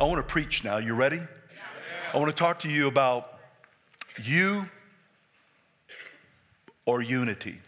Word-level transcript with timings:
I 0.00 0.04
want 0.04 0.18
to 0.18 0.22
preach 0.22 0.62
now. 0.62 0.78
You 0.78 0.94
ready? 0.94 1.20
I 2.14 2.16
want 2.16 2.28
to 2.28 2.38
talk 2.38 2.60
to 2.60 2.68
you 2.68 2.86
about 2.86 3.36
you 4.22 4.68
or 6.86 7.02
unity. 7.02 7.60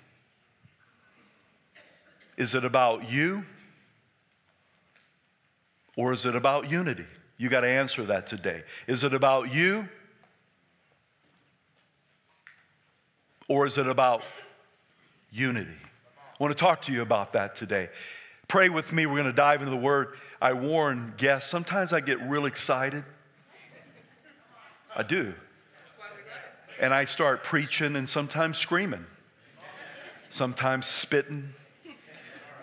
Is 2.37 2.55
it 2.55 2.65
about 2.65 3.11
you 3.11 3.45
or 5.97 6.13
is 6.13 6.25
it 6.25 6.37
about 6.37 6.71
unity? 6.71 7.07
You 7.37 7.49
got 7.49 7.63
to 7.63 7.69
answer 7.69 8.07
that 8.07 8.29
today. 8.29 8.63
Is 8.87 9.03
it 9.03 9.13
about 9.13 9.53
you 9.53 9.89
or 13.49 13.67
is 13.67 13.77
it 13.77 13.89
about 13.89 14.23
unity? 15.33 15.69
I 15.69 16.43
want 16.43 16.57
to 16.57 16.65
talk 16.65 16.83
to 16.83 16.93
you 16.93 17.03
about 17.03 17.33
that 17.33 17.57
today. 17.57 17.89
Pray 18.51 18.69
with 18.69 18.93
me. 18.93 19.07
We're 19.07 19.15
going 19.15 19.27
to 19.27 19.33
dive 19.33 19.61
into 19.61 19.71
the 19.71 19.77
word. 19.77 20.17
I 20.43 20.55
warn 20.55 21.15
guests, 21.17 21.49
sometimes 21.49 21.93
I 21.93 22.01
get 22.01 22.21
real 22.21 22.47
excited. 22.47 23.05
I 24.97 25.05
do. 25.05 25.35
And 26.81 26.93
I 26.93 27.05
start 27.05 27.45
preaching 27.45 27.95
and 27.95 28.09
sometimes 28.09 28.59
screaming, 28.59 29.07
sometimes 30.31 30.87
spitting. 30.87 31.51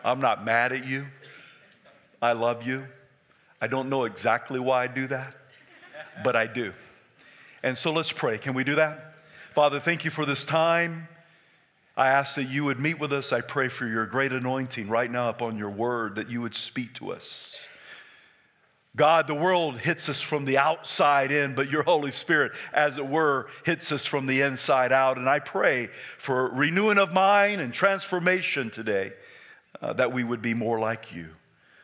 I'm 0.04 0.20
not 0.20 0.44
mad 0.44 0.73
at 0.73 0.86
you. 0.86 1.05
I 2.22 2.34
love 2.34 2.64
you. 2.67 2.86
I 3.62 3.67
don't 3.67 3.88
know 3.88 4.04
exactly 4.04 4.59
why 4.59 4.84
I 4.84 4.88
do 4.88 5.08
that, 5.08 5.38
but 6.22 6.36
I 6.36 6.48
do. 6.48 6.73
And 7.64 7.78
so 7.78 7.94
let's 7.94 8.12
pray. 8.12 8.38
Can 8.38 8.54
we 8.54 8.66
do 8.66 8.76
that? 8.76 9.14
Father, 9.56 9.80
thank 9.80 10.04
you 10.04 10.12
for 10.12 10.26
this 10.26 10.44
time. 10.44 11.08
I 11.98 12.10
ask 12.10 12.36
that 12.36 12.44
you 12.44 12.64
would 12.66 12.80
meet 12.80 13.00
with 13.00 13.12
us. 13.12 13.34
I 13.34 13.42
pray 13.42 13.70
for 13.70 13.88
your 13.88 14.06
great 14.06 14.32
anointing 14.32 14.88
right 14.88 15.10
now 15.10 15.30
upon 15.30 15.58
your 15.58 15.72
word, 15.72 16.16
that 16.16 16.30
you 16.30 16.44
would 16.44 16.54
speak 16.54 16.94
to 16.96 17.12
us. 17.12 17.60
God, 18.95 19.26
the 19.26 19.34
world 19.34 19.80
hits 19.80 20.08
us 20.08 20.22
from 20.22 20.45
the 20.45 20.59
outside 20.59 21.31
in, 21.31 21.56
but 21.56 21.72
your 21.72 21.81
Holy 21.81 22.12
Spirit, 22.12 22.52
as 22.72 23.00
it 23.00 23.08
were, 23.08 23.48
hits 23.66 23.92
us 23.92 24.06
from 24.06 24.28
the 24.28 24.42
inside 24.42 24.92
out. 24.92 25.17
And 25.17 25.28
I 25.28 25.39
pray 25.39 25.89
for 26.20 26.50
renewing 26.50 27.00
of 27.00 27.14
mind 27.14 27.62
and 27.62 27.73
transformation 27.73 28.70
today, 28.70 29.14
uh, 29.82 29.94
that 29.94 30.14
we 30.14 30.23
would 30.23 30.42
be 30.42 30.54
more 30.54 30.80
like 30.80 31.14
you. 31.14 31.30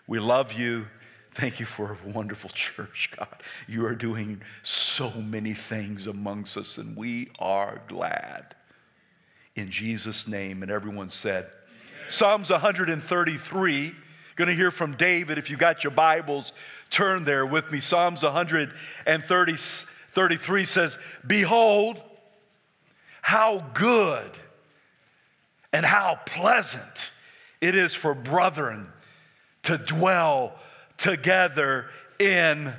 We 0.06 0.20
love 0.20 0.54
you. 0.54 0.88
Thank 1.32 1.60
you 1.60 1.66
for 1.66 1.98
a 2.04 2.10
wonderful 2.10 2.50
church, 2.54 3.10
God. 3.18 3.42
You 3.68 3.88
are 3.88 3.96
doing 3.96 4.44
so 4.62 5.10
many 5.10 5.56
things 5.56 6.06
amongst 6.06 6.56
us, 6.56 6.78
and 6.78 6.96
we 6.96 7.32
are 7.40 7.82
glad 7.88 8.56
in 9.56 9.72
Jesus' 9.72 10.28
name. 10.28 10.62
And 10.64 10.72
everyone 10.72 11.10
said, 11.10 11.46
Amen. 11.46 12.10
Psalms 12.10 12.50
133, 12.50 13.96
going 14.36 14.48
to 14.48 14.56
hear 14.56 14.72
from 14.72 14.96
David. 14.96 15.38
If 15.38 15.50
you 15.50 15.58
got 15.58 15.84
your 15.84 15.92
Bibles, 15.92 16.54
turn 16.90 17.26
there 17.26 17.46
with 17.46 17.72
me. 17.72 17.80
Psalms 17.80 18.24
133 18.24 20.66
says, 20.66 20.98
Behold, 21.26 22.02
how 23.22 23.66
good 23.74 24.32
and 25.72 25.86
how 25.86 26.20
pleasant 26.26 27.12
it 27.62 27.76
is 27.76 27.96
for 27.96 28.14
brethren 28.14 28.92
to 29.64 29.78
dwell 29.78 30.60
together 30.98 31.86
in 32.20 32.74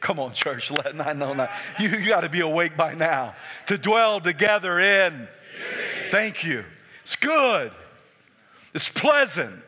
Come 0.00 0.18
on, 0.20 0.34
church. 0.34 0.70
Let 0.70 1.00
I 1.00 1.12
know 1.12 1.32
now. 1.32 1.48
You, 1.78 1.88
you 1.88 2.06
got 2.06 2.20
to 2.20 2.28
be 2.28 2.40
awake 2.40 2.76
by 2.76 2.94
now. 2.94 3.34
To 3.66 3.78
dwell 3.78 4.20
together 4.20 4.78
in. 4.78 5.28
Thank 6.10 6.44
you. 6.44 6.64
It's 7.02 7.16
good. 7.16 7.72
It's 8.74 8.88
pleasant 8.88 9.62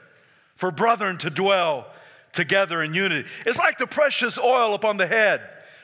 for 0.56 0.70
brethren 0.70 1.18
to 1.18 1.30
dwell 1.30 1.86
together 2.32 2.82
in 2.82 2.94
unity. 2.94 3.28
It's 3.46 3.58
like 3.58 3.78
the 3.78 3.86
precious 3.86 4.38
oil 4.38 4.74
upon 4.74 4.96
the 4.96 5.06
head, 5.06 5.40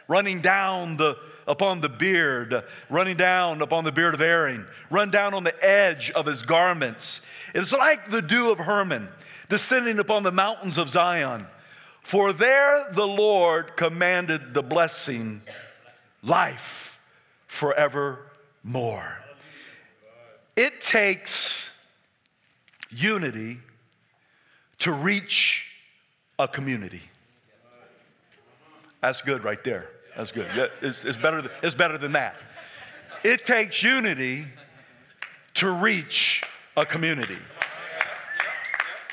running 0.08 0.40
down 0.40 0.96
the 0.96 1.16
upon 1.46 1.80
the 1.80 1.88
beard, 1.88 2.64
running 2.88 3.16
down 3.16 3.60
upon 3.60 3.84
the 3.84 3.92
beard 3.92 4.14
of 4.14 4.20
Aaron, 4.20 4.66
run 4.90 5.10
down 5.10 5.34
on 5.34 5.44
the 5.44 5.64
edge 5.64 6.10
of 6.12 6.26
his 6.26 6.42
garments. 6.42 7.20
It's 7.54 7.72
like 7.72 8.10
the 8.10 8.22
dew 8.22 8.50
of 8.50 8.58
Hermon 8.58 9.08
descending 9.48 9.98
upon 9.98 10.22
the 10.22 10.32
mountains 10.32 10.78
of 10.78 10.88
Zion. 10.88 11.46
For 12.04 12.34
there 12.34 12.86
the 12.92 13.06
Lord 13.06 13.76
commanded 13.76 14.52
the 14.52 14.62
blessing, 14.62 15.40
life 16.22 17.00
forevermore. 17.46 19.18
It 20.54 20.82
takes 20.82 21.70
unity 22.90 23.58
to 24.80 24.92
reach 24.92 25.64
a 26.38 26.46
community. 26.46 27.02
That's 29.00 29.22
good 29.22 29.42
right 29.42 29.64
there. 29.64 29.88
That's 30.14 30.30
good. 30.30 30.46
It's, 30.82 31.06
it's, 31.06 31.16
better, 31.16 31.50
it's 31.62 31.74
better 31.74 31.96
than 31.96 32.12
that. 32.12 32.36
It 33.24 33.46
takes 33.46 33.82
unity 33.82 34.44
to 35.54 35.70
reach 35.70 36.42
a 36.76 36.84
community. 36.84 37.38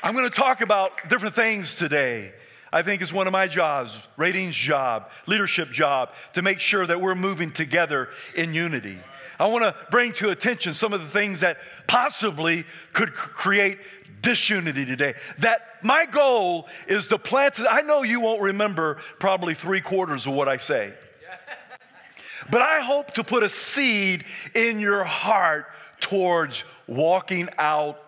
I'm 0.02 0.12
going 0.12 0.28
to 0.28 0.36
talk 0.36 0.60
about 0.60 1.08
different 1.08 1.34
things 1.34 1.76
today 1.76 2.32
I 2.72 2.82
think 2.82 3.02
is 3.02 3.12
one 3.12 3.26
of 3.26 3.32
my 3.32 3.48
jobs, 3.48 3.98
ratings 4.16 4.56
job, 4.56 5.10
leadership 5.26 5.70
job, 5.70 6.10
to 6.32 6.42
make 6.42 6.58
sure 6.58 6.86
that 6.86 7.00
we're 7.00 7.14
moving 7.14 7.50
together 7.50 8.08
in 8.34 8.54
unity. 8.54 8.98
I 9.38 9.46
want 9.46 9.64
to 9.64 9.74
bring 9.90 10.12
to 10.14 10.30
attention 10.30 10.72
some 10.72 10.92
of 10.92 11.02
the 11.02 11.08
things 11.08 11.40
that 11.40 11.58
possibly 11.86 12.64
could 12.92 13.12
create 13.12 13.78
disunity 14.22 14.86
today. 14.86 15.14
That 15.38 15.60
my 15.82 16.06
goal 16.06 16.68
is 16.86 17.08
to 17.08 17.18
plant, 17.18 17.60
I 17.68 17.82
know 17.82 18.02
you 18.02 18.20
won't 18.20 18.40
remember 18.40 18.98
probably 19.18 19.54
three 19.54 19.80
quarters 19.80 20.26
of 20.26 20.32
what 20.32 20.48
I 20.48 20.56
say, 20.56 20.94
but 22.50 22.62
I 22.62 22.80
hope 22.80 23.12
to 23.14 23.24
put 23.24 23.42
a 23.42 23.48
seed 23.48 24.24
in 24.54 24.80
your 24.80 25.04
heart 25.04 25.66
towards 26.00 26.64
walking 26.86 27.48
out 27.58 27.98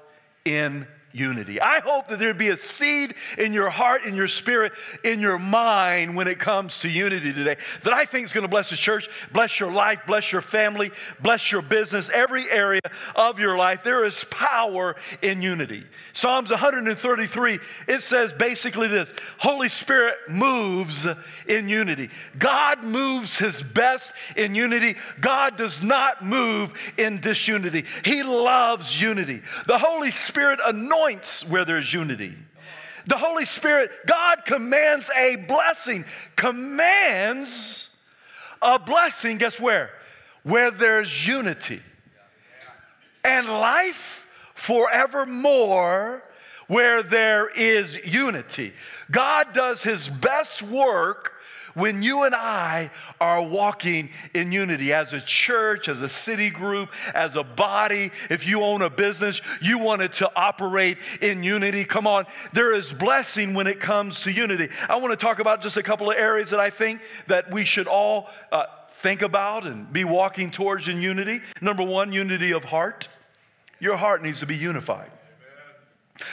in 0.45 0.87
unity. 1.15 1.61
I 1.61 1.79
hope 1.79 2.09
that 2.09 2.19
there'd 2.19 2.37
be 2.37 2.49
a 2.49 2.57
seed 2.57 3.15
in 3.39 3.53
your 3.53 3.71
heart, 3.71 4.05
in 4.05 4.17
your 4.17 4.29
spirit, 4.29 4.73
in 5.05 5.21
your 5.21 5.39
mind 5.39 6.17
when 6.17 6.27
it 6.27 6.39
comes 6.39 6.81
to 6.81 6.89
unity 6.89 7.33
today 7.33 7.57
that 7.85 7.93
I 7.93 8.05
think 8.05 8.25
is 8.25 8.33
going 8.33 8.43
to 8.43 8.49
bless 8.49 8.71
the 8.71 8.77
church, 8.77 9.09
bless 9.33 9.61
your 9.61 9.71
life, 9.71 10.01
bless 10.07 10.33
your 10.33 10.43
family, 10.43 10.91
bless 11.23 11.53
your 11.53 11.63
business, 11.63 12.11
every 12.13 12.51
area 12.51 12.81
of 13.15 13.39
your 13.39 13.57
life. 13.57 13.85
There 13.85 14.05
is 14.05 14.25
power 14.25 14.97
in 15.23 15.41
unity. 15.41 15.85
Psalms 16.13 16.51
133, 16.51 17.59
it 17.87 18.03
says 18.03 18.33
basically 18.33 18.89
this 18.89 19.13
Holy 19.39 19.69
Spirit 19.69 20.17
moves 20.29 21.07
in 21.47 21.69
unity. 21.69 22.11
God 22.39 22.83
moves 22.83 23.39
his 23.39 23.63
best 23.63 24.13
in 24.37 24.55
unity. 24.55 24.97
God 25.21 25.57
does 25.57 25.81
not 25.81 26.25
move 26.25 26.73
in 26.99 27.21
disunity. 27.21 27.85
He 28.05 28.23
loves 28.25 29.01
unity. 29.01 29.43
The 29.67 29.79
Holy 29.79 30.11
Spirit 30.11 30.59
anoints 30.65 31.04
anoints 31.05 31.45
where 31.47 31.65
there's 31.65 31.93
unity. 31.93 32.35
The 33.07 33.17
Holy 33.17 33.45
Spirit, 33.45 33.91
God 34.07 34.45
commands 34.47 35.11
a 35.17 35.37
blessing, 35.37 36.05
commands 36.37 37.91
a 38.63 38.79
blessing, 38.79 39.39
guess 39.39 39.61
where? 39.61 39.91
Where 40.43 40.71
there's 40.71 41.27
unity. 41.27 41.83
And 43.23 43.47
life 43.47 44.27
forevermore 44.55 46.23
where 46.67 47.03
there 47.03 47.51
is 47.51 47.95
unity. 48.07 48.73
God 49.11 49.53
does 49.53 49.83
his 49.83 50.09
best 50.09 50.63
work 50.63 51.34
when 51.75 52.03
you 52.03 52.25
and 52.25 52.35
I 52.35 52.91
are 53.21 53.43
walking 53.43 54.11
in 54.33 54.53
unity 54.53 54.93
as 54.93 55.13
a 55.13 55.21
church, 55.21 55.89
as 55.89 56.03
a 56.03 56.09
city 56.09 56.51
group, 56.51 56.91
as 57.15 57.37
a 57.37 57.45
body, 57.45 58.11
if 58.31 58.47
you 58.47 58.63
own 58.63 58.83
a 58.83 58.91
business, 58.91 59.41
you 59.61 59.79
want 59.79 60.03
it 60.03 60.15
to 60.15 60.31
operate 60.37 60.99
in 61.21 61.43
unity. 61.43 61.85
Come 61.85 62.07
on, 62.07 62.27
there 62.53 62.73
is 62.73 62.93
blessing 62.93 63.55
when 63.55 63.67
it 63.67 63.81
comes 63.81 64.21
to 64.23 64.33
unity. 64.33 64.69
I 64.89 64.97
want 64.97 65.19
to 65.19 65.25
talk 65.25 65.39
about 65.39 65.61
just 65.61 65.77
a 65.77 65.83
couple 65.83 66.11
of 66.11 66.17
areas 66.17 66.51
that 66.51 66.61
I 66.61 66.71
think 66.71 67.01
that 67.27 67.51
we 67.51 67.65
should 67.65 67.87
all 67.87 68.29
uh, 68.53 68.65
think 68.89 69.23
about 69.23 69.67
and 69.67 69.93
be 69.93 70.05
walking 70.05 70.51
towards 70.51 70.89
in 70.89 71.03
unity. 71.03 71.41
Number 71.61 71.83
one, 71.83 72.13
unity 72.13 72.53
of 72.53 72.65
heart. 72.65 73.09
Your 73.81 73.97
heart 73.97 74.23
needs 74.23 74.41
to 74.41 74.47
be 74.47 74.57
unified. 74.57 75.11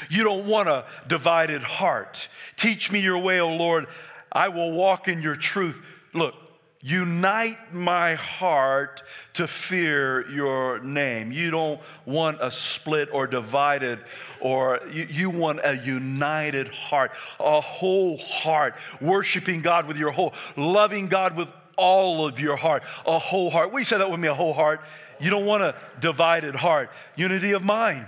You 0.10 0.24
don't 0.24 0.46
want 0.46 0.70
a 0.70 0.86
divided 1.08 1.64
heart. 1.64 2.28
Teach 2.56 2.92
me 2.92 3.00
your 3.00 3.18
way, 3.18 3.40
O 3.40 3.56
Lord. 3.56 3.88
I 4.32 4.48
will 4.50 4.72
walk 4.72 5.08
in 5.08 5.22
your 5.22 5.36
truth. 5.36 5.82
Look, 6.14 6.36
unite 6.82 7.74
my 7.74 8.16
heart 8.16 9.04
to 9.34 9.48
fear 9.48 10.28
your 10.30 10.80
name. 10.80 11.32
You 11.32 11.52
don't 11.52 11.82
want 12.06 12.40
a 12.42 12.50
split 12.50 13.10
or 13.12 13.28
divided, 13.28 14.00
or 14.40 14.80
you, 14.92 15.08
you, 15.10 15.30
want 15.30 15.60
a 15.64 15.78
united 15.78 16.70
heart, 16.70 17.12
a 17.40 17.62
whole 17.62 18.18
heart, 18.18 18.76
worshiping 19.00 19.62
God 19.62 19.88
with 19.88 19.98
your 19.98 20.12
whole, 20.12 20.34
loving 20.56 21.08
God 21.08 21.36
with 21.36 21.50
all 21.78 22.26
of 22.26 22.40
your 22.40 22.56
heart, 22.56 22.84
a 23.06 23.20
whole 23.20 23.50
heart. 23.50 23.72
We 23.72 23.84
say 23.84 23.98
that 23.98 24.10
with 24.10 24.20
me, 24.20 24.28
a 24.28 24.34
whole 24.34 24.54
heart. 24.54 24.82
You 25.20 25.30
don't 25.30 25.46
want 25.46 25.64
a 25.64 25.76
divided 26.00 26.56
heart. 26.56 26.90
Unity 27.16 27.52
of 27.52 27.64
mind. 27.64 28.08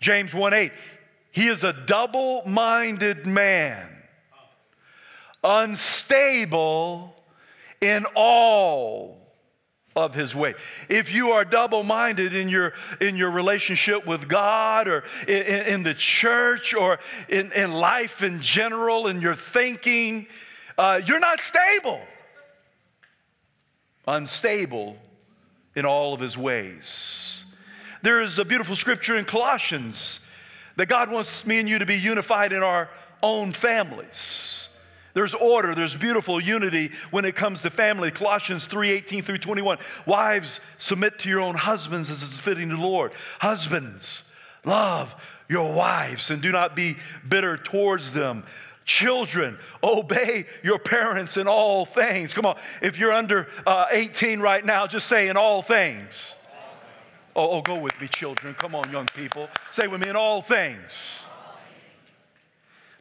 James 0.00 0.32
1 0.32 0.54
8, 0.54 0.72
he 1.32 1.48
is 1.48 1.64
a 1.64 1.72
double 1.72 2.42
minded 2.46 3.26
man 3.26 3.95
unstable 5.46 7.14
in 7.80 8.04
all 8.14 9.18
of 9.94 10.14
his 10.14 10.34
way. 10.34 10.54
If 10.88 11.14
you 11.14 11.30
are 11.30 11.44
double 11.44 11.82
minded 11.82 12.34
in 12.34 12.48
your, 12.48 12.74
in 13.00 13.16
your 13.16 13.30
relationship 13.30 14.06
with 14.06 14.28
God 14.28 14.88
or 14.88 15.04
in, 15.26 15.66
in 15.66 15.82
the 15.84 15.94
church 15.94 16.74
or 16.74 16.98
in, 17.28 17.50
in 17.52 17.72
life 17.72 18.22
in 18.22 18.42
general, 18.42 19.06
in 19.06 19.22
your 19.22 19.34
thinking, 19.34 20.26
uh, 20.76 21.00
you're 21.04 21.20
not 21.20 21.40
stable. 21.40 22.00
Unstable 24.06 24.98
in 25.74 25.86
all 25.86 26.12
of 26.12 26.20
his 26.20 26.36
ways. 26.36 27.44
There 28.02 28.20
is 28.20 28.38
a 28.38 28.44
beautiful 28.44 28.76
scripture 28.76 29.16
in 29.16 29.24
Colossians 29.24 30.20
that 30.76 30.86
God 30.86 31.10
wants 31.10 31.46
me 31.46 31.58
and 31.58 31.68
you 31.68 31.78
to 31.78 31.86
be 31.86 31.98
unified 31.98 32.52
in 32.52 32.62
our 32.62 32.90
own 33.22 33.52
families. 33.52 34.35
There's 35.16 35.32
order, 35.32 35.74
there's 35.74 35.96
beautiful 35.96 36.38
unity 36.38 36.90
when 37.10 37.24
it 37.24 37.34
comes 37.34 37.62
to 37.62 37.70
family. 37.70 38.10
Colossians 38.10 38.66
3 38.66 38.90
18 38.90 39.22
through 39.22 39.38
21. 39.38 39.78
Wives, 40.04 40.60
submit 40.76 41.18
to 41.20 41.30
your 41.30 41.40
own 41.40 41.54
husbands 41.54 42.10
as 42.10 42.20
is 42.20 42.38
fitting 42.38 42.68
to 42.68 42.76
the 42.76 42.82
Lord. 42.82 43.12
Husbands, 43.40 44.24
love 44.66 45.16
your 45.48 45.72
wives 45.72 46.30
and 46.30 46.42
do 46.42 46.52
not 46.52 46.76
be 46.76 46.98
bitter 47.26 47.56
towards 47.56 48.12
them. 48.12 48.44
Children, 48.84 49.56
obey 49.82 50.44
your 50.62 50.78
parents 50.78 51.38
in 51.38 51.48
all 51.48 51.86
things. 51.86 52.34
Come 52.34 52.44
on, 52.44 52.58
if 52.82 52.98
you're 52.98 53.14
under 53.14 53.48
uh, 53.66 53.86
18 53.90 54.40
right 54.40 54.66
now, 54.66 54.86
just 54.86 55.06
say 55.06 55.28
in 55.28 55.38
all 55.38 55.62
things. 55.62 56.34
Oh, 57.34 57.52
oh, 57.52 57.62
go 57.62 57.78
with 57.78 57.98
me, 58.02 58.08
children. 58.08 58.52
Come 58.52 58.74
on, 58.74 58.92
young 58.92 59.06
people. 59.06 59.48
Say 59.70 59.86
with 59.86 60.02
me 60.02 60.10
in 60.10 60.16
all 60.16 60.42
things 60.42 61.26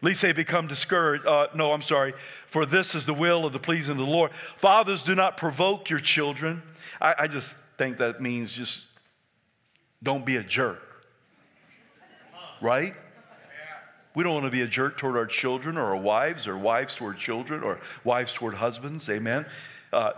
least 0.06 0.22
they 0.22 0.32
become 0.32 0.68
discouraged. 0.68 1.26
Uh, 1.26 1.48
no, 1.54 1.74
I'm 1.74 1.82
sorry. 1.82 2.14
For 2.48 2.66
this 2.66 2.96
is 2.96 3.06
the 3.06 3.14
will 3.14 3.46
of 3.46 3.54
the 3.54 3.60
pleasing 3.60 3.94
of 3.94 3.98
the 3.98 4.06
Lord. 4.06 4.32
Fathers, 4.58 5.04
do 5.04 5.16
not 5.16 5.36
provoke 5.36 5.90
your 5.90 6.00
children. 6.00 6.62
I, 7.02 7.16
I 7.20 7.28
just 7.28 7.56
think 7.78 7.98
that 7.98 8.22
means 8.22 8.54
just 8.54 8.84
don't 10.02 10.26
be 10.26 10.38
a 10.38 10.44
jerk. 10.44 10.82
Right? 12.62 12.96
We 14.16 14.24
don't 14.24 14.34
want 14.34 14.46
to 14.46 14.52
be 14.52 14.62
a 14.62 14.68
jerk 14.68 14.98
toward 14.98 15.18
our 15.18 15.26
children 15.26 15.78
or 15.78 15.88
our 15.88 15.98
wives 15.98 16.48
or 16.48 16.58
wives 16.58 16.96
toward 16.96 17.18
children 17.18 17.64
or 17.64 17.80
wives 18.06 18.32
toward 18.34 18.54
husbands. 18.54 19.10
Amen. 19.10 19.46
Uh, 19.92 20.12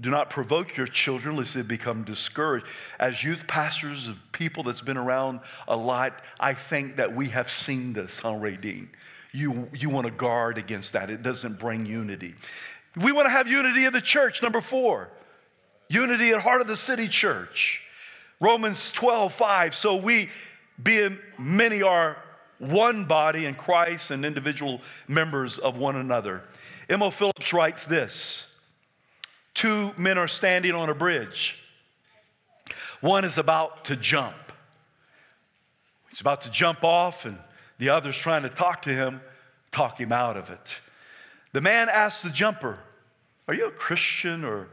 do 0.00 0.10
not 0.10 0.30
provoke 0.30 0.76
your 0.76 0.86
children 0.86 1.36
lest 1.36 1.54
they 1.54 1.62
become 1.62 2.04
discouraged. 2.04 2.66
As 2.98 3.22
youth 3.24 3.46
pastors 3.46 4.08
of 4.08 4.16
people 4.32 4.62
that's 4.62 4.82
been 4.82 4.96
around 4.96 5.40
a 5.68 5.76
lot, 5.76 6.22
I 6.38 6.54
think 6.54 6.96
that 6.96 7.14
we 7.14 7.28
have 7.30 7.50
seen 7.50 7.92
this, 7.92 8.22
Ray 8.24 8.56
Dean? 8.56 8.90
You, 9.32 9.68
you 9.74 9.90
want 9.90 10.06
to 10.06 10.12
guard 10.12 10.58
against 10.58 10.92
that. 10.92 11.10
It 11.10 11.22
doesn't 11.22 11.58
bring 11.58 11.86
unity. 11.86 12.34
We 12.96 13.12
want 13.12 13.26
to 13.26 13.30
have 13.30 13.48
unity 13.48 13.84
in 13.84 13.92
the 13.92 14.00
church, 14.00 14.42
number 14.42 14.60
four. 14.60 15.10
Unity 15.88 16.30
at 16.30 16.40
heart 16.40 16.60
of 16.60 16.66
the 16.66 16.76
city 16.76 17.08
church. 17.08 17.82
Romans 18.40 18.92
12, 18.92 19.32
5. 19.32 19.74
So 19.74 19.96
we, 19.96 20.30
being 20.82 21.18
many 21.38 21.82
are 21.82 22.16
one 22.58 23.04
body 23.04 23.44
in 23.44 23.54
Christ 23.54 24.10
and 24.10 24.24
individual 24.24 24.80
members 25.06 25.58
of 25.58 25.76
one 25.76 25.96
another. 25.96 26.42
Emo 26.90 27.10
Phillips 27.10 27.52
writes 27.52 27.84
this 27.84 28.44
Two 29.54 29.92
men 29.96 30.18
are 30.18 30.28
standing 30.28 30.72
on 30.72 30.88
a 30.88 30.94
bridge. 30.94 31.56
One 33.00 33.24
is 33.24 33.38
about 33.38 33.84
to 33.86 33.96
jump. 33.96 34.52
He's 36.08 36.20
about 36.20 36.42
to 36.42 36.50
jump 36.50 36.82
off, 36.82 37.26
and 37.26 37.38
the 37.78 37.88
other's 37.90 38.16
trying 38.16 38.42
to 38.42 38.48
talk 38.48 38.82
to 38.82 38.90
him, 38.90 39.20
talk 39.70 40.00
him 40.00 40.12
out 40.12 40.36
of 40.36 40.50
it. 40.50 40.80
The 41.52 41.60
man 41.60 41.88
asks 41.88 42.22
the 42.22 42.30
jumper, 42.30 42.78
Are 43.48 43.54
you 43.54 43.66
a 43.66 43.70
Christian 43.70 44.44
or 44.44 44.68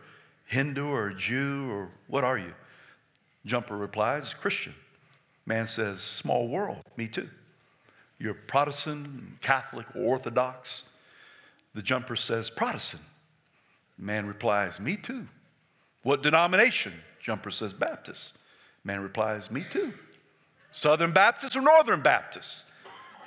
Hindu 0.46 0.88
or 0.88 1.12
Jew 1.12 1.70
or 1.72 1.90
what 2.08 2.24
are 2.24 2.38
you? 2.38 2.54
Jumper 3.46 3.78
replies, 3.78 4.34
Christian. 4.34 4.74
Man 5.46 5.68
says, 5.68 6.02
Small 6.02 6.48
world, 6.48 6.84
me 6.96 7.08
too. 7.08 7.30
You're 8.20 8.34
Protestant, 8.34 9.42
Catholic, 9.42 9.86
Orthodox. 9.96 10.84
The 11.74 11.82
jumper 11.82 12.16
says, 12.16 12.50
Protestant. 12.50 13.04
Man 13.98 14.26
replies, 14.26 14.80
Me 14.80 14.96
too. 14.96 15.28
What 16.04 16.24
denomination? 16.24 16.94
Jumper 17.22 17.52
says, 17.52 17.74
Baptist. 17.74 18.38
Man 18.84 19.02
replies, 19.02 19.52
Me 19.52 19.66
too. 19.70 19.94
Southern 20.72 21.12
Baptist 21.12 21.56
or 21.56 21.62
Northern 21.62 22.02
Baptist? 22.02 22.66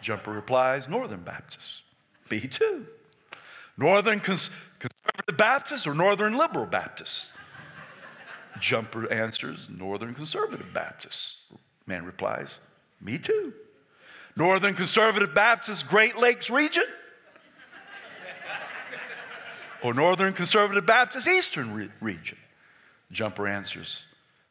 Jumper 0.07 0.31
replies, 0.31 0.87
Northern 0.89 1.23
Baptist. 1.23 1.83
Me 2.31 2.39
too. 2.39 2.87
Northern 3.77 4.21
cons- 4.21 4.51
Conservative 4.79 5.37
Baptist 5.37 5.85
or 5.85 5.95
Northern 5.95 6.39
Liberal 6.39 6.67
Baptist? 6.67 7.29
Jumper 8.61 9.13
answers, 9.13 9.69
Northern 9.69 10.15
Conservative 10.15 10.73
Baptist. 10.73 11.35
Man 11.89 12.05
replies, 12.05 12.61
Me 13.01 13.19
too. 13.19 13.53
Northern 14.37 14.77
Conservative 14.77 15.35
Baptist, 15.35 15.89
Great 15.89 16.17
Lakes 16.17 16.51
region? 16.51 16.85
or 19.83 19.93
Northern 19.93 20.33
Conservative 20.35 20.87
Baptist 20.87 21.27
Eastern 21.27 21.75
re- 21.75 21.91
region? 22.01 22.39
Jumper 23.11 23.49
answers, 23.49 24.05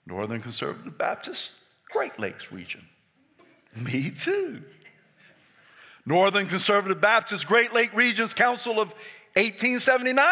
Northern 0.05 0.41
Conservative 0.41 0.97
Baptist 0.97 1.53
Great 1.89 2.19
Lakes 2.19 2.51
region. 2.51 2.85
Me 3.73 4.11
too. 4.11 4.61
Northern 6.05 6.47
Conservative 6.47 7.01
Baptist 7.01 7.47
Great 7.47 7.73
Lake 7.73 7.93
Regions 7.93 8.33
Council 8.33 8.73
of 8.73 8.89
1879 9.33 10.25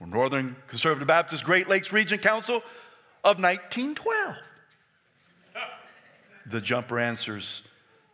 or 0.00 0.06
Northern 0.06 0.56
Conservative 0.66 1.06
Baptist 1.06 1.44
Great 1.44 1.68
Lakes 1.68 1.92
Region 1.92 2.18
Council 2.18 2.56
of 3.22 3.40
1912. 3.40 4.34
The 6.46 6.60
jumper 6.60 6.98
answers 6.98 7.62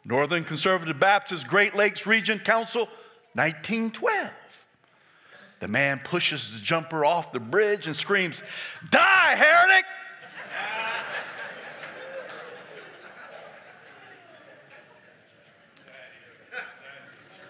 Northern 0.05 0.45
Conservative 0.45 1.01
Baptist 1.01 1.47
Great 1.49 1.75
Lakes 1.75 2.07
Region 2.07 2.39
Council 2.39 2.83
1912. 3.35 4.31
The 5.61 5.69
man 5.69 6.01
pushes 6.03 6.53
the 6.53 6.59
jumper 6.59 7.05
off 7.05 7.33
the 7.33 7.41
bridge 7.41 7.87
and 7.87 7.97
screams, 7.97 8.43
Die, 8.91 9.35
heretic! 9.35 9.85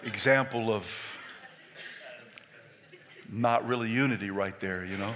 Example 0.03 0.73
of 0.73 1.17
not 3.31 3.67
really 3.67 3.89
unity 3.89 4.29
right 4.29 4.59
there, 4.59 4.83
you 4.83 4.97
know? 4.97 5.13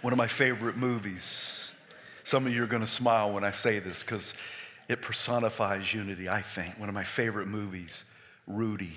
One 0.00 0.12
of 0.12 0.16
my 0.16 0.26
favorite 0.26 0.76
movies. 0.76 1.70
Some 2.24 2.46
of 2.46 2.52
you 2.52 2.62
are 2.62 2.66
going 2.66 2.82
to 2.82 2.88
smile 2.88 3.32
when 3.32 3.44
I 3.44 3.52
say 3.52 3.78
this 3.78 4.00
because 4.00 4.34
it 4.88 5.00
personifies 5.00 5.94
unity, 5.94 6.28
I 6.28 6.42
think. 6.42 6.78
One 6.78 6.88
of 6.88 6.94
my 6.94 7.04
favorite 7.04 7.46
movies, 7.46 8.04
Rudy. 8.46 8.96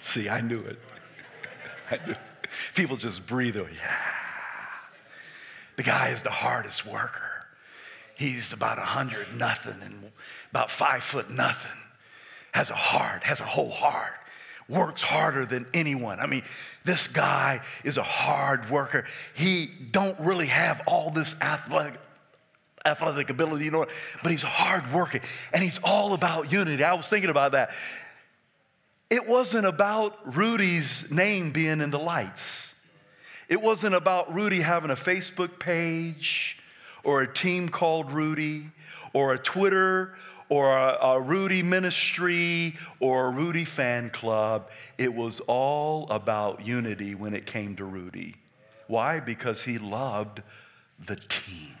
See, 0.00 0.28
I 0.28 0.40
knew 0.40 0.60
it. 0.60 0.78
I 1.90 1.98
knew. 2.06 2.16
People 2.74 2.96
just 2.96 3.24
breathe. 3.26 3.56
oh, 3.56 3.68
Yeah. 3.72 3.96
The 5.76 5.82
guy 5.82 6.08
is 6.08 6.22
the 6.22 6.30
hardest 6.30 6.84
worker. 6.84 7.31
He's 8.14 8.52
about 8.52 8.78
a 8.78 8.82
hundred 8.82 9.34
nothing 9.36 9.80
and 9.82 10.12
about 10.50 10.70
five 10.70 11.02
foot 11.02 11.30
nothing. 11.30 11.72
Has 12.52 12.70
a 12.70 12.74
heart, 12.74 13.24
has 13.24 13.40
a 13.40 13.44
whole 13.44 13.70
heart. 13.70 14.14
Works 14.68 15.02
harder 15.02 15.44
than 15.44 15.66
anyone. 15.74 16.20
I 16.20 16.26
mean, 16.26 16.44
this 16.84 17.08
guy 17.08 17.60
is 17.84 17.96
a 17.96 18.02
hard 18.02 18.70
worker. 18.70 19.06
He 19.34 19.66
don't 19.66 20.18
really 20.20 20.46
have 20.46 20.82
all 20.86 21.10
this 21.10 21.34
athletic 21.40 21.98
athletic 22.84 23.30
ability, 23.30 23.64
you 23.64 23.70
know, 23.70 23.86
but 24.22 24.32
he's 24.32 24.42
hard 24.42 24.92
working 24.92 25.20
and 25.52 25.62
he's 25.62 25.78
all 25.84 26.14
about 26.14 26.50
unity. 26.50 26.82
I 26.82 26.94
was 26.94 27.06
thinking 27.06 27.30
about 27.30 27.52
that. 27.52 27.70
It 29.08 29.28
wasn't 29.28 29.66
about 29.66 30.36
Rudy's 30.36 31.10
name 31.10 31.52
being 31.52 31.80
in 31.80 31.90
the 31.90 31.98
lights. 31.98 32.74
It 33.48 33.60
wasn't 33.60 33.94
about 33.94 34.34
Rudy 34.34 34.62
having 34.62 34.90
a 34.90 34.96
Facebook 34.96 35.58
page 35.58 36.56
or 37.04 37.22
a 37.22 37.32
team 37.32 37.68
called 37.68 38.12
Rudy 38.12 38.70
or 39.12 39.32
a 39.32 39.38
Twitter 39.38 40.14
or 40.48 40.76
a, 40.76 40.98
a, 41.00 41.20
Rudy 41.20 41.62
ministry 41.62 42.76
or 43.00 43.26
a 43.26 43.30
Rudy 43.30 43.64
fan 43.64 44.10
club. 44.10 44.70
It 44.98 45.14
was 45.14 45.40
all 45.46 46.08
about 46.10 46.64
unity 46.64 47.14
when 47.14 47.34
it 47.34 47.46
came 47.46 47.76
to 47.76 47.84
Rudy. 47.84 48.36
Why? 48.86 49.20
Because 49.20 49.62
he 49.62 49.78
loved 49.78 50.42
the 51.04 51.16
team. 51.16 51.76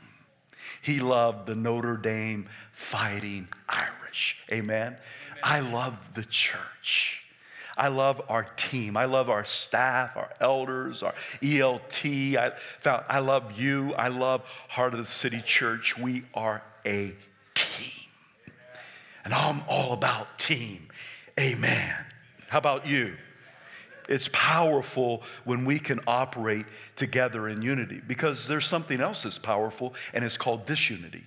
He 0.80 1.00
loved 1.00 1.46
the 1.46 1.54
Notre 1.54 1.96
Dame 1.96 2.48
fighting 2.72 3.48
Irish. 3.68 4.38
Amen. 4.50 4.78
Amen. 4.78 4.96
I 5.44 5.60
love 5.60 6.14
the 6.14 6.24
church. 6.24 7.21
I 7.76 7.88
love 7.88 8.20
our 8.28 8.44
team. 8.56 8.96
I 8.96 9.06
love 9.06 9.30
our 9.30 9.44
staff, 9.44 10.16
our 10.16 10.30
elders, 10.40 11.02
our 11.02 11.14
ELT. 11.40 12.36
I, 12.36 12.52
found, 12.80 13.04
I 13.08 13.20
love 13.20 13.58
you. 13.58 13.94
I 13.94 14.08
love 14.08 14.42
Heart 14.68 14.94
of 14.94 15.00
the 15.00 15.06
City 15.06 15.42
Church. 15.44 15.96
We 15.96 16.24
are 16.34 16.62
a 16.84 17.14
team. 17.54 18.10
And 19.24 19.32
I'm 19.32 19.62
all 19.68 19.92
about 19.92 20.38
team. 20.38 20.88
Amen. 21.38 21.94
How 22.48 22.58
about 22.58 22.86
you? 22.86 23.14
It's 24.08 24.28
powerful 24.32 25.22
when 25.44 25.64
we 25.64 25.78
can 25.78 26.00
operate 26.06 26.66
together 26.96 27.48
in 27.48 27.62
unity 27.62 28.02
because 28.06 28.46
there's 28.46 28.66
something 28.66 29.00
else 29.00 29.22
that's 29.22 29.38
powerful, 29.38 29.94
and 30.12 30.24
it's 30.24 30.36
called 30.36 30.66
disunity. 30.66 31.24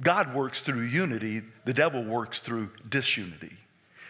God 0.00 0.34
works 0.34 0.62
through 0.62 0.82
unity, 0.82 1.42
the 1.64 1.74
devil 1.74 2.02
works 2.02 2.40
through 2.40 2.70
disunity. 2.88 3.56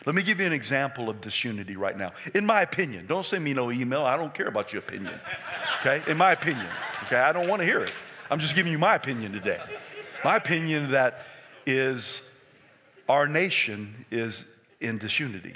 Let 0.04 0.14
me 0.16 0.22
give 0.22 0.40
you 0.40 0.46
an 0.46 0.52
example 0.52 1.08
of 1.08 1.20
disunity 1.20 1.76
right 1.76 1.96
now. 1.96 2.12
In 2.34 2.44
my 2.44 2.62
opinion, 2.62 3.06
don't 3.06 3.24
send 3.24 3.44
me 3.44 3.54
no 3.54 3.70
email. 3.70 4.02
I 4.02 4.16
don't 4.16 4.34
care 4.34 4.48
about 4.48 4.72
your 4.72 4.80
opinion. 4.80 5.14
Okay? 5.80 6.02
In 6.10 6.16
my 6.16 6.32
opinion. 6.32 6.66
Okay? 7.04 7.16
I 7.16 7.32
don't 7.32 7.48
want 7.48 7.60
to 7.60 7.66
hear 7.66 7.80
it. 7.80 7.92
I'm 8.30 8.40
just 8.40 8.54
giving 8.54 8.72
you 8.72 8.78
my 8.78 8.96
opinion 8.96 9.32
today. 9.32 9.60
My 10.24 10.36
opinion 10.36 10.90
that 10.92 11.24
is 11.66 12.22
our 13.08 13.28
nation 13.28 14.06
is 14.10 14.44
in 14.80 14.98
disunity. 14.98 15.54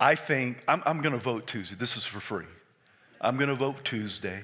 I 0.00 0.14
think 0.14 0.62
I'm, 0.66 0.82
I'm 0.86 1.02
going 1.02 1.12
to 1.12 1.18
vote 1.18 1.46
Tuesday. 1.46 1.76
This 1.76 1.96
is 1.96 2.04
for 2.04 2.20
free. 2.20 2.46
I'm 3.20 3.36
going 3.36 3.48
to 3.48 3.56
vote 3.56 3.84
Tuesday. 3.84 4.42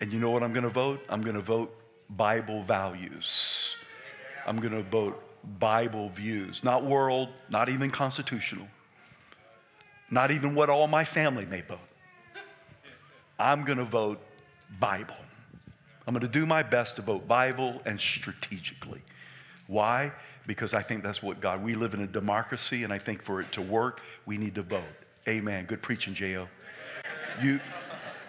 And 0.00 0.12
you 0.12 0.18
know 0.18 0.30
what 0.30 0.42
I'm 0.42 0.52
going 0.52 0.64
to 0.64 0.68
vote? 0.68 1.00
I'm 1.08 1.22
going 1.22 1.36
to 1.36 1.42
vote 1.42 1.74
Bible 2.10 2.62
values. 2.64 3.76
I'm 4.46 4.60
going 4.60 4.72
to 4.72 4.82
vote 4.82 5.22
Bible 5.58 6.08
views, 6.08 6.64
not 6.64 6.84
world, 6.84 7.28
not 7.48 7.68
even 7.68 7.90
constitutional, 7.90 8.66
not 10.10 10.30
even 10.30 10.54
what 10.54 10.70
all 10.70 10.86
my 10.86 11.04
family 11.04 11.46
may 11.46 11.60
vote. 11.60 11.78
I'm 13.38 13.64
going 13.64 13.78
to 13.78 13.84
vote 13.84 14.20
Bible. 14.78 15.16
I'm 16.06 16.14
going 16.14 16.22
to 16.22 16.28
do 16.28 16.46
my 16.46 16.62
best 16.62 16.96
to 16.96 17.02
vote 17.02 17.26
Bible 17.26 17.80
and 17.86 18.00
strategically. 18.00 19.02
Why? 19.66 20.12
Because 20.46 20.74
I 20.74 20.82
think 20.82 21.02
that's 21.02 21.22
what 21.22 21.40
God, 21.40 21.62
we 21.62 21.74
live 21.74 21.94
in 21.94 22.00
a 22.00 22.06
democracy, 22.06 22.84
and 22.84 22.92
I 22.92 22.98
think 22.98 23.22
for 23.22 23.40
it 23.40 23.50
to 23.52 23.62
work, 23.62 24.00
we 24.26 24.36
need 24.36 24.54
to 24.56 24.62
vote. 24.62 24.84
Amen. 25.26 25.64
Good 25.64 25.80
preaching, 25.80 26.12
J.O. 26.12 26.48
You, 27.42 27.60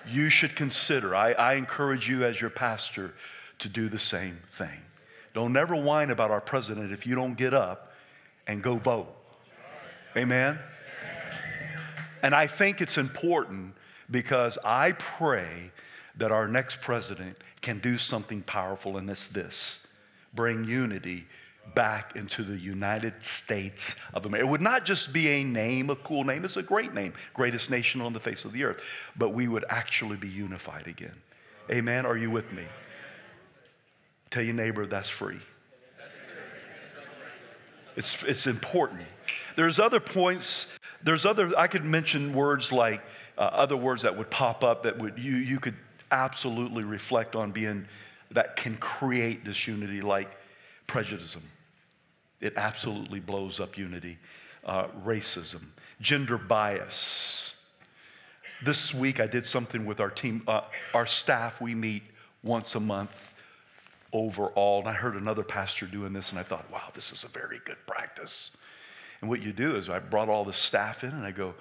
you 0.08 0.30
should 0.30 0.56
consider, 0.56 1.14
I, 1.14 1.34
I 1.34 1.54
encourage 1.56 2.10
you 2.10 2.24
as 2.24 2.40
your 2.40 2.50
pastor 2.50 3.14
to 3.60 3.70
do 3.70 3.90
the 3.90 4.00
same 4.00 4.40
thing. 4.52 4.82
Don't 5.36 5.52
never 5.52 5.76
whine 5.76 6.12
about 6.12 6.32
our 6.32 6.40
president 6.40 6.94
if 6.94 7.06
you 7.06 7.14
don't 7.14 7.36
get 7.36 7.54
up 7.54 7.92
and 8.48 8.64
go 8.64 8.78
vote. 8.78 9.14
Amen? 10.16 10.58
And 12.24 12.34
I 12.34 12.48
think 12.48 12.80
it's 12.80 12.98
important 12.98 13.76
because 14.10 14.58
I 14.64 14.94
pray 14.94 15.72
that 16.18 16.32
our 16.32 16.48
next 16.48 16.80
president 16.80 17.38
can 17.62 17.80
do 17.80 17.98
something 17.98 18.44
powerful, 18.44 18.96
and 18.96 19.10
it's 19.10 19.28
this 19.28 19.86
bring 20.34 20.64
unity 20.64 21.26
back 21.74 22.16
into 22.16 22.44
the 22.44 22.58
United 22.58 23.24
States 23.24 23.96
of 24.14 24.26
America. 24.26 24.48
It 24.48 24.50
would 24.50 24.62
not 24.62 24.86
just 24.86 25.12
be 25.12 25.28
a 25.28 25.44
name, 25.44 25.90
a 25.90 25.96
cool 25.98 26.24
name, 26.24 26.46
it's 26.46 26.58
a 26.58 26.64
great 26.64 26.94
name, 26.94 27.14
greatest 27.34 27.70
nation 27.70 28.00
on 28.00 28.14
the 28.14 28.20
face 28.22 28.46
of 28.46 28.54
the 28.54 28.64
earth, 28.64 28.82
but 29.18 29.30
we 29.30 29.48
would 29.50 29.66
actually 29.70 30.16
be 30.16 30.30
unified 30.30 30.88
again. 30.88 31.16
Amen? 31.70 32.06
Are 32.06 32.18
you 32.18 32.32
with 32.32 32.54
me? 32.54 32.64
Tell 34.36 34.44
your 34.44 34.54
neighbor 34.54 34.86
that's 34.86 35.08
free. 35.08 35.40
It's, 37.96 38.22
it's 38.24 38.48
important. 38.48 39.04
There's 39.56 39.80
other 39.80 40.02
points, 40.02 40.68
there's 41.02 41.26
other, 41.26 41.58
I 41.58 41.68
could 41.68 41.86
mention 41.86 42.34
words 42.34 42.70
like 42.70 43.02
uh, 43.38 43.44
other 43.44 43.78
words 43.78 44.02
that 44.02 44.18
would 44.18 44.30
pop 44.30 44.62
up 44.62 44.84
that 44.84 44.98
would 44.98 45.18
you, 45.18 45.38
you 45.38 45.62
could 45.62 45.76
absolutely 46.12 46.84
reflect 46.84 47.38
on 47.38 47.54
being, 47.54 47.88
that 48.32 48.58
can 48.58 48.76
create 48.76 49.46
disunity, 49.46 50.02
like 50.02 50.36
prejudice. 50.86 51.38
It 52.42 52.56
absolutely 52.58 53.22
blows 53.22 53.62
up 53.62 53.78
unity. 53.78 54.18
Uh, 54.66 54.88
racism, 55.06 55.62
gender 56.02 56.38
bias. 56.38 57.54
This 58.62 58.94
week 58.94 59.22
I 59.22 59.28
did 59.28 59.48
something 59.48 59.86
with 59.86 60.02
our 60.02 60.10
team, 60.10 60.44
uh, 60.46 60.64
our 60.94 61.06
staff. 61.06 61.62
We 61.62 61.74
meet 61.74 62.04
once 62.44 62.76
a 62.76 62.82
month 62.82 63.32
overall. 64.16 64.80
And 64.80 64.88
I 64.88 64.94
heard 64.94 65.16
another 65.16 65.44
pastor 65.44 65.86
doing 65.86 66.14
this, 66.14 66.30
and 66.30 66.40
I 66.40 66.44
thought, 66.44 66.72
wow, 66.72 66.90
this 66.94 67.12
is 67.12 67.24
a 67.24 67.28
very 67.28 67.60
good 67.66 67.78
practice. 67.86 68.52
And 69.22 69.30
what 69.30 69.42
you 69.42 69.52
do 69.52 69.76
is 69.76 69.90
I 69.90 70.00
brought 70.00 70.30
all 70.30 70.46
the 70.46 70.54
staff 70.54 71.04
in, 71.04 71.12
and 71.12 71.26
I 71.26 71.32
go 71.32 71.54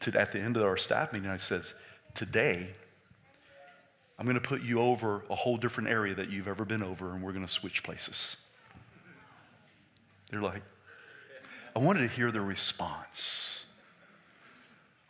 to 0.00 0.18
at 0.18 0.32
the 0.32 0.40
end 0.40 0.56
of 0.56 0.62
our 0.62 0.76
staff 0.76 1.12
meeting, 1.12 1.28
I 1.28 1.36
says, 1.36 1.74
today 2.14 2.68
I'm 4.18 4.24
going 4.24 4.34
to 4.34 4.40
put 4.40 4.62
you 4.62 4.80
over 4.80 5.22
a 5.30 5.34
whole 5.34 5.56
different 5.56 5.90
area 5.90 6.14
that 6.14 6.30
you've 6.30 6.48
ever 6.48 6.64
been 6.64 6.82
over, 6.82 7.12
and 7.12 7.22
we're 7.22 7.32
going 7.32 7.46
to 7.46 7.52
switch 7.52 7.82
places. 7.82 8.36
They're 10.30 10.42
like, 10.42 10.62
I 11.76 11.78
wanted 11.78 12.00
to 12.00 12.08
hear 12.08 12.30
their 12.30 12.42
response. 12.42 13.64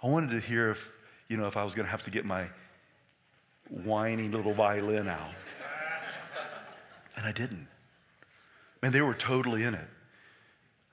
I 0.03 0.07
wanted 0.09 0.31
to 0.31 0.41
hear 0.41 0.71
if, 0.71 0.91
you 1.29 1.37
know, 1.37 1.47
if 1.47 1.57
I 1.57 1.65
was 1.65 1.75
going 1.75 1.87
to 1.87 1.91
have 1.91 2.03
to 2.03 2.11
get 2.11 2.25
my 2.25 2.47
whiny 3.69 4.29
little 4.29 4.53
violin 4.53 5.09
out. 5.09 5.31
And 7.19 7.27
I 7.27 7.33
didn't. 7.33 7.67
Man, 8.81 8.93
they 8.93 9.01
were 9.03 9.13
totally 9.13 9.65
in 9.65 9.75
it. 9.75 9.89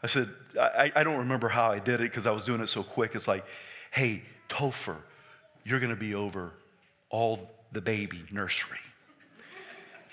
I 0.01 0.07
said, 0.07 0.27
I, 0.59 0.91
I 0.95 1.03
don't 1.03 1.19
remember 1.19 1.47
how 1.49 1.71
I 1.71 1.77
did 1.77 2.01
it 2.01 2.09
because 2.09 2.25
I 2.25 2.31
was 2.31 2.43
doing 2.43 2.61
it 2.61 2.67
so 2.67 2.81
quick. 2.81 3.11
It's 3.13 3.27
like, 3.27 3.45
hey, 3.91 4.23
Topher, 4.49 4.97
you're 5.63 5.79
going 5.79 5.91
to 5.91 5.95
be 5.95 6.15
over 6.15 6.51
all 7.11 7.51
the 7.71 7.79
baby 7.79 8.23
nursery. 8.31 8.79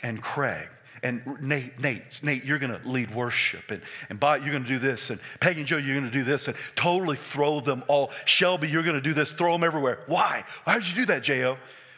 And 0.03 0.21
Craig, 0.21 0.69
and 1.03 1.23
Nate, 1.41 1.81
Nate, 1.81 2.23
Nate, 2.23 2.45
you're 2.45 2.59
going 2.59 2.79
to 2.79 2.87
lead 2.87 3.15
worship, 3.15 3.71
and, 3.71 3.81
and 4.11 4.21
Bob, 4.21 4.43
you're 4.43 4.51
going 4.51 4.65
to 4.65 4.69
do 4.69 4.79
this, 4.79 5.09
and 5.09 5.19
Peggy 5.41 5.61
and 5.61 5.67
Joe, 5.67 5.79
you're 5.79 5.99
going 5.99 6.11
to 6.11 6.17
do 6.17 6.25
this, 6.25 6.47
and 6.47 6.57
totally 6.77 7.17
throw 7.17 7.61
them 7.61 7.85
all. 7.89 8.11
Shelby, 8.27 8.69
you're 8.69 8.83
going 8.83 8.97
to 8.97 9.01
do 9.01 9.15
this, 9.15 9.33
throw 9.33 9.53
them 9.53 9.65
everywhere. 9.65 10.01
Why? 10.07 10.45
Why 10.65 10.79
did 10.79 10.89
you 10.89 10.95
do 10.95 11.07
that, 11.07 11.23
J.O.? 11.23 11.57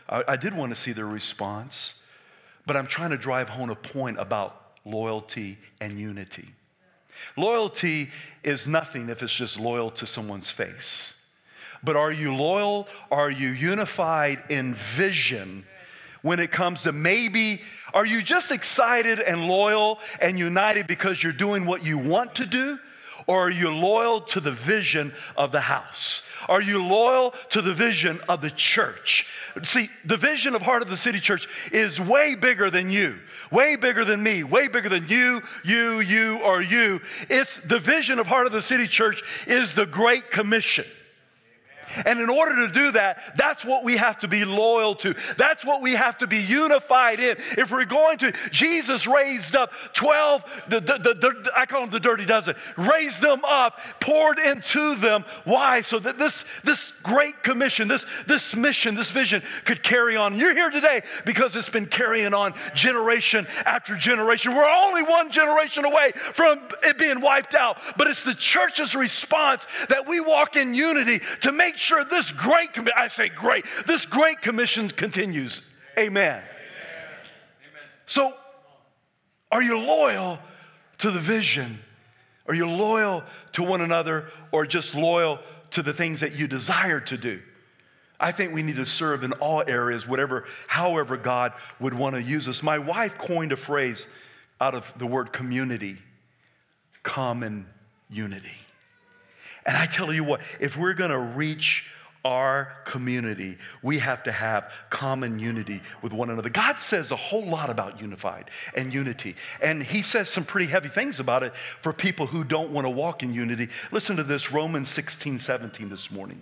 I, 0.08 0.22
I 0.28 0.36
did 0.36 0.54
want 0.54 0.72
to 0.72 0.80
see 0.80 0.92
their 0.92 1.06
response. 1.06 1.94
But 2.66 2.76
I'm 2.76 2.86
trying 2.86 3.10
to 3.10 3.18
drive 3.18 3.48
home 3.48 3.70
a 3.70 3.74
point 3.74 4.18
about 4.18 4.60
loyalty 4.84 5.58
and 5.80 5.98
unity. 5.98 6.48
Loyalty 7.36 8.10
is 8.42 8.66
nothing 8.66 9.08
if 9.08 9.22
it's 9.22 9.34
just 9.34 9.58
loyal 9.58 9.90
to 9.92 10.06
someone's 10.06 10.50
face. 10.50 11.14
But 11.82 11.96
are 11.96 12.12
you 12.12 12.34
loyal? 12.34 12.88
Are 13.10 13.30
you 13.30 13.48
unified 13.48 14.42
in 14.48 14.74
vision 14.74 15.66
when 16.22 16.40
it 16.40 16.50
comes 16.50 16.82
to 16.82 16.92
maybe, 16.92 17.60
are 17.92 18.06
you 18.06 18.22
just 18.22 18.50
excited 18.50 19.20
and 19.20 19.46
loyal 19.46 19.98
and 20.20 20.38
united 20.38 20.86
because 20.86 21.22
you're 21.22 21.32
doing 21.32 21.66
what 21.66 21.84
you 21.84 21.98
want 21.98 22.34
to 22.36 22.46
do? 22.46 22.78
Or 23.26 23.46
are 23.46 23.50
you 23.50 23.70
loyal 23.70 24.20
to 24.20 24.40
the 24.40 24.52
vision 24.52 25.14
of 25.36 25.50
the 25.50 25.60
house? 25.60 26.22
Are 26.48 26.60
you 26.60 26.84
loyal 26.84 27.34
to 27.50 27.62
the 27.62 27.72
vision 27.72 28.20
of 28.28 28.42
the 28.42 28.50
church? 28.50 29.26
See, 29.62 29.88
the 30.04 30.16
vision 30.16 30.54
of 30.54 30.62
Heart 30.62 30.82
of 30.82 30.90
the 30.90 30.96
City 30.96 31.20
Church 31.20 31.48
is 31.72 32.00
way 32.00 32.34
bigger 32.34 32.70
than 32.70 32.90
you, 32.90 33.18
way 33.50 33.76
bigger 33.76 34.04
than 34.04 34.22
me, 34.22 34.42
way 34.42 34.68
bigger 34.68 34.88
than 34.88 35.08
you, 35.08 35.42
you, 35.64 36.00
you, 36.00 36.40
or 36.40 36.60
you. 36.60 37.00
It's 37.30 37.56
the 37.58 37.78
vision 37.78 38.18
of 38.18 38.26
Heart 38.26 38.46
of 38.46 38.52
the 38.52 38.62
City 38.62 38.86
Church 38.86 39.22
is 39.46 39.74
the 39.74 39.86
Great 39.86 40.30
Commission. 40.30 40.86
And 42.04 42.20
in 42.20 42.30
order 42.30 42.66
to 42.66 42.72
do 42.72 42.92
that, 42.92 43.34
that's 43.36 43.64
what 43.64 43.84
we 43.84 43.96
have 43.96 44.18
to 44.20 44.28
be 44.28 44.44
loyal 44.44 44.94
to. 44.96 45.14
That's 45.36 45.64
what 45.64 45.82
we 45.82 45.92
have 45.92 46.18
to 46.18 46.26
be 46.26 46.38
unified 46.38 47.20
in. 47.20 47.36
If 47.58 47.70
we're 47.70 47.84
going 47.84 48.18
to, 48.18 48.32
Jesus 48.50 49.06
raised 49.06 49.56
up 49.56 49.72
12, 49.92 50.44
the, 50.68 50.80
the, 50.80 50.98
the, 50.98 51.52
I 51.56 51.66
call 51.66 51.82
them 51.82 51.90
the 51.90 52.00
dirty 52.00 52.24
dozen, 52.24 52.56
raised 52.76 53.20
them 53.20 53.44
up, 53.44 53.80
poured 54.00 54.38
into 54.38 54.94
them. 54.96 55.24
Why? 55.44 55.80
So 55.80 55.98
that 55.98 56.18
this, 56.18 56.44
this 56.64 56.92
great 57.02 57.42
commission, 57.42 57.88
this, 57.88 58.06
this 58.26 58.54
mission, 58.54 58.94
this 58.94 59.10
vision 59.10 59.42
could 59.64 59.82
carry 59.82 60.16
on. 60.16 60.36
You're 60.36 60.54
here 60.54 60.70
today 60.70 61.02
because 61.24 61.56
it's 61.56 61.68
been 61.68 61.86
carrying 61.86 62.34
on 62.34 62.54
generation 62.74 63.46
after 63.64 63.96
generation. 63.96 64.54
We're 64.54 64.68
only 64.68 65.02
one 65.02 65.30
generation 65.30 65.84
away 65.84 66.12
from 66.34 66.62
it 66.82 66.98
being 66.98 67.20
wiped 67.20 67.54
out, 67.54 67.78
but 67.96 68.06
it's 68.06 68.24
the 68.24 68.34
church's 68.34 68.94
response 68.94 69.66
that 69.88 70.06
we 70.06 70.20
walk 70.20 70.56
in 70.56 70.74
unity 70.74 71.20
to 71.42 71.52
make 71.52 71.76
sure 71.84 72.04
this 72.04 72.32
great, 72.32 72.70
I 72.96 73.08
say 73.08 73.28
great, 73.28 73.64
this 73.86 74.06
great 74.06 74.40
commission 74.40 74.88
continues. 74.88 75.62
Amen. 75.98 76.42
Amen. 76.42 76.42
So, 78.06 78.32
are 79.52 79.62
you 79.62 79.78
loyal 79.78 80.38
to 80.98 81.10
the 81.10 81.20
vision? 81.20 81.78
Are 82.46 82.54
you 82.54 82.68
loyal 82.68 83.22
to 83.52 83.62
one 83.62 83.80
another 83.80 84.30
or 84.50 84.66
just 84.66 84.94
loyal 84.94 85.38
to 85.70 85.82
the 85.82 85.92
things 85.92 86.20
that 86.20 86.32
you 86.32 86.46
desire 86.46 87.00
to 87.00 87.16
do? 87.16 87.40
I 88.18 88.32
think 88.32 88.54
we 88.54 88.62
need 88.62 88.76
to 88.76 88.86
serve 88.86 89.22
in 89.22 89.32
all 89.34 89.62
areas, 89.66 90.06
whatever, 90.06 90.44
however 90.66 91.16
God 91.16 91.52
would 91.80 91.94
want 91.94 92.14
to 92.16 92.22
use 92.22 92.48
us. 92.48 92.62
My 92.62 92.78
wife 92.78 93.18
coined 93.18 93.52
a 93.52 93.56
phrase 93.56 94.08
out 94.60 94.74
of 94.74 94.92
the 94.98 95.06
word 95.06 95.32
community 95.32 95.98
common 97.02 97.66
unity. 98.08 98.63
And 99.66 99.76
I 99.76 99.86
tell 99.86 100.12
you 100.12 100.24
what, 100.24 100.40
if 100.60 100.76
we're 100.76 100.94
going 100.94 101.10
to 101.10 101.18
reach 101.18 101.84
our 102.24 102.72
community, 102.86 103.58
we 103.82 103.98
have 103.98 104.22
to 104.22 104.32
have 104.32 104.72
common 104.88 105.38
unity 105.38 105.82
with 106.00 106.12
one 106.12 106.30
another. 106.30 106.48
God 106.48 106.80
says 106.80 107.10
a 107.10 107.16
whole 107.16 107.44
lot 107.44 107.68
about 107.68 108.00
unified 108.00 108.50
and 108.74 108.94
unity, 108.94 109.36
and 109.60 109.82
He 109.82 110.00
says 110.00 110.30
some 110.30 110.44
pretty 110.44 110.66
heavy 110.66 110.88
things 110.88 111.20
about 111.20 111.42
it 111.42 111.54
for 111.54 111.92
people 111.92 112.26
who 112.26 112.42
don't 112.42 112.70
want 112.70 112.86
to 112.86 112.90
walk 112.90 113.22
in 113.22 113.34
unity. 113.34 113.68
Listen 113.92 114.16
to 114.16 114.22
this 114.22 114.50
Romans 114.50 114.88
16, 114.88 115.38
17 115.38 115.90
this 115.90 116.10
morning. 116.10 116.40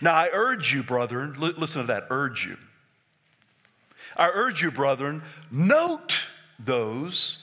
Now, 0.00 0.14
I 0.14 0.28
urge 0.32 0.74
you, 0.74 0.82
brethren, 0.82 1.36
listen 1.38 1.82
to 1.82 1.86
that, 1.86 2.08
urge 2.10 2.44
you. 2.44 2.56
I 4.16 4.28
urge 4.28 4.62
you, 4.62 4.70
brethren, 4.70 5.22
note 5.50 6.20
those 6.58 7.38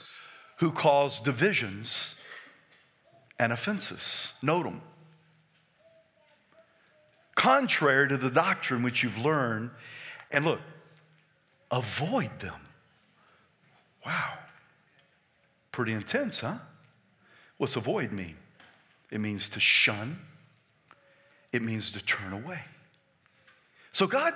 who 0.58 0.70
cause 0.70 1.18
divisions 1.18 2.14
and 3.40 3.52
offenses. 3.52 4.34
Note 4.40 4.62
them 4.62 4.82
contrary 7.40 8.06
to 8.06 8.18
the 8.18 8.28
doctrine 8.28 8.82
which 8.82 9.02
you've 9.02 9.16
learned. 9.16 9.70
And 10.30 10.44
look, 10.44 10.60
avoid 11.70 12.38
them. 12.38 12.60
Wow. 14.04 14.34
Pretty 15.72 15.94
intense, 15.94 16.40
huh? 16.40 16.58
What's 17.56 17.76
avoid 17.76 18.12
mean? 18.12 18.36
It 19.10 19.20
means 19.20 19.48
to 19.50 19.60
shun, 19.60 20.18
it 21.50 21.62
means 21.62 21.90
to 21.92 22.04
turn 22.04 22.34
away. 22.34 22.60
So 23.92 24.06
God 24.06 24.34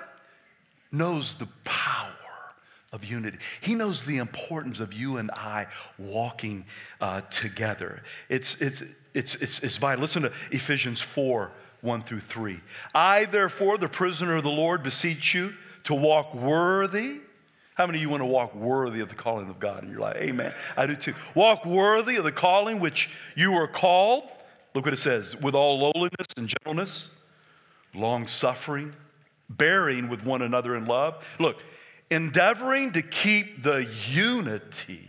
knows 0.91 1.35
the 1.35 1.49
power 1.65 2.17
of 2.95 3.05
unity. 3.05 3.39
He 3.61 3.75
knows 3.75 4.07
the 4.07 4.19
importance 4.19 4.79
of 4.79 4.93
you 4.93 5.17
and 5.17 5.31
I 5.33 5.67
walking 5.99 6.65
uh, 7.01 7.23
together. 7.23 8.05
It's, 8.29 8.55
it's, 8.61 8.85
it's, 9.13 9.35
it's, 9.35 9.59
it's 9.59 9.77
vital. 9.77 10.01
Listen 10.01 10.23
to 10.23 10.33
Ephesians 10.53 11.03
4 11.03 11.51
1 11.81 12.03
through 12.03 12.21
3. 12.21 12.61
I, 12.95 13.27
therefore, 13.27 13.77
the 13.77 13.89
prisoner 13.89 14.37
of 14.37 14.45
the 14.45 14.51
Lord, 14.51 14.83
beseech 14.83 15.35
you 15.35 15.53
to 15.83 15.95
walk 15.95 16.35
worthy. 16.35 17.19
How 17.75 17.87
many 17.87 17.99
of 17.99 18.03
you 18.03 18.09
want 18.09 18.23
to 18.23 18.27
walk 18.27 18.55
worthy 18.55 19.01
of 19.01 19.09
the 19.09 19.17
calling 19.17 19.51
of 19.51 19.59
God 19.59 19.83
in 19.83 19.91
your 19.91 20.01
life? 20.01 20.17
Amen. 20.17 20.55
I 20.77 20.87
do 20.87 20.95
too. 20.95 21.15
Walk 21.35 21.67
worthy 21.67 22.17
of 22.17 22.25
the 22.25 22.33
calling 22.33 22.81
which 22.81 23.11
you 23.35 23.53
were 23.53 23.67
called. 23.67 24.25
Look 24.75 24.85
what 24.85 24.95
it 24.95 24.99
says 24.99 25.37
with 25.37 25.55
all 25.55 25.79
lowliness 25.79 26.27
and 26.37 26.49
gentleness, 26.49 27.11
long 27.95 28.29
suffering, 28.29 28.95
bearing 29.51 30.09
with 30.09 30.25
one 30.25 30.41
another 30.41 30.77
in 30.77 30.87
love. 30.87 31.23
Look, 31.39 31.59
endeavoring 32.11 32.93
to 32.93 33.03
keep 33.03 33.63
the 33.63 33.87
unity, 34.09 35.09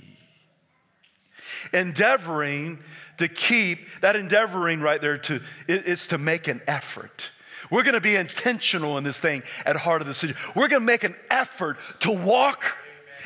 endeavoring 1.74 2.80
to 3.18 3.28
keep 3.28 3.80
that 4.02 4.16
endeavoring 4.16 4.82
right 4.82 5.02
there 5.02 5.18
to 5.18 5.42
it's 5.68 6.08
to 6.08 6.18
make 6.18 6.48
an 6.48 6.62
effort. 6.68 7.32
We're 7.70 7.84
going 7.84 7.96
to 7.96 8.02
be 8.02 8.16
intentional 8.16 8.98
in 8.98 9.04
this 9.04 9.20
thing 9.20 9.44
at 9.66 9.75
Heart 9.75 10.02
of 10.02 10.08
the 10.08 10.14
City. 10.14 10.36
We're 10.56 10.68
going 10.68 10.82
to 10.82 10.86
make 10.86 11.04
an 11.04 11.16
effort 11.32 11.78
to 12.02 12.12
walk 12.12 12.64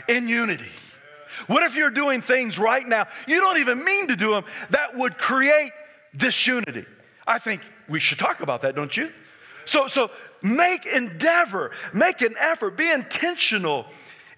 in 0.07 0.29
unity. 0.29 0.69
What 1.47 1.63
if 1.63 1.75
you're 1.75 1.91
doing 1.91 2.21
things 2.21 2.57
right 2.57 2.87
now 2.87 3.07
you 3.27 3.39
don't 3.39 3.59
even 3.59 3.83
mean 3.83 4.07
to 4.07 4.15
do 4.15 4.31
them 4.31 4.45
that 4.71 4.95
would 4.95 5.17
create 5.17 5.71
disunity? 6.15 6.85
I 7.27 7.39
think 7.39 7.61
we 7.87 7.99
should 7.99 8.19
talk 8.19 8.41
about 8.41 8.61
that, 8.61 8.75
don't 8.75 8.95
you? 8.95 9.11
So, 9.69 9.87
so 9.87 10.09
make 10.41 10.87
endeavor, 10.87 11.69
make 11.93 12.21
an 12.21 12.33
effort, 12.39 12.75
be 12.75 12.89
intentional. 12.89 13.85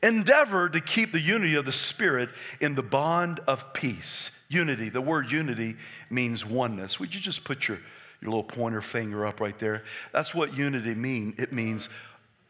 Endeavor 0.04 0.68
to 0.68 0.82
keep 0.82 1.14
the 1.14 1.22
unity 1.22 1.56
of 1.56 1.64
the 1.64 1.72
Spirit 1.72 2.30
in 2.60 2.76
the 2.76 2.84
bond 2.84 3.40
of 3.48 3.72
peace. 3.72 4.32
Unity, 4.50 4.90
the 4.90 5.00
word 5.00 5.32
unity 5.32 5.78
means 6.10 6.46
oneness. 6.46 7.00
Would 7.00 7.16
you 7.16 7.22
just 7.22 7.46
put 7.46 7.70
your, 7.70 7.78
your 8.20 8.32
little 8.32 8.44
pointer 8.44 8.82
finger 8.82 9.26
up 9.26 9.40
right 9.40 9.58
there? 9.58 9.84
That's 10.12 10.36
what 10.36 10.54
unity 10.54 10.96
means. 10.96 11.36
It 11.38 11.54
means 11.54 11.88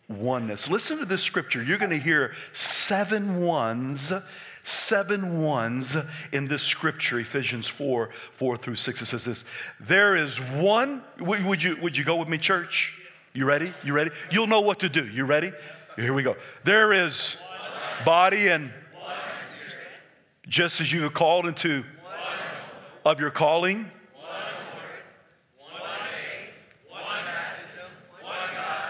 oneness. 0.08 0.68
Listen 0.68 0.98
to 0.98 1.06
this 1.06 1.22
scripture. 1.22 1.62
You're 1.62 1.78
going 1.78 1.92
to 1.92 2.00
hear 2.00 2.34
seven 2.52 3.42
ones, 3.42 4.12
seven 4.64 5.42
ones 5.42 5.98
in 6.32 6.48
this 6.48 6.62
scripture, 6.62 7.20
Ephesians 7.20 7.68
4, 7.68 8.10
4 8.34 8.58
through 8.58 8.76
6. 8.76 9.02
It 9.02 9.06
says 9.06 9.24
this. 9.24 9.46
There 9.80 10.16
is 10.16 10.38
one, 10.40 11.04
would 11.20 11.64
you, 11.64 11.78
would 11.82 11.98
you 11.98 12.04
go 12.04 12.16
with 12.16 12.28
me, 12.28 12.38
church? 12.38 12.94
You 13.34 13.46
ready? 13.46 13.74
You 13.84 13.94
ready? 13.94 14.12
You'll 14.30 14.48
know 14.48 14.62
what 14.62 14.80
to 14.80 14.90
do. 14.90 15.08
You 15.08 15.26
ready? 15.26 15.52
Here 15.96 16.14
we 16.14 16.24
go. 16.24 16.36
There 16.64 16.94
is 16.94 17.38
body 18.06 18.48
and 18.48 18.72
just 20.48 20.82
as 20.82 20.92
you 20.92 21.06
are 21.06 21.10
called 21.10 21.46
into 21.46 21.84
of 23.06 23.20
your 23.20 23.32
calling. 23.32 23.90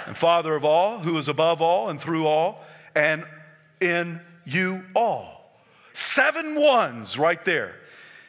And 0.08 0.18
Father 0.18 0.56
of 0.56 0.66
all, 0.66 1.00
who 1.00 1.18
is 1.18 1.30
above 1.30 1.62
all 1.62 1.90
and 1.90 2.02
through 2.02 2.28
all, 2.28 2.66
and 2.96 3.24
in 3.80 4.20
you 4.44 4.84
all. 4.94 5.41
Seven 5.94 6.56
ones 6.56 7.18
right 7.18 7.44
there. 7.46 7.76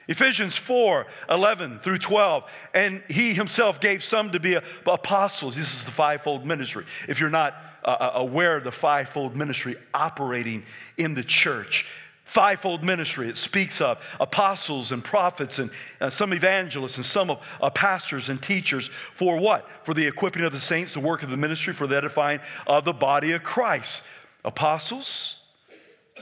Ephesians 0.09 0.57
4 0.57 1.07
11 1.31 1.79
through 1.79 1.99
12. 1.99 2.45
And 2.75 3.03
he 3.09 3.35
himself 3.35 3.81
gave 3.81 4.03
some 4.03 4.33
to 4.33 4.41
be 4.41 4.59
apostles. 4.87 5.57
This 5.57 5.73
is 5.73 5.85
the 5.85 5.91
fivefold 5.91 6.47
ministry. 6.47 6.85
If 7.09 7.21
you're 7.21 7.31
not 7.31 7.55
uh, 7.85 7.89
uh, 7.89 8.11
aware 8.15 8.57
of 8.57 8.65
the 8.65 8.73
fivefold 8.73 9.37
ministry 9.37 9.77
operating 9.95 10.65
in 10.97 11.15
the 11.15 11.25
church, 11.25 11.87
fivefold 12.25 12.83
ministry 12.83 13.29
it 13.29 13.37
speaks 13.37 13.81
of 13.83 13.99
apostles 14.19 14.91
and 14.91 15.05
prophets 15.05 15.59
and 15.59 15.71
uh, 16.01 16.09
some 16.09 16.33
evangelists 16.33 16.97
and 16.97 17.05
some 17.05 17.31
uh, 17.31 17.69
pastors 17.69 18.31
and 18.31 18.41
teachers 18.41 18.89
for 19.15 19.39
what 19.39 19.69
for 19.83 19.93
the 19.93 20.07
equipping 20.07 20.43
of 20.43 20.51
the 20.51 20.59
saints 20.61 20.95
the 20.95 21.01
work 21.01 21.23
of 21.23 21.29
the 21.29 21.37
ministry 21.37 21.75
for 21.75 21.87
the 21.87 21.95
edifying 21.95 22.41
of 22.67 22.87
the 22.87 22.93
body 22.93 23.33
of 23.33 23.43
christ 23.43 24.03
apostles 24.47 25.42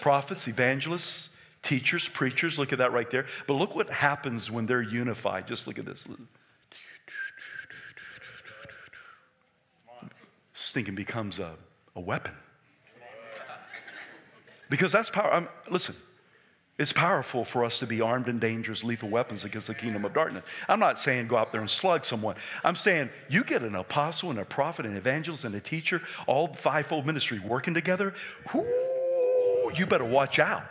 prophets 0.00 0.48
evangelists 0.48 1.30
teachers 1.62 2.08
preachers 2.08 2.58
look 2.58 2.72
at 2.72 2.78
that 2.78 2.92
right 2.92 3.10
there 3.10 3.26
but 3.46 3.54
look 3.54 3.74
what 3.74 3.90
happens 3.90 4.50
when 4.50 4.66
they're 4.66 4.82
unified 4.82 5.46
just 5.46 5.66
look 5.66 5.78
at 5.78 5.84
this 5.84 6.06
stinking 10.54 10.94
becomes 10.94 11.38
a, 11.38 11.52
a 11.96 12.00
weapon 12.00 12.32
because 14.70 14.92
that's 14.92 15.10
power. 15.10 15.34
I'm, 15.34 15.48
listen, 15.68 15.96
it's 16.78 16.94
powerful 16.94 17.44
for 17.44 17.64
us 17.64 17.80
to 17.80 17.86
be 17.86 18.00
armed 18.00 18.28
and 18.28 18.40
dangerous, 18.40 18.82
lethal 18.82 19.10
weapons 19.10 19.44
against 19.44 19.66
the 19.66 19.74
kingdom 19.74 20.04
of 20.04 20.14
darkness. 20.14 20.44
I'm 20.66 20.78
not 20.78 20.98
saying 20.98 21.26
go 21.26 21.36
out 21.36 21.52
there 21.52 21.60
and 21.60 21.68
slug 21.68 22.06
someone. 22.06 22.36
I'm 22.64 22.76
saying 22.76 23.10
you 23.28 23.44
get 23.44 23.62
an 23.62 23.74
apostle 23.74 24.30
and 24.30 24.38
a 24.38 24.44
prophet, 24.44 24.86
and 24.86 24.96
evangelist 24.96 25.44
and 25.44 25.54
a 25.54 25.60
teacher, 25.60 26.00
all 26.26 26.54
fivefold 26.54 27.04
ministry 27.04 27.38
working 27.40 27.74
together. 27.74 28.14
Whoo, 28.54 28.64
you 29.78 29.86
better 29.86 30.04
watch 30.04 30.38
out. 30.38 30.64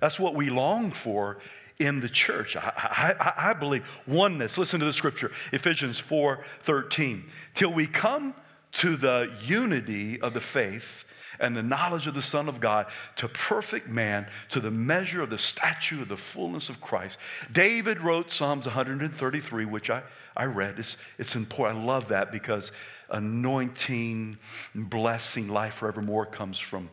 That's 0.00 0.18
what 0.18 0.34
we 0.34 0.50
long 0.50 0.92
for 0.92 1.38
in 1.78 2.00
the 2.00 2.08
church. 2.08 2.56
I, 2.56 3.14
I, 3.18 3.50
I 3.50 3.52
believe 3.54 3.86
oneness. 4.06 4.58
Listen 4.58 4.80
to 4.80 4.86
the 4.86 4.92
scripture, 4.92 5.30
Ephesians 5.52 5.98
4 5.98 6.44
13. 6.62 7.24
Till 7.54 7.72
we 7.72 7.86
come 7.86 8.34
to 8.72 8.96
the 8.96 9.32
unity 9.44 10.20
of 10.20 10.34
the 10.34 10.40
faith 10.40 11.04
and 11.40 11.56
the 11.56 11.62
knowledge 11.62 12.06
of 12.06 12.14
the 12.14 12.22
Son 12.22 12.48
of 12.48 12.60
God 12.60 12.86
to 13.16 13.26
perfect 13.26 13.88
man, 13.88 14.26
to 14.50 14.60
the 14.60 14.70
measure 14.70 15.22
of 15.22 15.30
the 15.30 15.38
statue 15.38 16.02
of 16.02 16.08
the 16.08 16.16
fullness 16.16 16.68
of 16.68 16.80
Christ. 16.80 17.18
David 17.50 18.00
wrote 18.00 18.30
Psalms 18.30 18.66
133, 18.66 19.64
which 19.64 19.88
I, 19.88 20.02
I 20.36 20.44
read. 20.44 20.78
It's, 20.78 20.98
it's 21.18 21.34
important. 21.34 21.80
I 21.80 21.84
love 21.84 22.08
that 22.08 22.30
because 22.30 22.72
anointing, 23.08 24.36
blessing, 24.74 25.48
life 25.48 25.74
forevermore 25.74 26.26
comes 26.26 26.58
from 26.58 26.90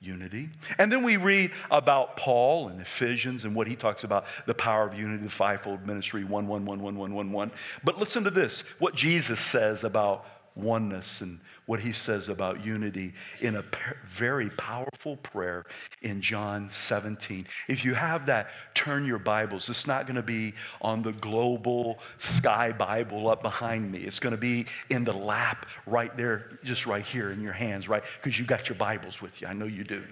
unity. 0.00 0.48
And 0.78 0.90
then 0.90 1.02
we 1.02 1.16
read 1.16 1.52
about 1.70 2.16
Paul 2.16 2.68
and 2.68 2.80
Ephesians 2.80 3.44
and 3.44 3.54
what 3.54 3.66
he 3.66 3.76
talks 3.76 4.02
about 4.02 4.24
the 4.46 4.54
power 4.54 4.86
of 4.86 4.98
unity, 4.98 5.24
the 5.24 5.30
fivefold 5.30 5.86
ministry, 5.86 6.24
one, 6.24 6.46
one, 6.46 6.64
one, 6.64 6.80
one, 6.82 6.96
one, 6.96 7.14
one, 7.14 7.32
one. 7.32 7.50
But 7.84 7.98
listen 7.98 8.24
to 8.24 8.30
this 8.30 8.62
what 8.78 8.94
Jesus 8.94 9.40
says 9.40 9.84
about 9.84 10.26
oneness 10.54 11.20
and 11.20 11.40
what 11.66 11.80
he 11.80 11.92
says 11.92 12.28
about 12.28 12.64
unity 12.64 13.14
in 13.40 13.56
a 13.56 13.64
very 14.08 14.50
powerful 14.50 15.16
prayer 15.16 15.64
in 16.02 16.20
John 16.20 16.68
17. 16.68 17.46
If 17.68 17.84
you 17.84 17.94
have 17.94 18.26
that, 18.26 18.50
turn 18.74 19.06
your 19.06 19.18
Bibles. 19.18 19.68
It's 19.68 19.86
not 19.86 20.06
going 20.06 20.16
to 20.16 20.22
be 20.22 20.54
on 20.80 21.02
the 21.02 21.12
global 21.12 21.98
sky 22.18 22.72
Bible 22.72 23.28
up 23.28 23.42
behind 23.42 23.90
me. 23.90 24.00
It's 24.00 24.20
going 24.20 24.32
to 24.32 24.36
be 24.36 24.66
in 24.88 25.04
the 25.04 25.12
lap 25.12 25.66
right 25.86 26.14
there, 26.16 26.58
just 26.64 26.86
right 26.86 27.04
here 27.04 27.30
in 27.30 27.40
your 27.40 27.52
hands, 27.52 27.88
right? 27.88 28.02
Because 28.22 28.38
you 28.38 28.44
got 28.44 28.68
your 28.68 28.76
Bibles 28.76 29.22
with 29.22 29.40
you. 29.40 29.46
I 29.46 29.52
know 29.52 29.66
you 29.66 29.84
do. 29.84 30.02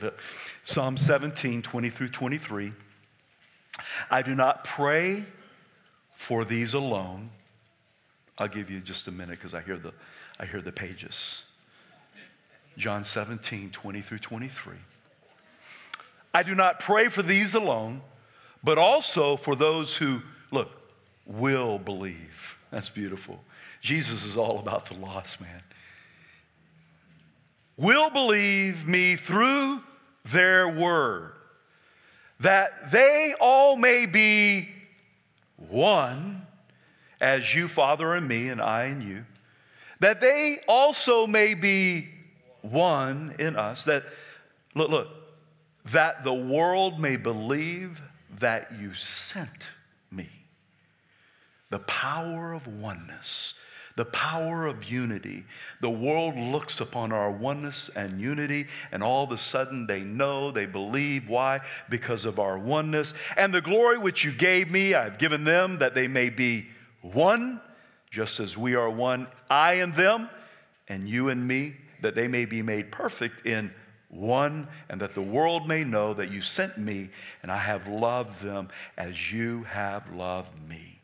Psalm 0.64 0.96
17, 0.96 1.62
20 1.62 1.90
through 1.90 2.09
23. 2.09 2.72
I 4.11 4.22
do 4.22 4.35
not 4.35 4.64
pray 4.64 5.24
for 6.12 6.44
these 6.44 6.74
alone. 6.74 7.31
I'll 8.38 8.48
give 8.48 8.70
you 8.70 8.81
just 8.81 9.09
a 9.09 9.11
minute 9.11 9.38
because 9.38 9.55
I 9.55 9.62
hear 9.62 9.79
the 9.79 9.92
I 10.38 10.46
hear 10.46 10.61
the 10.61 10.72
pages. 10.72 11.42
John 12.77 13.05
17, 13.05 13.70
20 13.70 14.01
through 14.01 14.18
23. 14.18 14.74
I 16.33 16.42
do 16.42 16.55
not 16.55 16.79
pray 16.79 17.09
for 17.09 17.22
these 17.22 17.55
alone, 17.55 18.03
but 18.62 18.79
also 18.79 19.37
for 19.37 19.57
those 19.57 19.96
who, 19.96 20.22
look, 20.53 20.70
will 21.27 21.79
believe. 21.79 22.57
That's 22.70 22.88
beautiful. 22.88 23.42
Jesus 23.81 24.24
is 24.24 24.37
all 24.37 24.59
about 24.59 24.87
the 24.87 24.94
lost, 24.94 25.40
man. 25.40 25.62
Will 27.77 28.11
believe 28.11 28.87
me 28.87 29.16
through 29.16 29.83
their 30.24 30.68
word, 30.68 31.33
that 32.40 32.90
they 32.90 33.35
all 33.40 33.77
may 33.77 34.07
be 34.07 34.68
one, 35.57 36.46
as 37.20 37.55
you, 37.55 37.66
Father, 37.66 38.14
and 38.14 38.29
me, 38.29 38.48
and 38.48 38.61
I 38.61 38.85
and 38.85 39.03
you, 39.03 39.24
that 40.01 40.21
they 40.21 40.59
also 40.69 41.27
may 41.27 41.55
be 41.55 42.09
one 42.63 43.35
in 43.39 43.57
us, 43.57 43.85
that, 43.85 44.05
look, 44.75 44.91
look, 44.91 45.09
that 45.87 46.25
the 46.25 46.35
world 46.35 47.01
may 47.01 47.17
believe 47.17 48.01
that 48.39 48.73
you 48.79 48.95
sent 48.95 49.69
me. 50.11 50.29
The 51.71 51.79
power 51.81 52.53
of 52.53 52.67
oneness, 52.67 53.55
the 53.97 54.05
power 54.05 54.67
of 54.67 54.85
unity. 54.85 55.45
The 55.81 55.91
world 55.91 56.37
looks 56.37 56.81
upon 56.81 57.13
our 57.13 57.31
oneness 57.31 57.91
and 57.97 58.21
unity, 58.21 58.69
and 58.93 59.03
all 59.03 59.25
of 59.25 59.33
a 59.33 59.39
sudden 59.39 59.87
they 59.87 60.03
know, 60.03 60.53
they 60.53 60.67
believe. 60.67 61.29
Why? 61.29 61.61
Because 61.89 62.25
of 62.25 62.39
our 62.39 62.57
oneness. 62.57 63.13
And 63.37 63.53
the 63.53 63.61
glory 63.61 63.99
which 63.99 64.25
you 64.25 64.31
gave 64.31 64.71
me, 64.71 64.95
I've 64.95 65.19
given 65.19 65.45
them 65.45 65.79
that 65.79 65.95
they 65.95 66.07
may 66.07 66.31
be 66.31 66.69
one, 67.03 67.61
just 68.11 68.40
as 68.40 68.57
we 68.57 68.75
are 68.75 68.90
one, 68.90 69.29
I 69.51 69.75
and 69.75 69.94
them, 69.94 70.29
and 70.88 71.09
you 71.09 71.29
and 71.29 71.47
me, 71.47 71.77
that 72.01 72.14
they 72.14 72.29
may 72.29 72.44
be 72.44 72.62
made 72.62 72.90
perfect 72.90 73.47
in 73.47 73.73
one, 74.09 74.68
and 74.88 75.01
that 75.01 75.14
the 75.14 75.23
world 75.23 75.68
may 75.68 75.85
know 75.85 76.14
that 76.14 76.31
you 76.31 76.40
sent 76.40 76.79
me, 76.79 77.11
and 77.42 77.53
I 77.53 77.59
have 77.59 77.87
loved 77.87 78.42
them 78.42 78.68
as 78.97 79.33
you 79.33 79.64
have 79.64 80.11
loved 80.14 80.66
me. 80.68 81.01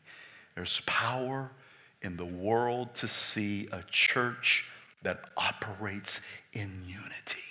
There's 0.55 0.81
power 0.85 1.51
in 2.01 2.17
the 2.17 2.25
world 2.25 2.95
to 2.95 3.07
see 3.07 3.67
a 3.71 3.83
church 3.89 4.65
that 5.03 5.19
operates 5.37 6.21
in 6.53 6.83
unity. 6.87 7.41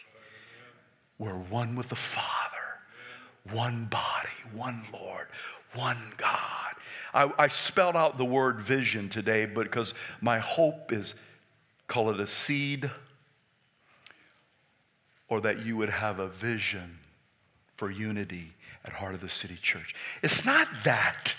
We're 1.19 1.39
one 1.39 1.77
with 1.77 1.89
the 1.91 1.97
Father, 1.97 2.74
one 3.53 3.87
body, 3.87 4.29
one 4.53 4.85
Lord, 4.93 5.27
one 5.75 6.13
God. 6.17 6.75
I, 7.13 7.31
I 7.39 7.49
spelled 7.49 7.97
out 7.97 8.19
the 8.19 8.25
word 8.25 8.61
vision 8.61 9.09
today 9.09 9.47
because 9.47 9.95
my 10.21 10.39
hope 10.39 10.93
is 10.93 11.15
call 11.87 12.11
it 12.11 12.19
a 12.19 12.27
seed 12.27 12.91
or 15.29 15.41
that 15.43 15.65
you 15.65 15.77
would 15.77 15.91
have 15.91 16.19
a 16.19 16.29
vision 16.29 16.99
for 17.77 17.91
unity 17.91 18.53
at 18.85 18.93
Heart 18.93 19.15
of 19.15 19.21
the 19.21 19.29
City 19.29 19.59
Church. 19.61 19.95
It's 20.23 20.45
not 20.45 20.69
that 20.85 21.35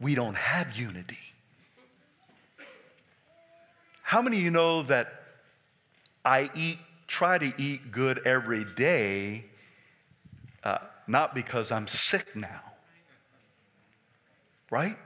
we 0.00 0.14
don't 0.14 0.36
have 0.36 0.76
unity. 0.76 1.18
How 4.02 4.22
many 4.22 4.36
of 4.36 4.42
you 4.42 4.50
know 4.50 4.82
that 4.84 5.22
I 6.24 6.50
eat, 6.54 6.78
try 7.06 7.38
to 7.38 7.52
eat 7.60 7.90
good 7.90 8.20
every 8.24 8.64
day, 8.64 9.46
uh, 10.62 10.78
not 11.06 11.34
because 11.34 11.70
I'm 11.70 11.86
sick 11.86 12.34
now? 12.34 12.62
Right? 14.70 14.98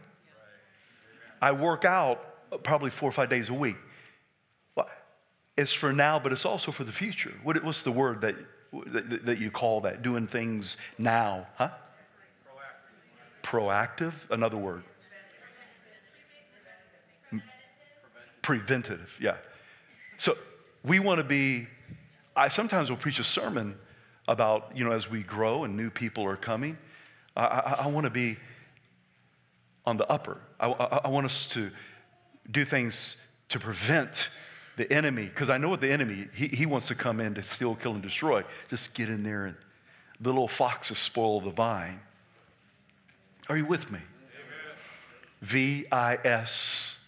I 1.43 1.53
work 1.53 1.85
out 1.85 2.63
probably 2.63 2.91
four 2.91 3.09
or 3.09 3.13
five 3.13 3.31
days 3.31 3.49
a 3.49 3.55
week. 3.55 3.77
It's 5.57 5.75
for 5.75 5.93
now, 5.93 6.19
but 6.19 6.33
it's 6.33 6.47
also 6.47 6.73
for 6.73 6.85
the 6.85 6.93
future. 6.93 7.35
What, 7.43 7.63
what's 7.63 7.83
the 7.83 7.93
word 7.93 8.23
that, 8.23 8.35
that, 8.87 9.27
that 9.27 9.39
you 9.39 9.51
call 9.51 9.83
that? 9.83 10.01
Doing 10.01 10.27
things 10.27 10.79
now, 10.97 11.49
huh? 11.57 11.69
Proactive. 13.43 14.15
Another 14.31 14.57
word. 14.57 14.85
Preventative, 18.41 19.19
yeah. 19.21 19.37
So 20.17 20.39
we 20.83 20.99
want 20.99 21.19
to 21.19 21.25
be, 21.25 21.67
I 22.35 22.49
sometimes 22.49 22.89
will 22.89 22.97
preach 22.97 23.19
a 23.19 23.25
sermon 23.25 23.77
about, 24.31 24.71
you 24.75 24.85
know, 24.85 24.93
as 24.93 25.11
we 25.11 25.23
grow 25.23 25.65
and 25.65 25.77
new 25.77 25.91
people 25.91 26.25
are 26.25 26.37
coming, 26.37 26.79
I, 27.37 27.45
I, 27.45 27.73
I 27.81 27.87
want 27.89 28.05
to 28.05 28.11
be 28.11 28.39
on 29.85 29.97
the 29.97 30.11
upper. 30.11 30.39
I, 30.59 30.69
I, 30.69 31.09
want 31.09 31.27
us 31.27 31.47
to 31.47 31.71
do 32.51 32.65
things 32.65 33.17
to 33.49 33.59
prevent 33.59 34.29
the 34.77 34.91
enemy, 34.91 35.25
because 35.25 35.51
I 35.51 35.59
know 35.59 35.69
what 35.69 35.81
the 35.81 35.91
enemy, 35.91 36.29
he, 36.33 36.47
he 36.47 36.65
wants 36.65 36.87
to 36.89 36.95
come 36.95 37.21
in 37.21 37.35
to 37.35 37.43
steal, 37.43 37.75
kill, 37.75 37.93
and 37.95 38.03
destroy. 38.03 38.45
Just 38.69 38.95
get 38.95 39.11
in 39.11 39.25
there 39.25 39.47
and 39.47 39.57
the 40.21 40.29
little 40.29 40.49
foxes 40.49 40.99
spoil 40.99 41.41
the 41.41 41.51
vine. 41.51 42.01
Are 43.49 43.57
you 43.57 43.67
with 43.67 43.91
me? 43.91 43.99
V 45.43 45.87
I 45.91 46.19
S 46.23 46.99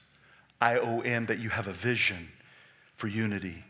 I 0.61 0.79
O 0.79 1.01
N, 1.01 1.27
that 1.27 1.39
you 1.39 1.51
have 1.51 1.69
a 1.69 1.73
vision 1.73 2.29
for 2.97 3.07
unity. 3.07 3.65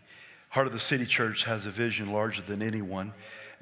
Heart 0.51 0.69
of 0.69 0.73
the 0.73 0.79
City 0.79 1.07
Church 1.07 1.45
has 1.45 1.67
a 1.67 1.71
vision 1.71 2.13
larger 2.13 2.43
than 2.43 2.63
anyone, 2.63 3.13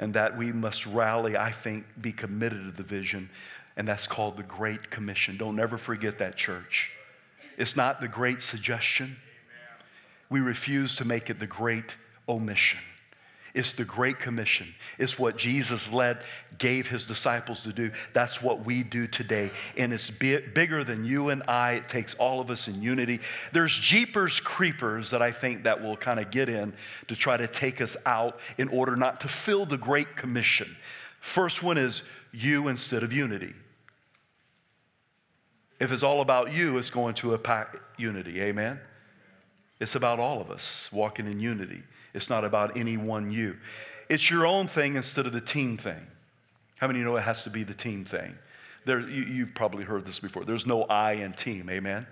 and 0.00 0.14
that 0.14 0.36
we 0.36 0.50
must 0.50 0.86
rally, 0.86 1.36
I 1.36 1.52
think, 1.52 1.84
be 2.00 2.10
committed 2.10 2.64
to 2.64 2.70
the 2.72 2.82
vision, 2.82 3.28
and 3.76 3.86
that's 3.86 4.06
called 4.06 4.38
the 4.38 4.42
Great 4.42 4.90
Commission. 4.90 5.36
Don't 5.36 5.60
ever 5.60 5.76
forget 5.76 6.18
that, 6.18 6.36
church. 6.36 6.90
It's 7.58 7.76
not 7.76 8.00
the 8.00 8.08
great 8.08 8.42
suggestion 8.42 9.18
we 10.30 10.40
refuse 10.40 10.94
to 10.94 11.04
make 11.04 11.28
it 11.28 11.38
the 11.38 11.46
great 11.46 11.96
omission. 12.28 12.78
It's 13.54 13.72
the 13.72 13.84
Great 13.84 14.18
Commission. 14.18 14.74
It's 14.98 15.18
what 15.18 15.36
Jesus 15.36 15.92
led, 15.92 16.18
gave 16.58 16.88
his 16.88 17.06
disciples 17.06 17.62
to 17.62 17.72
do. 17.72 17.90
That's 18.12 18.40
what 18.40 18.64
we 18.64 18.82
do 18.82 19.06
today. 19.06 19.50
And 19.76 19.92
it's 19.92 20.10
bigger 20.10 20.84
than 20.84 21.04
you 21.04 21.30
and 21.30 21.42
I. 21.48 21.72
It 21.72 21.88
takes 21.88 22.14
all 22.14 22.40
of 22.40 22.50
us 22.50 22.68
in 22.68 22.82
unity. 22.82 23.20
There's 23.52 23.76
jeepers 23.76 24.40
creepers 24.40 25.10
that 25.10 25.22
I 25.22 25.32
think 25.32 25.64
that 25.64 25.82
will 25.82 25.96
kind 25.96 26.20
of 26.20 26.30
get 26.30 26.48
in 26.48 26.72
to 27.08 27.16
try 27.16 27.36
to 27.36 27.48
take 27.48 27.80
us 27.80 27.96
out 28.06 28.38
in 28.58 28.68
order 28.68 28.96
not 28.96 29.20
to 29.22 29.28
fill 29.28 29.66
the 29.66 29.78
Great 29.78 30.16
Commission. 30.16 30.76
First 31.20 31.62
one 31.62 31.78
is 31.78 32.02
you 32.32 32.68
instead 32.68 33.02
of 33.02 33.12
unity. 33.12 33.54
If 35.80 35.92
it's 35.92 36.02
all 36.02 36.20
about 36.20 36.52
you, 36.52 36.78
it's 36.78 36.90
going 36.90 37.14
to 37.16 37.34
impact 37.34 37.76
unity. 37.98 38.40
Amen? 38.42 38.78
It's 39.80 39.94
about 39.94 40.20
all 40.20 40.40
of 40.40 40.50
us 40.50 40.88
walking 40.92 41.26
in 41.26 41.40
unity. 41.40 41.82
It's 42.12 42.28
not 42.28 42.44
about 42.44 42.76
any 42.76 42.96
one 42.96 43.32
you. 43.32 43.56
It's 44.08 44.30
your 44.30 44.46
own 44.46 44.66
thing 44.66 44.96
instead 44.96 45.26
of 45.26 45.32
the 45.32 45.40
team 45.40 45.76
thing. 45.76 46.06
How 46.76 46.86
many 46.86 47.00
know 47.00 47.16
it 47.16 47.22
has 47.22 47.44
to 47.44 47.50
be 47.50 47.64
the 47.64 47.74
team 47.74 48.04
thing? 48.04 48.36
There, 48.84 49.00
you, 49.00 49.44
have 49.44 49.54
probably 49.54 49.84
heard 49.84 50.04
this 50.04 50.20
before. 50.20 50.44
There's 50.44 50.66
no 50.66 50.84
I 50.84 51.12
in 51.12 51.34
team, 51.34 51.68
amen? 51.70 52.06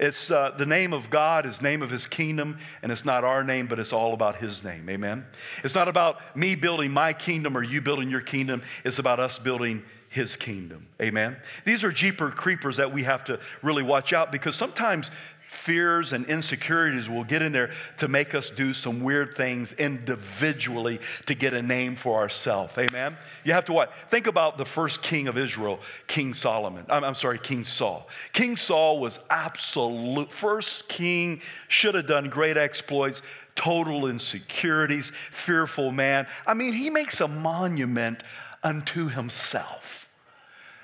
It's 0.00 0.30
uh, 0.30 0.50
the 0.58 0.66
name 0.66 0.92
of 0.92 1.08
God, 1.08 1.44
His 1.44 1.62
name 1.62 1.80
of 1.80 1.90
His 1.90 2.06
kingdom, 2.06 2.58
and 2.82 2.90
it's 2.90 3.04
not 3.04 3.22
our 3.22 3.44
name, 3.44 3.68
but 3.68 3.78
it's 3.78 3.92
all 3.92 4.12
about 4.12 4.36
His 4.36 4.64
name, 4.64 4.90
amen? 4.90 5.24
It's 5.62 5.76
not 5.76 5.86
about 5.86 6.36
me 6.36 6.56
building 6.56 6.90
my 6.90 7.12
kingdom 7.12 7.56
or 7.56 7.62
you 7.62 7.80
building 7.80 8.10
your 8.10 8.20
kingdom. 8.20 8.62
It's 8.84 8.98
about 8.98 9.20
us 9.20 9.38
building 9.38 9.84
His 10.08 10.34
kingdom, 10.34 10.88
amen? 11.00 11.36
These 11.64 11.84
are 11.84 11.92
jeeper 11.92 12.30
creepers 12.30 12.78
that 12.78 12.92
we 12.92 13.04
have 13.04 13.22
to 13.24 13.38
really 13.62 13.84
watch 13.84 14.12
out 14.12 14.32
because 14.32 14.56
sometimes 14.56 15.12
fears 15.54 16.12
and 16.12 16.26
insecurities 16.26 17.08
will 17.08 17.24
get 17.24 17.40
in 17.40 17.52
there 17.52 17.70
to 17.98 18.08
make 18.08 18.34
us 18.34 18.50
do 18.50 18.74
some 18.74 19.00
weird 19.00 19.36
things 19.36 19.72
individually 19.74 21.00
to 21.26 21.34
get 21.34 21.54
a 21.54 21.62
name 21.62 21.96
for 21.96 22.18
ourselves. 22.18 22.76
Amen? 22.76 23.16
You 23.44 23.52
have 23.52 23.64
to 23.66 23.72
what? 23.72 23.92
Think 24.08 24.26
about 24.26 24.58
the 24.58 24.64
first 24.64 25.00
king 25.00 25.28
of 25.28 25.38
Israel, 25.38 25.80
King 26.06 26.34
Solomon. 26.34 26.84
I'm, 26.88 27.04
I'm 27.04 27.14
sorry, 27.14 27.38
King 27.38 27.64
Saul. 27.64 28.08
King 28.32 28.56
Saul 28.56 29.00
was 29.00 29.20
absolute, 29.30 30.30
first 30.30 30.88
king, 30.88 31.40
should 31.68 31.94
have 31.94 32.06
done 32.06 32.28
great 32.28 32.56
exploits, 32.56 33.22
total 33.56 34.06
insecurities, 34.06 35.12
fearful 35.30 35.92
man. 35.92 36.26
I 36.46 36.54
mean, 36.54 36.72
he 36.72 36.90
makes 36.90 37.20
a 37.20 37.28
monument 37.28 38.22
unto 38.62 39.08
himself. 39.08 40.08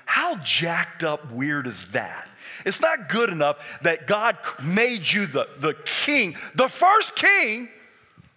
How 0.05 0.35
jacked 0.37 1.03
up 1.03 1.31
weird 1.31 1.67
is 1.67 1.85
that? 1.87 2.27
It's 2.65 2.81
not 2.81 3.09
good 3.09 3.29
enough 3.29 3.57
that 3.81 4.07
God 4.07 4.37
made 4.61 5.09
you 5.09 5.25
the, 5.25 5.47
the 5.59 5.75
king, 5.85 6.35
the 6.55 6.67
first 6.67 7.15
king. 7.15 7.69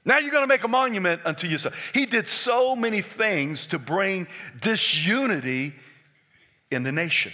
Now 0.04 0.18
you're 0.18 0.30
going 0.30 0.42
to 0.42 0.48
make 0.48 0.64
a 0.64 0.68
monument 0.68 1.22
unto 1.24 1.46
yourself. 1.46 1.90
He 1.94 2.04
did 2.06 2.28
so 2.28 2.76
many 2.76 3.00
things 3.00 3.66
to 3.68 3.78
bring 3.78 4.28
disunity 4.60 5.74
in 6.70 6.82
the 6.82 6.92
nation. 6.92 7.32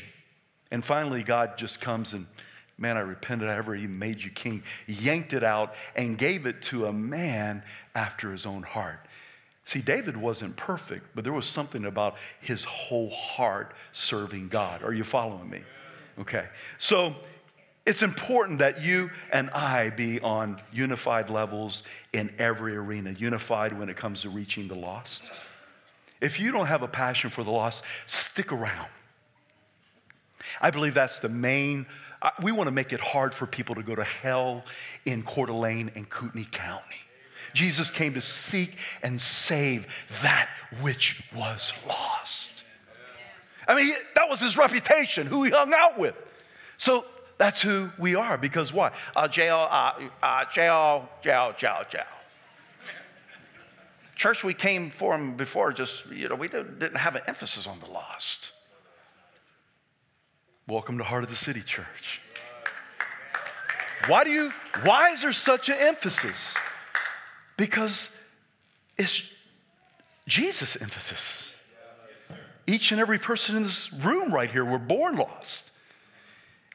And 0.70 0.84
finally, 0.84 1.24
God 1.24 1.58
just 1.58 1.80
comes 1.80 2.12
and, 2.12 2.26
man, 2.78 2.96
I 2.96 3.00
repented. 3.00 3.48
I 3.48 3.56
ever 3.56 3.74
even 3.74 3.98
made 3.98 4.22
you 4.22 4.30
king. 4.30 4.62
Yanked 4.86 5.32
it 5.32 5.42
out 5.42 5.74
and 5.96 6.16
gave 6.16 6.46
it 6.46 6.62
to 6.62 6.86
a 6.86 6.92
man 6.92 7.64
after 7.94 8.30
his 8.30 8.46
own 8.46 8.62
heart. 8.62 9.06
See, 9.64 9.80
David 9.80 10.16
wasn't 10.16 10.56
perfect, 10.56 11.06
but 11.14 11.24
there 11.24 11.32
was 11.32 11.46
something 11.46 11.84
about 11.84 12.16
his 12.40 12.64
whole 12.64 13.10
heart 13.10 13.74
serving 13.92 14.48
God. 14.48 14.82
Are 14.82 14.92
you 14.92 15.04
following 15.04 15.48
me? 15.48 15.62
Okay. 16.20 16.46
So 16.78 17.14
it's 17.86 18.02
important 18.02 18.58
that 18.58 18.82
you 18.82 19.10
and 19.32 19.50
I 19.50 19.90
be 19.90 20.20
on 20.20 20.60
unified 20.72 21.30
levels 21.30 21.82
in 22.12 22.32
every 22.38 22.76
arena, 22.76 23.12
unified 23.12 23.78
when 23.78 23.88
it 23.88 23.96
comes 23.96 24.22
to 24.22 24.30
reaching 24.30 24.68
the 24.68 24.74
lost. 24.74 25.22
If 26.20 26.38
you 26.38 26.52
don't 26.52 26.66
have 26.66 26.82
a 26.82 26.88
passion 26.88 27.30
for 27.30 27.42
the 27.42 27.50
lost, 27.50 27.82
stick 28.06 28.52
around. 28.52 28.88
I 30.60 30.70
believe 30.70 30.94
that's 30.94 31.20
the 31.20 31.28
main 31.28 31.86
we 32.42 32.52
want 32.52 32.66
to 32.68 32.72
make 32.72 32.92
it 32.92 33.00
hard 33.00 33.34
for 33.34 33.46
people 33.46 33.74
to 33.76 33.82
go 33.82 33.94
to 33.94 34.04
hell 34.04 34.64
in 35.04 35.22
Coeur 35.22 35.46
d'Alene 35.46 35.90
and 35.94 36.08
Kootenai 36.08 36.44
County. 36.50 36.84
Jesus 37.54 37.90
came 37.90 38.14
to 38.14 38.20
seek 38.20 38.76
and 39.02 39.20
save 39.20 39.86
that 40.22 40.48
which 40.80 41.24
was 41.34 41.72
lost. 41.86 42.59
I 43.70 43.76
mean, 43.76 43.94
that 44.16 44.28
was 44.28 44.40
his 44.40 44.56
reputation, 44.56 45.28
who 45.28 45.44
he 45.44 45.52
hung 45.52 45.72
out 45.72 45.96
with. 45.96 46.16
So 46.76 47.06
that's 47.38 47.62
who 47.62 47.92
we 48.00 48.16
are 48.16 48.36
because 48.36 48.72
why? 48.72 48.90
Uh, 49.14 49.28
jail, 49.28 49.68
uh, 49.70 49.92
uh, 50.20 50.44
jail, 50.52 51.08
jail, 51.22 51.54
jail, 51.56 51.84
jail. 51.88 52.02
Church 54.16 54.42
we 54.42 54.54
came 54.54 54.90
from 54.90 55.36
before 55.36 55.72
just, 55.72 56.04
you 56.10 56.28
know, 56.28 56.34
we 56.34 56.48
didn't 56.48 56.96
have 56.96 57.14
an 57.14 57.22
emphasis 57.28 57.68
on 57.68 57.78
the 57.78 57.86
lost. 57.86 58.50
Welcome 60.66 60.98
to 60.98 61.04
Heart 61.04 61.22
of 61.22 61.30
the 61.30 61.36
City 61.36 61.62
Church. 61.62 62.20
Why 64.08 64.24
do 64.24 64.32
you, 64.32 64.52
why 64.82 65.12
is 65.12 65.22
there 65.22 65.32
such 65.32 65.68
an 65.68 65.76
emphasis? 65.78 66.56
Because 67.56 68.08
it's 68.98 69.22
Jesus' 70.26 70.74
emphasis. 70.74 71.49
Each 72.70 72.92
and 72.92 73.00
every 73.00 73.18
person 73.18 73.56
in 73.56 73.64
this 73.64 73.92
room 73.92 74.32
right 74.32 74.48
here 74.48 74.64
were 74.64 74.78
born 74.78 75.16
lost. 75.16 75.72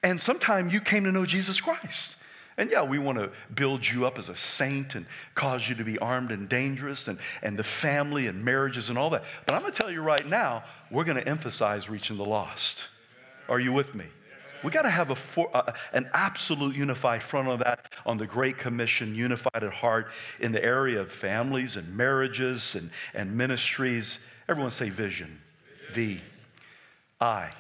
And 0.04 0.20
sometime 0.20 0.70
you 0.70 0.82
came 0.82 1.06
to 1.06 1.12
know 1.12 1.26
Jesus 1.26 1.62
Christ. 1.62 2.18
And 2.58 2.70
yeah, 2.70 2.84
we 2.84 3.00
want 3.00 3.18
to 3.18 3.32
build 3.54 3.88
you 3.88 4.06
up 4.06 4.20
as 4.20 4.28
a 4.28 4.36
saint 4.36 4.94
and 4.96 5.06
cause 5.36 5.70
you 5.70 5.76
to 5.76 5.86
be 5.86 5.98
armed 6.00 6.32
and 6.32 6.50
dangerous 6.50 7.08
and, 7.08 7.18
and 7.42 7.58
the 7.58 7.64
family 7.64 8.28
and 8.28 8.44
marriages 8.44 8.90
and 8.90 8.98
all 8.98 9.10
that. 9.12 9.24
But 9.46 9.56
I'm 9.56 9.62
going 9.62 9.72
to 9.72 9.80
tell 9.80 9.90
you 9.90 10.02
right 10.02 10.28
now, 10.28 10.66
we're 10.92 11.06
going 11.06 11.16
to 11.16 11.26
emphasize 11.26 11.90
reaching 11.90 12.18
the 12.18 12.26
lost. 12.26 12.88
Are 13.48 13.62
you 13.62 13.72
with 13.72 13.96
me? 13.96 14.06
We 14.66 14.72
got 14.72 14.82
to 14.82 14.90
have 14.90 15.12
a 15.12 15.16
for, 15.16 15.50
uh, 15.56 15.72
an 15.94 16.10
absolute 16.14 16.76
unified 16.76 17.24
front 17.24 17.48
on 17.48 17.60
that, 17.60 17.94
on 18.06 18.18
the 18.18 18.28
Great 18.28 18.58
Commission, 18.58 19.16
unified 19.16 19.64
at 19.64 19.72
heart 19.72 20.08
in 20.42 20.52
the 20.52 20.64
area 20.64 21.00
of 21.00 21.10
families 21.10 21.78
and 21.78 21.96
marriages 21.96 22.76
and, 22.76 22.90
and 23.14 23.38
ministries. 23.38 24.20
Everyone 24.50 24.72
say 24.72 24.90
vision. 24.90 25.40
V. 25.96 26.20
I. 27.22 27.52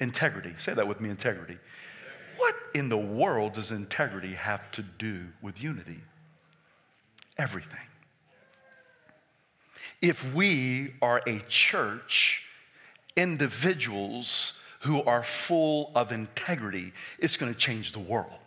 Integrity. 0.00 0.52
Say 0.58 0.74
that 0.74 0.88
with 0.88 1.00
me 1.00 1.10
integrity. 1.10 1.58
What 2.36 2.56
in 2.74 2.88
the 2.88 2.98
world 2.98 3.52
does 3.52 3.70
integrity 3.70 4.34
have 4.34 4.68
to 4.72 4.82
do 4.82 5.26
with 5.40 5.62
unity? 5.62 6.00
Everything. 7.38 7.78
If 10.00 10.34
we 10.34 10.94
are 11.00 11.22
a 11.24 11.38
church, 11.48 12.42
individuals 13.14 14.54
who 14.80 15.00
are 15.04 15.22
full 15.22 15.92
of 15.94 16.10
integrity, 16.10 16.92
it's 17.20 17.36
going 17.36 17.54
to 17.54 17.58
change 17.58 17.92
the 17.92 18.00
world. 18.00 18.40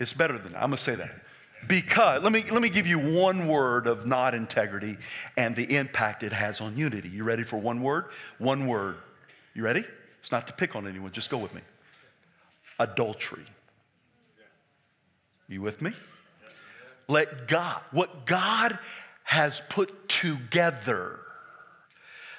It's 0.00 0.14
better 0.14 0.38
than 0.38 0.52
that. 0.52 0.62
I'm 0.62 0.70
going 0.70 0.78
to 0.78 0.82
say 0.82 0.94
that. 0.94 1.23
Because, 1.68 2.22
let 2.22 2.32
me, 2.32 2.44
let 2.50 2.62
me 2.62 2.68
give 2.68 2.86
you 2.86 2.98
one 2.98 3.46
word 3.46 3.86
of 3.86 4.06
not 4.06 4.34
integrity 4.34 4.98
and 5.36 5.54
the 5.54 5.76
impact 5.76 6.22
it 6.22 6.32
has 6.32 6.60
on 6.60 6.76
unity. 6.76 7.08
You 7.08 7.24
ready 7.24 7.42
for 7.42 7.58
one 7.58 7.80
word? 7.82 8.06
One 8.38 8.66
word 8.66 8.96
you 9.54 9.62
ready? 9.62 9.84
It's 10.20 10.32
not 10.32 10.46
to 10.48 10.52
pick 10.52 10.74
on 10.74 10.86
anyone, 10.86 11.12
just 11.12 11.30
go 11.30 11.38
with 11.38 11.54
me. 11.54 11.60
Adultery. 12.78 13.44
You 15.48 15.62
with 15.62 15.80
me? 15.80 15.92
Let 17.06 17.46
God, 17.46 17.80
what 17.92 18.26
God 18.26 18.78
has 19.22 19.62
put 19.68 20.08
together, 20.08 21.20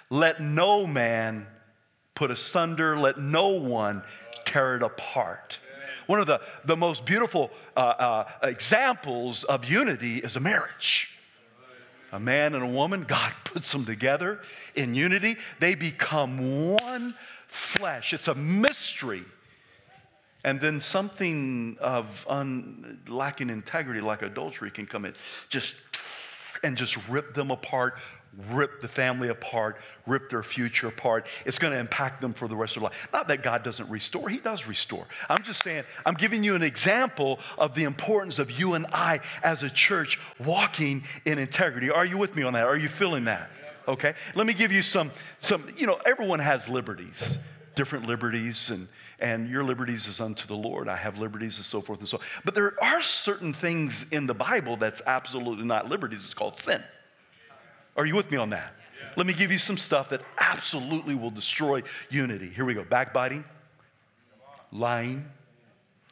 let 0.09 0.41
no 0.41 0.85
man 0.85 1.47
put 2.15 2.31
asunder, 2.31 2.97
let 2.97 3.19
no 3.19 3.49
one 3.49 4.03
tear 4.43 4.75
it 4.75 4.83
apart. 4.83 5.59
One 6.07 6.19
of 6.19 6.27
the, 6.27 6.41
the 6.63 6.77
most 6.77 7.05
beautiful 7.05 7.51
uh, 7.75 7.79
uh, 7.79 8.25
examples 8.43 9.43
of 9.43 9.65
unity 9.65 10.19
is 10.19 10.35
a 10.35 10.39
marriage 10.39 11.15
a 12.15 12.19
man 12.19 12.53
and 12.53 12.63
a 12.63 12.67
woman, 12.67 13.03
God 13.03 13.33
puts 13.43 13.71
them 13.71 13.85
together 13.85 14.39
in 14.73 14.95
unity. 14.95 15.35
They 15.59 15.75
become 15.75 16.71
one 16.71 17.13
flesh. 17.47 18.13
It's 18.13 18.29
a 18.29 18.35
mystery. 18.35 19.25
And 20.45 20.61
then 20.61 20.79
something 20.79 21.75
of 21.81 22.25
un, 22.29 23.01
lacking 23.07 23.49
integrity, 23.49 23.99
like 23.99 24.21
adultery, 24.21 24.71
can 24.71 24.85
come 24.85 25.03
in 25.03 25.13
just 25.49 25.73
and 26.63 26.77
just 26.77 26.97
rip 27.07 27.33
them 27.33 27.51
apart, 27.51 27.95
rip 28.51 28.81
the 28.81 28.87
family 28.87 29.29
apart, 29.29 29.77
rip 30.05 30.29
their 30.29 30.43
future 30.43 30.87
apart. 30.87 31.27
It's 31.45 31.59
going 31.59 31.73
to 31.73 31.79
impact 31.79 32.21
them 32.21 32.33
for 32.33 32.47
the 32.47 32.55
rest 32.55 32.75
of 32.75 32.81
their 32.81 32.89
life. 32.89 33.07
Not 33.13 33.27
that 33.29 33.43
God 33.43 33.63
doesn't 33.63 33.89
restore, 33.89 34.29
He 34.29 34.37
does 34.37 34.67
restore. 34.67 35.05
I'm 35.29 35.43
just 35.43 35.63
saying, 35.63 35.83
I'm 36.05 36.15
giving 36.15 36.43
you 36.43 36.55
an 36.55 36.63
example 36.63 37.39
of 37.57 37.75
the 37.75 37.83
importance 37.83 38.39
of 38.39 38.51
you 38.51 38.73
and 38.73 38.85
I 38.91 39.21
as 39.43 39.63
a 39.63 39.69
church 39.69 40.19
walking 40.39 41.03
in 41.25 41.39
integrity. 41.39 41.89
Are 41.89 42.05
you 42.05 42.17
with 42.17 42.35
me 42.35 42.43
on 42.43 42.53
that? 42.53 42.65
Are 42.65 42.77
you 42.77 42.89
feeling 42.89 43.25
that? 43.25 43.49
Okay. 43.87 44.15
Let 44.33 44.47
me 44.47 44.53
give 44.53 44.71
you 44.71 44.81
some, 44.81 45.11
some 45.39 45.65
you 45.77 45.87
know, 45.87 45.99
everyone 46.05 46.39
has 46.39 46.67
liberties, 46.67 47.37
different 47.75 48.07
liberties, 48.07 48.69
and 48.69 48.87
and 49.19 49.49
your 49.49 49.63
liberties 49.63 50.07
is 50.07 50.19
unto 50.19 50.47
the 50.47 50.55
Lord. 50.55 50.87
I 50.87 50.97
have 50.97 51.17
liberties 51.17 51.57
and 51.57 51.65
so 51.65 51.81
forth 51.81 51.99
and 51.99 52.07
so 52.07 52.17
on. 52.17 52.23
But 52.43 52.55
there 52.55 52.73
are 52.81 53.01
certain 53.01 53.53
things 53.53 54.05
in 54.11 54.27
the 54.27 54.33
Bible 54.33 54.77
that's 54.77 55.01
absolutely 55.05 55.65
not 55.65 55.89
liberties. 55.89 56.23
It's 56.23 56.33
called 56.33 56.57
sin. 56.57 56.83
Are 57.95 58.05
you 58.05 58.15
with 58.15 58.29
me 58.29 58.37
on 58.37 58.49
that? 58.49 58.73
Yeah. 59.01 59.09
Let 59.15 59.25
me 59.25 59.33
give 59.33 59.51
you 59.51 59.57
some 59.57 59.77
stuff 59.77 60.09
that 60.09 60.21
absolutely 60.37 61.15
will 61.15 61.31
destroy 61.31 61.83
unity. 62.09 62.49
Here 62.49 62.65
we 62.65 62.73
go 62.73 62.83
backbiting, 62.83 63.45
lying, 64.71 65.25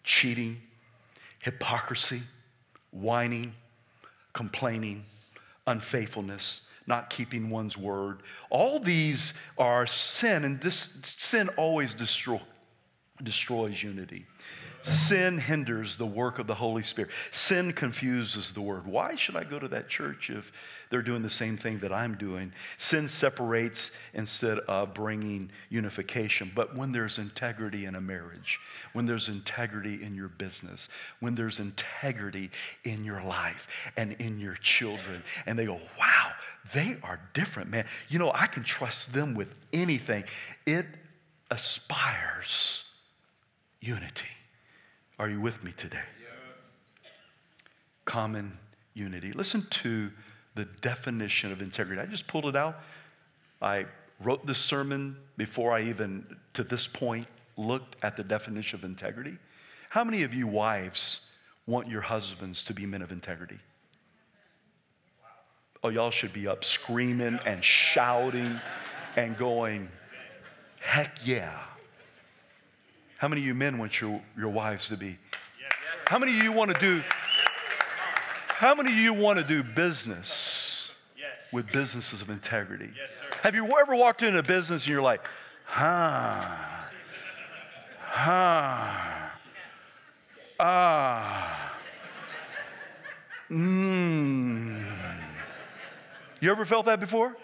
cheating, 0.04 0.62
hypocrisy, 1.40 2.24
whining, 2.92 3.54
complaining, 4.34 5.04
unfaithfulness, 5.68 6.62
not 6.88 7.10
keeping 7.10 7.50
one's 7.50 7.78
word. 7.78 8.22
All 8.50 8.80
these 8.80 9.34
are 9.58 9.86
sin, 9.88 10.44
and 10.44 10.62
this 10.62 10.90
sin 11.04 11.50
always 11.50 11.94
destroy, 11.94 12.42
destroys 13.22 13.82
unity. 13.84 14.26
Sin 14.84 15.38
hinders 15.38 15.96
the 15.96 16.06
work 16.06 16.40
of 16.40 16.48
the 16.48 16.56
Holy 16.56 16.84
Spirit. 16.84 17.10
Sin 17.32 17.72
confuses 17.72 18.52
the 18.52 18.60
word. 18.60 18.86
Why 18.86 19.16
should 19.16 19.38
I 19.38 19.46
go 19.46 19.58
to 19.58 19.70
that 19.70 19.88
church 19.88 20.30
if 20.30 20.52
they're 20.90 21.02
doing 21.02 21.22
the 21.22 21.30
same 21.30 21.56
thing 21.56 21.80
that 21.80 21.94
I'm 21.94 22.16
doing? 22.18 22.52
Sin 22.78 23.08
separates 23.08 23.92
instead 24.14 24.60
of 24.60 24.94
bringing 24.94 25.52
unification. 25.70 26.52
But 26.54 26.76
when 26.76 26.92
there's 26.92 27.18
integrity 27.18 27.86
in 27.86 27.96
a 27.96 28.02
marriage, 28.02 28.60
when 28.92 29.06
there's 29.06 29.30
integrity 29.30 30.04
in 30.04 30.16
your 30.16 30.28
business, 30.28 30.90
when 31.22 31.34
there's 31.34 31.60
integrity 31.60 32.52
in 32.84 33.06
your 33.06 33.24
life 33.24 33.68
and 33.96 34.12
in 34.20 34.38
your 34.38 34.56
children, 34.56 35.24
and 35.46 35.58
they 35.58 35.66
go, 35.66 35.80
wow, 35.98 36.32
they 36.74 36.98
are 37.04 37.22
different, 37.34 37.70
man. 37.70 37.86
You 38.10 38.20
know, 38.20 38.34
I 38.34 38.48
can 38.48 38.66
trust 38.66 39.14
them 39.14 39.34
with 39.34 39.56
anything. 39.72 40.26
It 40.66 40.88
aspires 41.50 42.83
unity. 43.84 44.30
Are 45.20 45.30
you 45.30 45.42
with 45.42 45.64
me 45.64 45.74
today? 45.76 45.98
Common 48.06 48.58
unity. 48.94 49.34
Listen 49.34 49.68
to 49.70 50.10
the 50.56 50.66
definition 50.82 51.52
of 51.52 51.62
integrity. 51.62 52.02
I 52.02 52.06
just 52.06 52.28
pulled 52.28 52.46
it 52.46 52.56
out. 52.56 52.80
I 53.62 53.86
wrote 54.22 54.46
this 54.46 54.60
sermon 54.60 55.18
before 55.38 55.74
I 55.74 55.84
even, 55.84 56.38
to 56.54 56.64
this 56.64 56.88
point, 56.88 57.28
looked 57.58 57.96
at 58.02 58.16
the 58.16 58.24
definition 58.24 58.80
of 58.80 58.86
integrity. 58.86 59.38
How 59.90 60.04
many 60.04 60.24
of 60.24 60.34
you 60.34 60.48
wives 60.48 61.20
want 61.66 61.88
your 61.88 62.02
husbands 62.02 62.64
to 62.64 62.74
be 62.74 62.86
men 62.86 63.02
of 63.02 63.12
integrity? 63.12 63.60
Oh, 65.84 65.90
y'all 65.90 66.12
should 66.12 66.34
be 66.34 66.48
up 66.48 66.64
screaming 66.64 67.40
and 67.46 67.64
shouting 67.64 68.60
and 69.18 69.38
going, 69.38 69.90
heck 70.80 71.20
yeah. 71.26 71.60
How 73.18 73.28
many 73.28 73.42
of 73.42 73.48
you 73.48 73.56
men 73.56 73.78
want 73.78 74.02
your, 74.02 74.22
your 74.38 74.50
wives 74.50 74.90
to 74.90 74.98
be? 74.98 75.18
How 76.06 76.20
many 76.20 76.38
of 76.38 76.44
you 76.44 76.52
want 76.52 76.74
to 76.74 76.80
do 76.80 77.02
how 78.64 78.76
many 78.76 78.94
of 78.94 78.98
you 78.98 79.14
want 79.14 79.40
to 79.40 79.44
do 79.44 79.62
business 79.62 80.90
with 81.52 81.70
businesses 81.74 82.22
of 82.22 82.30
integrity? 82.30 82.92
Have 83.42 83.56
you 83.56 83.78
ever 83.78 83.94
walked 83.94 84.22
into 84.22 84.40
a 84.40 84.44
business 84.44 84.84
and 84.84 84.92
you're 84.92 85.02
like, 85.02 85.28
huh, 85.66 86.56
huh, 88.00 89.30
ah, 90.62 91.78
mmm. 93.52 94.86
You 96.40 96.52
ever 96.52 96.64
felt 96.64 96.86
that 96.86 97.02
before? 97.02 97.36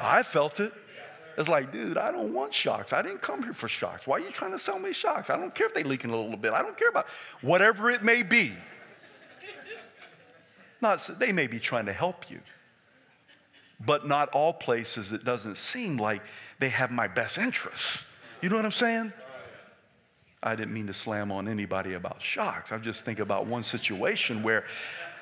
I 0.00 0.22
felt 0.22 0.60
it. 0.60 0.72
It's 1.38 1.48
like, 1.48 1.70
dude, 1.70 1.96
I 1.96 2.10
don't 2.10 2.34
want 2.34 2.52
shocks. 2.52 2.92
I 2.92 3.00
didn't 3.00 3.22
come 3.22 3.44
here 3.44 3.52
for 3.52 3.68
shocks. 3.68 4.08
Why 4.08 4.16
are 4.16 4.20
you 4.20 4.32
trying 4.32 4.50
to 4.50 4.58
sell 4.58 4.80
me 4.80 4.92
shocks? 4.92 5.30
I 5.30 5.36
don't 5.36 5.54
care 5.54 5.68
if 5.68 5.74
they 5.74 5.84
leaking 5.84 6.10
a 6.10 6.16
little 6.16 6.36
bit. 6.36 6.52
I 6.52 6.62
don't 6.62 6.76
care 6.76 6.88
about 6.88 7.06
whatever 7.42 7.90
it 7.92 8.02
may 8.02 8.24
be. 8.24 8.54
Not, 10.80 11.08
they 11.20 11.30
may 11.30 11.46
be 11.46 11.60
trying 11.60 11.86
to 11.86 11.92
help 11.92 12.28
you, 12.28 12.40
but 13.84 14.06
not 14.06 14.30
all 14.30 14.52
places 14.52 15.12
it 15.12 15.24
doesn't 15.24 15.56
seem 15.56 15.96
like 15.96 16.22
they 16.58 16.70
have 16.70 16.90
my 16.90 17.06
best 17.06 17.38
interests. 17.38 18.02
You 18.42 18.48
know 18.48 18.56
what 18.56 18.64
I'm 18.64 18.72
saying? 18.72 19.12
I 20.42 20.56
didn't 20.56 20.74
mean 20.74 20.88
to 20.88 20.94
slam 20.94 21.30
on 21.30 21.46
anybody 21.46 21.94
about 21.94 22.20
shocks. 22.20 22.72
I 22.72 22.78
just 22.78 23.04
think 23.04 23.20
about 23.20 23.46
one 23.46 23.62
situation 23.62 24.42
where 24.42 24.64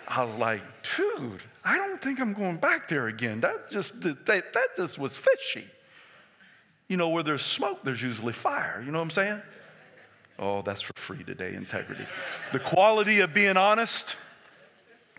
I 0.08 0.24
was 0.24 0.36
like, 0.36 0.62
dude, 0.96 1.42
I 1.62 1.76
don't 1.76 2.00
think 2.00 2.20
I'm 2.20 2.32
going 2.32 2.56
back 2.56 2.88
there 2.88 3.08
again. 3.08 3.40
That 3.40 3.70
just, 3.70 4.00
that, 4.00 4.26
that 4.26 4.76
just 4.78 4.98
was 4.98 5.14
fishy. 5.14 5.66
You 6.88 6.96
know, 6.96 7.08
where 7.08 7.22
there's 7.22 7.44
smoke, 7.44 7.80
there's 7.82 8.02
usually 8.02 8.32
fire. 8.32 8.82
You 8.84 8.92
know 8.92 8.98
what 8.98 9.04
I'm 9.04 9.10
saying? 9.10 9.42
Oh, 10.38 10.62
that's 10.62 10.82
for 10.82 10.92
free 10.96 11.24
today, 11.24 11.54
integrity. 11.54 12.04
The 12.52 12.58
quality 12.58 13.20
of 13.20 13.32
being 13.32 13.56
honest, 13.56 14.16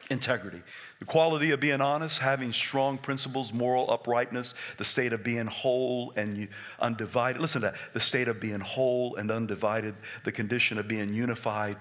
integrity. 0.10 0.62
The 1.00 1.06
quality 1.06 1.52
of 1.52 1.60
being 1.60 1.82
honest, 1.82 2.20
having 2.20 2.54
strong 2.54 2.98
principles, 2.98 3.54
moral 3.54 3.92
uprightness, 3.92 4.56
the 4.78 4.84
state 4.84 5.14
of 5.14 5.24
being 5.24 5.46
whole 5.46 6.14
and 6.16 6.48
undivided. 6.80 7.42
Listen 7.42 7.62
to 7.62 7.68
that. 7.68 7.76
The 7.94 8.00
state 8.00 8.28
of 8.28 8.40
being 8.40 8.60
whole 8.60 9.16
and 9.16 9.30
undivided, 9.30 9.96
the 10.24 10.32
condition 10.32 10.78
of 10.80 10.88
being 10.88 11.14
unified, 11.14 11.78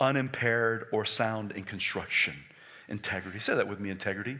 unimpaired, 0.00 0.86
or 0.92 1.04
sound 1.04 1.52
in 1.52 1.64
construction. 1.64 2.34
Integrity. 2.88 3.40
Say 3.40 3.54
that 3.54 3.66
with 3.68 3.80
me 3.80 3.90
integrity. 3.90 4.38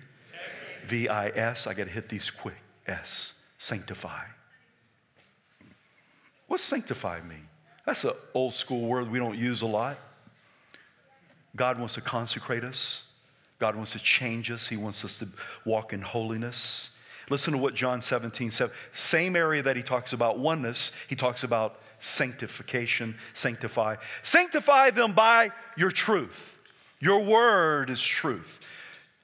V 0.86 1.08
I 1.08 1.28
S. 1.28 1.66
I 1.66 1.74
got 1.74 1.84
to 1.84 1.90
hit 1.90 2.08
these 2.08 2.30
quick. 2.30 2.56
S. 2.86 3.34
Sanctify. 3.58 4.24
What's 6.50 6.64
sanctify 6.64 7.20
mean? 7.20 7.46
That's 7.86 8.02
an 8.02 8.10
old 8.34 8.56
school 8.56 8.80
word 8.80 9.08
we 9.08 9.20
don't 9.20 9.38
use 9.38 9.62
a 9.62 9.66
lot. 9.66 9.96
God 11.54 11.78
wants 11.78 11.94
to 11.94 12.00
consecrate 12.00 12.64
us. 12.64 13.04
God 13.60 13.76
wants 13.76 13.92
to 13.92 14.00
change 14.00 14.50
us. 14.50 14.66
He 14.66 14.76
wants 14.76 15.04
us 15.04 15.16
to 15.18 15.28
walk 15.64 15.92
in 15.92 16.02
holiness. 16.02 16.90
Listen 17.28 17.52
to 17.52 17.58
what 17.58 17.76
John 17.76 18.02
17 18.02 18.50
said. 18.50 18.72
Same 18.92 19.36
area 19.36 19.62
that 19.62 19.76
he 19.76 19.82
talks 19.84 20.12
about 20.12 20.40
oneness, 20.40 20.90
he 21.06 21.14
talks 21.14 21.44
about 21.44 21.80
sanctification, 22.00 23.14
sanctify. 23.32 23.94
Sanctify 24.24 24.90
them 24.90 25.12
by 25.12 25.52
your 25.76 25.92
truth. 25.92 26.58
Your 26.98 27.22
word 27.22 27.90
is 27.90 28.02
truth. 28.02 28.58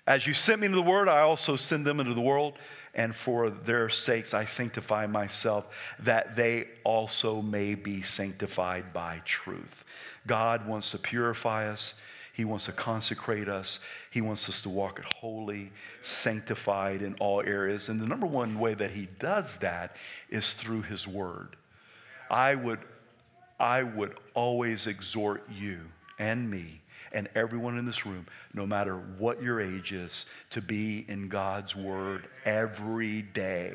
As 0.07 0.29
you 0.29 0.33
sent 0.33 0.61
me 0.61 0.67
into 0.67 0.77
the 0.77 0.83
word, 0.83 1.09
I 1.09 1.23
also 1.23 1.57
send 1.57 1.85
them 1.85 1.99
into 1.99 2.15
the 2.15 2.21
world, 2.21 2.53
and 2.97 3.15
for 3.15 3.51
their 3.51 3.89
sakes 3.91 4.35
I 4.35 4.47
sanctify 4.47 5.07
myself, 5.07 5.67
that 6.01 6.35
they 6.35 6.69
also 6.83 7.43
may 7.43 7.75
be 7.75 8.03
sanctified 8.03 8.93
by 8.93 9.21
truth. 9.25 9.85
God 10.27 10.67
wants 10.67 10.91
to 10.93 10.99
purify 10.99 11.69
us. 11.69 11.93
He 12.33 12.45
wants 12.45 12.65
to 12.65 12.73
consecrate 12.73 13.49
us. 13.49 13.81
He 14.11 14.23
wants 14.23 14.49
us 14.49 14.63
to 14.63 14.71
walk 14.71 15.01
holy, 15.03 15.73
sanctified 16.03 17.03
in 17.03 17.15
all 17.21 17.43
areas. 17.43 17.89
And 17.89 18.01
the 18.01 18.07
number 18.07 18.27
one 18.27 18.59
way 18.59 18.75
that 18.75 18.91
He 18.91 19.09
does 19.19 19.59
that 19.59 19.95
is 20.31 20.55
through 20.55 20.83
His 20.83 21.07
Word. 21.07 21.57
I 22.31 22.55
would, 22.55 22.81
I 23.61 23.83
would 23.83 24.19
always 24.35 24.87
exhort 24.87 25.45
you 25.51 25.81
and 26.19 26.51
me 26.51 26.81
and 27.13 27.29
everyone 27.35 27.79
in 27.79 27.87
this 27.87 28.07
room, 28.07 28.27
no 28.55 28.67
matter 28.67 28.97
what 28.97 29.43
your 29.43 29.61
age 29.61 29.93
is, 29.93 30.27
to 30.51 30.61
be 30.61 31.05
in 31.09 31.29
God's 31.29 31.75
Word 31.75 32.29
every 32.45 33.23
day. 33.23 33.73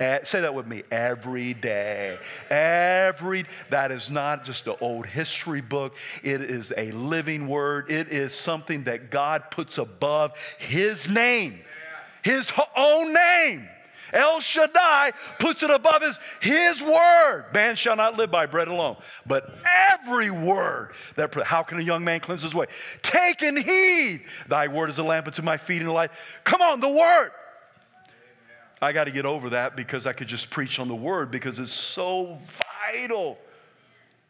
Uh, 0.00 0.18
say 0.24 0.40
that 0.40 0.54
with 0.54 0.66
me 0.66 0.82
every 0.90 1.54
day. 1.54 2.18
Every, 2.50 3.46
that 3.70 3.90
is 3.90 4.10
not 4.10 4.44
just 4.44 4.66
an 4.66 4.76
old 4.80 5.06
history 5.06 5.60
book, 5.60 5.94
it 6.22 6.40
is 6.42 6.72
a 6.76 6.90
living 6.92 7.48
Word. 7.48 7.90
It 7.90 8.08
is 8.08 8.34
something 8.34 8.84
that 8.84 9.10
God 9.10 9.50
puts 9.50 9.78
above 9.78 10.32
His 10.58 11.08
name, 11.08 11.60
His 12.22 12.50
own 12.76 13.12
name. 13.12 13.68
El 14.12 14.40
Shaddai 14.40 15.12
puts 15.38 15.62
it 15.62 15.70
above 15.70 16.02
his, 16.02 16.18
his 16.40 16.82
word. 16.82 17.46
Man 17.52 17.76
shall 17.76 17.96
not 17.96 18.16
live 18.16 18.30
by 18.30 18.46
bread 18.46 18.68
alone, 18.68 18.96
but 19.26 19.58
every 19.90 20.30
word 20.30 20.92
that, 21.16 21.34
how 21.44 21.62
can 21.62 21.78
a 21.78 21.82
young 21.82 22.04
man 22.04 22.20
cleanse 22.20 22.42
his 22.42 22.54
way? 22.54 22.66
Taking 23.02 23.56
heed. 23.56 24.22
Thy 24.48 24.68
word 24.68 24.90
is 24.90 24.98
a 24.98 25.02
lamp 25.02 25.26
unto 25.26 25.42
my 25.42 25.56
feet 25.56 25.80
and 25.80 25.90
a 25.90 25.92
light. 25.92 26.10
Come 26.44 26.62
on, 26.62 26.80
the 26.80 26.88
word. 26.88 27.32
I 28.80 28.92
got 28.92 29.04
to 29.04 29.10
get 29.10 29.26
over 29.26 29.50
that 29.50 29.76
because 29.76 30.06
I 30.06 30.12
could 30.12 30.28
just 30.28 30.50
preach 30.50 30.78
on 30.78 30.88
the 30.88 30.94
word 30.94 31.30
because 31.30 31.58
it's 31.58 31.72
so 31.72 32.38
vital. 32.92 33.38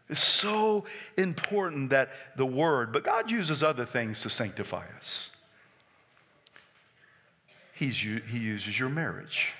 It's 0.09 0.25
so 0.25 0.85
important 1.19 1.91
that 1.91 2.11
the 2.37 2.47
word, 2.47 2.93
but 2.93 3.05
God 3.05 3.31
uses 3.31 3.62
other 3.62 3.85
things 3.85 4.23
to 4.23 4.31
sanctify 4.31 4.85
us. 4.99 5.31
He's, 7.75 7.99
he 7.99 8.38
uses 8.38 8.79
your 8.79 8.88
marriage. 8.88 9.53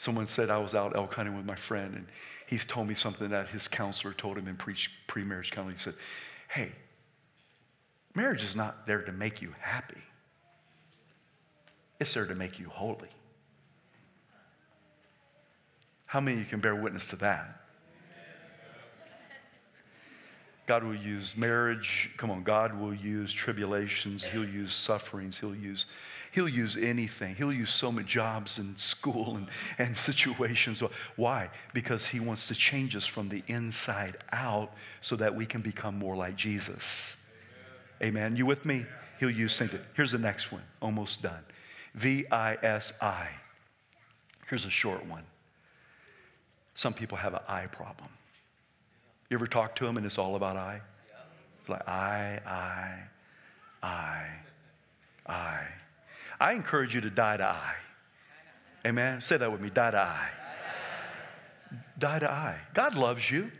Someone 0.00 0.26
said 0.26 0.48
I 0.48 0.56
was 0.56 0.74
out 0.74 0.96
elk 0.96 1.12
hunting 1.12 1.36
with 1.36 1.44
my 1.44 1.54
friend, 1.54 1.94
and 1.94 2.06
he's 2.46 2.64
told 2.64 2.88
me 2.88 2.94
something 2.94 3.28
that 3.28 3.48
his 3.48 3.68
counselor 3.68 4.14
told 4.14 4.38
him 4.38 4.48
in 4.48 4.56
pre 4.56 5.24
marriage 5.24 5.50
counseling. 5.50 5.76
He 5.76 5.82
said, 5.82 5.94
Hey, 6.48 6.72
marriage 8.14 8.42
is 8.42 8.56
not 8.56 8.86
there 8.86 9.02
to 9.02 9.12
make 9.12 9.42
you 9.42 9.54
happy, 9.60 10.00
it's 12.00 12.14
there 12.14 12.24
to 12.24 12.34
make 12.34 12.58
you 12.58 12.70
holy. 12.70 13.10
How 16.06 16.20
many 16.20 16.38
of 16.38 16.44
you 16.44 16.48
can 16.48 16.60
bear 16.60 16.74
witness 16.74 17.06
to 17.08 17.16
that? 17.16 17.59
God 20.70 20.84
will 20.84 20.94
use 20.94 21.36
marriage. 21.36 22.10
Come 22.16 22.30
on, 22.30 22.44
God 22.44 22.78
will 22.78 22.94
use 22.94 23.32
tribulations. 23.32 24.22
He'll 24.22 24.48
use 24.48 24.72
sufferings. 24.72 25.40
He'll 25.40 25.52
use 25.52 25.84
He'll 26.30 26.48
use 26.48 26.76
anything. 26.76 27.34
He'll 27.34 27.52
use 27.52 27.74
so 27.74 27.90
many 27.90 28.06
jobs 28.06 28.58
and 28.58 28.78
school 28.78 29.36
and, 29.36 29.48
and 29.78 29.98
situations. 30.10 30.80
Why? 31.16 31.50
Because 31.74 32.06
he 32.06 32.20
wants 32.20 32.46
to 32.46 32.54
change 32.54 32.94
us 32.94 33.04
from 33.04 33.30
the 33.30 33.42
inside 33.48 34.18
out 34.30 34.72
so 35.02 35.16
that 35.16 35.34
we 35.34 35.44
can 35.44 35.60
become 35.60 35.98
more 35.98 36.14
like 36.14 36.36
Jesus. 36.36 37.16
Amen. 38.00 38.16
Amen. 38.16 38.36
You 38.36 38.46
with 38.46 38.64
me? 38.64 38.86
He'll 39.18 39.28
use 39.28 39.58
think 39.58 39.72
Here's 39.94 40.12
the 40.12 40.18
next 40.18 40.52
one. 40.52 40.62
Almost 40.80 41.20
done. 41.20 41.42
V 41.96 42.26
I 42.30 42.54
S 42.62 42.92
I. 43.00 43.26
Here's 44.48 44.64
a 44.64 44.70
short 44.70 45.04
one. 45.04 45.24
Some 46.76 46.94
people 46.94 47.18
have 47.18 47.34
an 47.34 47.42
eye 47.48 47.66
problem. 47.66 48.10
You 49.30 49.36
ever 49.36 49.46
talk 49.46 49.76
to 49.76 49.86
them 49.86 49.96
and 49.96 50.04
it's 50.04 50.18
all 50.18 50.34
about 50.34 50.56
I? 50.56 50.80
Like 51.68 51.88
I, 51.88 52.40
I, 52.44 53.86
I, 53.86 54.26
I. 55.24 55.60
I 56.40 56.52
encourage 56.52 56.94
you 56.96 57.00
to 57.02 57.10
die 57.10 57.36
to 57.36 57.44
I. 57.44 57.74
Amen. 58.84 59.20
Say 59.20 59.36
that 59.36 59.52
with 59.52 59.60
me 59.60 59.70
die 59.70 59.92
to 59.92 59.98
I. 59.98 60.28
Die 61.96 62.18
to 62.18 62.30
I. 62.30 62.58
God 62.74 62.96
loves 62.96 63.30
you, 63.30 63.52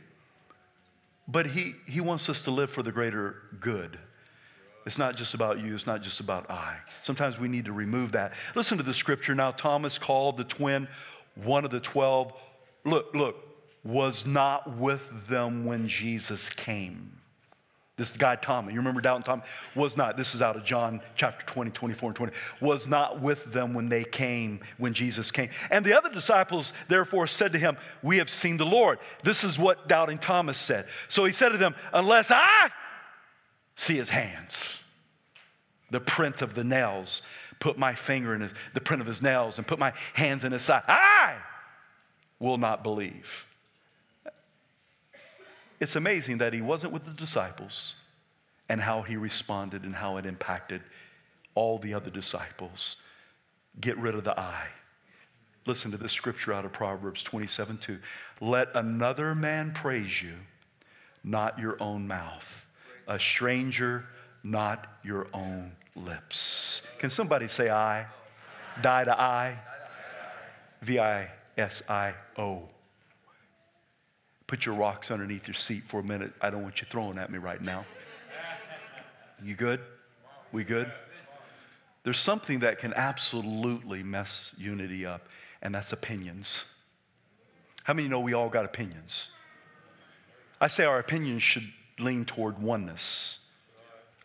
but 1.29 1.47
he, 1.47 1.75
he 1.87 2.01
wants 2.01 2.29
us 2.29 2.41
to 2.43 2.51
live 2.51 2.71
for 2.71 2.83
the 2.83 2.91
greater 2.91 3.37
good. 3.61 3.97
It's 4.87 4.99
not 4.99 5.15
just 5.15 5.35
about 5.35 5.61
you, 5.61 5.75
it's 5.75 5.87
not 5.87 6.03
just 6.03 6.19
about 6.19 6.51
I. 6.51 6.79
Sometimes 7.03 7.39
we 7.39 7.47
need 7.47 7.67
to 7.67 7.73
remove 7.73 8.13
that. 8.13 8.33
Listen 8.57 8.77
to 8.79 8.83
the 8.83 8.95
scripture 8.95 9.37
now. 9.37 9.53
Thomas 9.53 9.99
called 9.99 10.37
the 10.37 10.45
twin, 10.45 10.89
one 11.37 11.65
of 11.65 11.71
the 11.71 11.81
twelve. 11.81 12.33
Look, 12.85 13.15
look, 13.15 13.37
was 13.85 14.27
not 14.27 14.77
with 14.77 15.03
them 15.29 15.65
when 15.65 15.89
Jesus 15.89 16.49
came. 16.51 17.21
This 18.01 18.17
guy 18.17 18.35
Thomas, 18.35 18.73
you 18.73 18.81
remember 18.81 19.03
Doubting 19.03 19.25
Thomas? 19.25 19.47
Was 19.75 19.95
not, 19.95 20.17
this 20.17 20.35
is 20.35 20.41
out 20.41 20.57
of 20.57 20.65
John 20.65 21.03
chapter 21.17 21.45
20, 21.45 21.71
24 21.71 22.09
and 22.09 22.17
20, 22.17 22.33
was 22.59 22.87
not 22.87 23.21
with 23.21 23.53
them 23.53 23.75
when 23.75 23.91
they 23.91 24.05
came, 24.05 24.61
when 24.79 24.95
Jesus 24.95 25.31
came. 25.31 25.51
And 25.71 25.85
the 25.85 25.93
other 25.93 26.09
disciples 26.09 26.73
therefore 26.89 27.27
said 27.27 27.53
to 27.53 27.59
him, 27.59 27.77
We 28.03 28.17
have 28.17 28.31
seen 28.31 28.57
the 28.57 28.65
Lord. 28.65 29.01
This 29.23 29.45
is 29.45 29.59
what 29.59 29.87
Doubting 29.87 30.17
Thomas 30.17 30.57
said. 30.57 30.87
So 31.11 31.27
he 31.27 31.35
said 31.35 31.51
to 31.51 31.59
them, 31.59 31.75
Unless 31.93 32.31
I 32.31 32.71
see 33.77 33.97
his 33.97 34.09
hands, 34.09 34.79
the 35.91 36.01
print 36.01 36.41
of 36.41 36.55
the 36.55 36.65
nails, 36.65 37.21
put 37.59 37.77
my 37.77 37.95
finger 37.95 38.35
in 38.35 38.41
his, 38.41 38.53
the 38.73 38.81
print 38.81 39.03
of 39.03 39.07
his 39.07 39.21
nails, 39.21 39.59
and 39.59 39.67
put 39.67 39.79
my 39.79 39.93
hands 40.15 40.43
in 40.43 40.53
his 40.53 40.63
side, 40.63 40.85
I 40.89 41.37
will 42.39 42.57
not 42.57 42.83
believe. 42.83 43.45
It's 45.81 45.97
amazing 45.97 46.39
that 46.39 46.53
he 46.53 46.61
wasn't 46.61 46.93
with 46.93 47.07
the 47.07 47.13
disciples 47.13 47.95
and 48.69 48.83
how 48.83 49.03
he 49.03 49.17
responded 49.17 49.83
and 49.83 49.97
how 49.97 50.19
it 50.19 50.27
impacted 50.27 50.83
all 51.55 51.79
the 51.79 51.95
other 51.95 52.11
disciples. 52.11 52.97
Get 53.81 53.97
rid 53.99 54.15
of 54.15 54.25
the 54.25 54.39
I. 54.39 54.69
Listen 55.67 55.91
to 55.91 55.97
this 55.97 56.13
scripture 56.13 56.53
out 56.53 56.65
of 56.65 56.73
Proverbs 56.73 57.23
27 57.23 57.79
2. 57.79 57.99
Let 58.41 58.69
another 58.75 59.35
man 59.35 59.73
praise 59.73 60.23
you, 60.23 60.35
not 61.25 61.59
your 61.59 61.83
own 61.83 62.07
mouth. 62.07 62.67
A 63.09 63.19
stranger, 63.19 64.07
not 64.43 64.87
your 65.03 65.27
own 65.35 65.73
lips. 65.97 66.83
Can 66.99 67.11
somebody 67.11 67.49
say 67.49 67.71
I? 67.71 68.07
Die 68.81 69.05
to 69.05 69.21
I? 69.21 69.59
V 70.83 70.99
I 70.99 71.31
S 71.59 71.83
I 71.89 72.15
O. 72.39 72.69
Put 74.51 74.67
your 74.67 74.75
rocks 74.75 75.13
underneath 75.13 75.47
your 75.47 75.55
seat 75.55 75.85
for 75.87 76.01
a 76.01 76.03
minute. 76.03 76.33
I 76.41 76.51
don't 76.51 76.65
want 76.65 76.81
you 76.81 76.87
throwing 76.91 77.19
at 77.19 77.31
me 77.31 77.39
right 77.39 77.63
now. 77.63 77.87
You 79.41 79.55
good? 79.55 79.79
We 80.51 80.65
good? 80.65 80.91
There's 82.03 82.19
something 82.19 82.59
that 82.59 82.81
can 82.81 82.93
absolutely 82.95 84.03
mess 84.03 84.53
unity 84.59 85.07
up, 85.07 85.29
and 85.63 85.73
that's 85.73 85.93
opinions. 85.93 86.65
How 87.85 87.95
many 87.95 88.09
know 88.09 88.19
we 88.19 88.33
all 88.33 88.49
got 88.49 88.65
opinions? 88.65 89.29
I 90.61 90.67
say 90.67 90.83
our 90.83 90.99
opinions 90.99 91.45
should 91.45 91.71
lean 92.01 92.25
toward 92.25 92.59
oneness. 92.59 93.39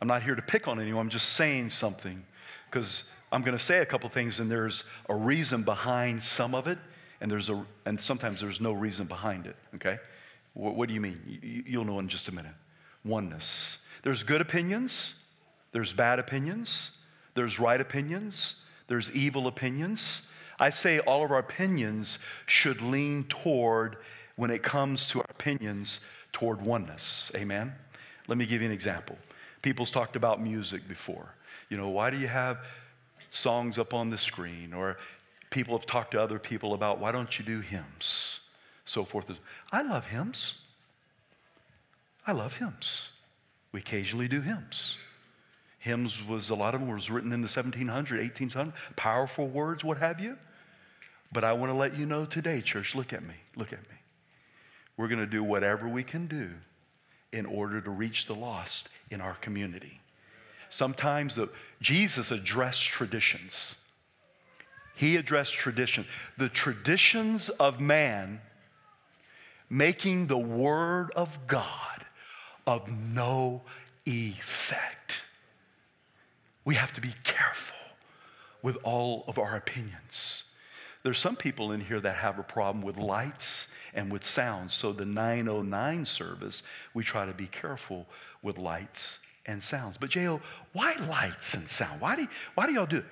I'm 0.01 0.07
not 0.07 0.23
here 0.23 0.33
to 0.33 0.41
pick 0.41 0.67
on 0.67 0.79
anyone, 0.79 1.01
I'm 1.01 1.11
just 1.11 1.33
saying 1.33 1.69
something 1.69 2.25
because 2.71 3.03
I'm 3.31 3.43
going 3.43 3.55
to 3.55 3.63
say 3.63 3.77
a 3.77 3.85
couple 3.85 4.09
things 4.09 4.39
and 4.39 4.49
there's 4.49 4.85
a 5.07 5.13
reason 5.13 5.61
behind 5.61 6.23
some 6.23 6.55
of 6.55 6.65
it 6.65 6.79
and 7.21 7.29
there's 7.29 7.51
a 7.51 7.63
and 7.85 8.01
sometimes 8.01 8.41
there's 8.41 8.59
no 8.59 8.71
reason 8.71 9.05
behind 9.05 9.45
it, 9.45 9.55
okay? 9.75 9.99
What, 10.55 10.87
do 10.87 10.93
you 10.95 11.01
mean? 11.01 11.19
You, 11.43 11.63
you'll 11.67 11.85
know 11.85 11.99
in 11.99 12.07
just 12.07 12.27
a 12.29 12.33
minute. 12.33 12.53
Oneness. 13.03 13.77
There's 14.03 14.23
good 14.23 14.41
opinions, 14.41 15.15
there's 15.71 15.93
bad 15.93 16.17
opinions, 16.17 16.91
there's 17.35 17.59
right 17.59 17.79
opinions, 17.79 18.55
there's 18.87 19.11
evil 19.11 19.47
opinions. 19.47 20.21
I 20.57 20.69
say 20.69 20.99
all 20.99 21.25
of 21.25 21.31
our 21.31 21.39
opinions 21.39 22.17
should 22.45 22.81
lean 22.81 23.25
toward, 23.25 23.97
when 24.37 24.49
it 24.49 24.63
comes 24.63 25.05
to 25.07 25.19
our 25.19 25.27
opinions, 25.29 25.99
toward 26.31 26.61
oneness. 26.61 27.31
Amen? 27.35 27.73
Let 28.27 28.37
me 28.37 28.45
give 28.45 28.61
you 28.61 28.67
an 28.67 28.73
example. 28.73 29.17
People's 29.61 29.91
talked 29.91 30.15
about 30.15 30.41
music 30.41 30.87
before. 30.87 31.33
You 31.69 31.77
know, 31.77 31.89
why 31.89 32.09
do 32.09 32.17
you 32.17 32.27
have 32.27 32.59
songs 33.31 33.77
up 33.77 33.93
on 33.93 34.09
the 34.09 34.17
screen? 34.17 34.73
Or 34.73 34.97
people 35.49 35.77
have 35.77 35.85
talked 35.85 36.11
to 36.11 36.21
other 36.21 36.39
people 36.39 36.73
about 36.73 36.99
why 36.99 37.11
don't 37.11 37.37
you 37.39 37.43
do 37.43 37.59
hymns? 37.59 38.39
So 38.85 39.03
forth. 39.03 39.25
I 39.71 39.81
love 39.81 40.05
hymns. 40.05 40.53
I 42.25 42.31
love 42.31 42.53
hymns. 42.53 43.09
We 43.71 43.79
occasionally 43.79 44.27
do 44.27 44.41
hymns. 44.41 44.97
Hymns 45.79 46.23
was 46.23 46.49
a 46.49 46.55
lot 46.55 46.73
of 46.73 46.81
them 46.81 46.89
was 46.89 47.09
written 47.11 47.31
in 47.31 47.41
the 47.41 47.47
1700, 47.47 48.19
1800, 48.19 48.73
powerful 48.95 49.47
words, 49.47 49.83
what 49.83 49.97
have 49.97 50.19
you. 50.19 50.37
But 51.31 51.43
I 51.43 51.53
want 51.53 51.71
to 51.71 51.77
let 51.77 51.97
you 51.97 52.05
know 52.05 52.25
today, 52.25 52.61
church, 52.61 52.95
look 52.95 53.13
at 53.13 53.23
me, 53.23 53.35
look 53.55 53.73
at 53.73 53.81
me. 53.81 53.97
We're 54.97 55.07
going 55.07 55.19
to 55.19 55.27
do 55.27 55.43
whatever 55.43 55.87
we 55.87 56.03
can 56.03 56.27
do 56.27 56.51
in 57.31 57.45
order 57.45 57.81
to 57.81 57.89
reach 57.89 58.27
the 58.27 58.33
lost 58.33 58.89
in 59.11 59.19
our 59.19 59.33
community. 59.35 59.99
Sometimes 60.69 61.35
the, 61.35 61.49
Jesus 61.81 62.31
addressed 62.31 62.83
traditions. 62.83 63.75
He 64.95 65.17
addressed 65.17 65.53
tradition. 65.53 66.05
The 66.37 66.49
traditions 66.49 67.49
of 67.49 67.79
man 67.79 68.41
making 69.69 70.27
the 70.27 70.37
word 70.37 71.11
of 71.15 71.47
God 71.47 72.05
of 72.67 72.89
no 72.89 73.61
effect. 74.05 75.17
We 76.63 76.75
have 76.75 76.93
to 76.93 77.01
be 77.01 77.13
careful 77.23 77.75
with 78.61 78.77
all 78.83 79.23
of 79.27 79.37
our 79.37 79.55
opinions. 79.55 80.43
There's 81.03 81.19
some 81.19 81.35
people 81.35 81.71
in 81.71 81.81
here 81.81 81.99
that 81.99 82.15
have 82.15 82.39
a 82.39 82.43
problem 82.43 82.83
with 82.83 82.97
lights 82.97 83.67
and 83.93 84.11
with 84.11 84.23
sounds. 84.23 84.73
So 84.73 84.91
the 84.91 85.05
909 85.05 86.05
service, 86.05 86.63
we 86.95 87.03
try 87.03 87.27
to 87.27 87.33
be 87.33 87.45
careful 87.45 88.07
with 88.41 88.57
lights 88.57 89.19
and 89.45 89.63
sounds. 89.63 89.97
But 89.99 90.09
J.O., 90.09 90.41
why 90.73 90.95
lights 90.95 91.53
and 91.53 91.69
sound? 91.69 92.01
Why 92.01 92.15
do, 92.15 92.27
why 92.55 92.65
do 92.65 92.73
y'all 92.73 92.87
do 92.87 92.97
it? 92.97 93.05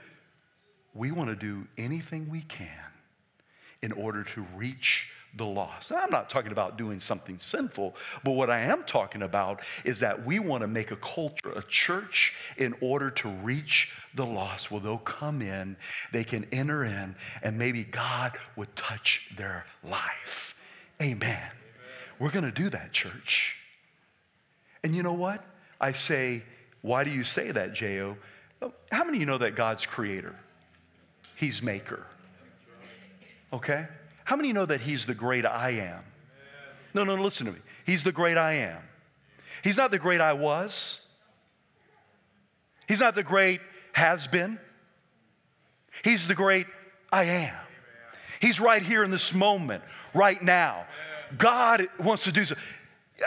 We 0.95 1.11
want 1.11 1.29
to 1.29 1.35
do 1.35 1.67
anything 1.77 2.29
we 2.29 2.41
can 2.41 2.67
in 3.83 3.91
order 3.91 4.23
to 4.23 4.45
reach 4.55 5.07
the 5.35 5.45
lost. 5.45 5.91
And 5.91 5.99
I'm 5.99 6.11
not 6.11 6.29
talking 6.29 6.51
about 6.51 6.77
doing 6.77 6.99
something 6.99 7.39
sinful, 7.39 7.95
but 8.23 8.31
what 8.31 8.49
I 8.49 8.61
am 8.61 8.83
talking 8.83 9.21
about 9.21 9.61
is 9.83 9.99
that 10.01 10.25
we 10.25 10.39
want 10.39 10.61
to 10.61 10.67
make 10.67 10.91
a 10.91 10.95
culture, 10.95 11.51
a 11.55 11.63
church, 11.63 12.33
in 12.57 12.75
order 12.81 13.09
to 13.09 13.29
reach 13.29 13.89
the 14.13 14.25
lost. 14.25 14.69
Well, 14.69 14.79
they'll 14.79 14.97
come 14.97 15.41
in, 15.41 15.75
they 16.11 16.23
can 16.23 16.45
enter 16.51 16.83
in, 16.83 17.15
and 17.41 17.57
maybe 17.57 17.83
God 17.83 18.33
would 18.55 18.75
touch 18.75 19.21
their 19.35 19.65
life. 19.83 20.55
Amen. 21.01 21.29
Amen. 21.31 21.51
We're 22.19 22.31
going 22.31 22.45
to 22.45 22.51
do 22.51 22.69
that, 22.69 22.91
church. 22.91 23.55
And 24.83 24.95
you 24.95 25.01
know 25.01 25.13
what? 25.13 25.43
I 25.81 25.93
say, 25.93 26.43
why 26.81 27.03
do 27.03 27.09
you 27.09 27.23
say 27.23 27.51
that, 27.51 27.73
J.O.? 27.73 28.17
How 28.91 29.03
many 29.03 29.17
of 29.17 29.21
you 29.21 29.25
know 29.25 29.39
that 29.39 29.55
God's 29.55 29.85
creator? 29.85 30.35
He's 31.35 31.61
maker. 31.63 32.05
Okay? 33.51 33.87
How 34.25 34.35
many 34.35 34.53
know 34.53 34.65
that 34.65 34.81
He's 34.81 35.05
the 35.05 35.13
great 35.13 35.45
I 35.45 35.71
am? 35.71 36.03
No, 36.93 37.03
no, 37.03 37.15
listen 37.15 37.45
to 37.47 37.51
me. 37.51 37.59
He's 37.85 38.03
the 38.03 38.11
great 38.11 38.37
I 38.37 38.53
am. 38.53 38.81
He's 39.63 39.77
not 39.77 39.91
the 39.91 39.99
great 39.99 40.21
I 40.21 40.33
was. 40.33 40.99
He's 42.87 42.99
not 42.99 43.15
the 43.15 43.23
great 43.23 43.61
has 43.93 44.27
been. 44.27 44.59
He's 46.03 46.27
the 46.27 46.35
great 46.35 46.67
I 47.11 47.23
am. 47.23 47.55
He's 48.39 48.59
right 48.59 48.81
here 48.81 49.03
in 49.03 49.11
this 49.11 49.33
moment, 49.33 49.83
right 50.13 50.41
now. 50.41 50.85
God 51.37 51.87
wants 51.99 52.25
to 52.25 52.31
do 52.31 52.45
so. 52.45 52.55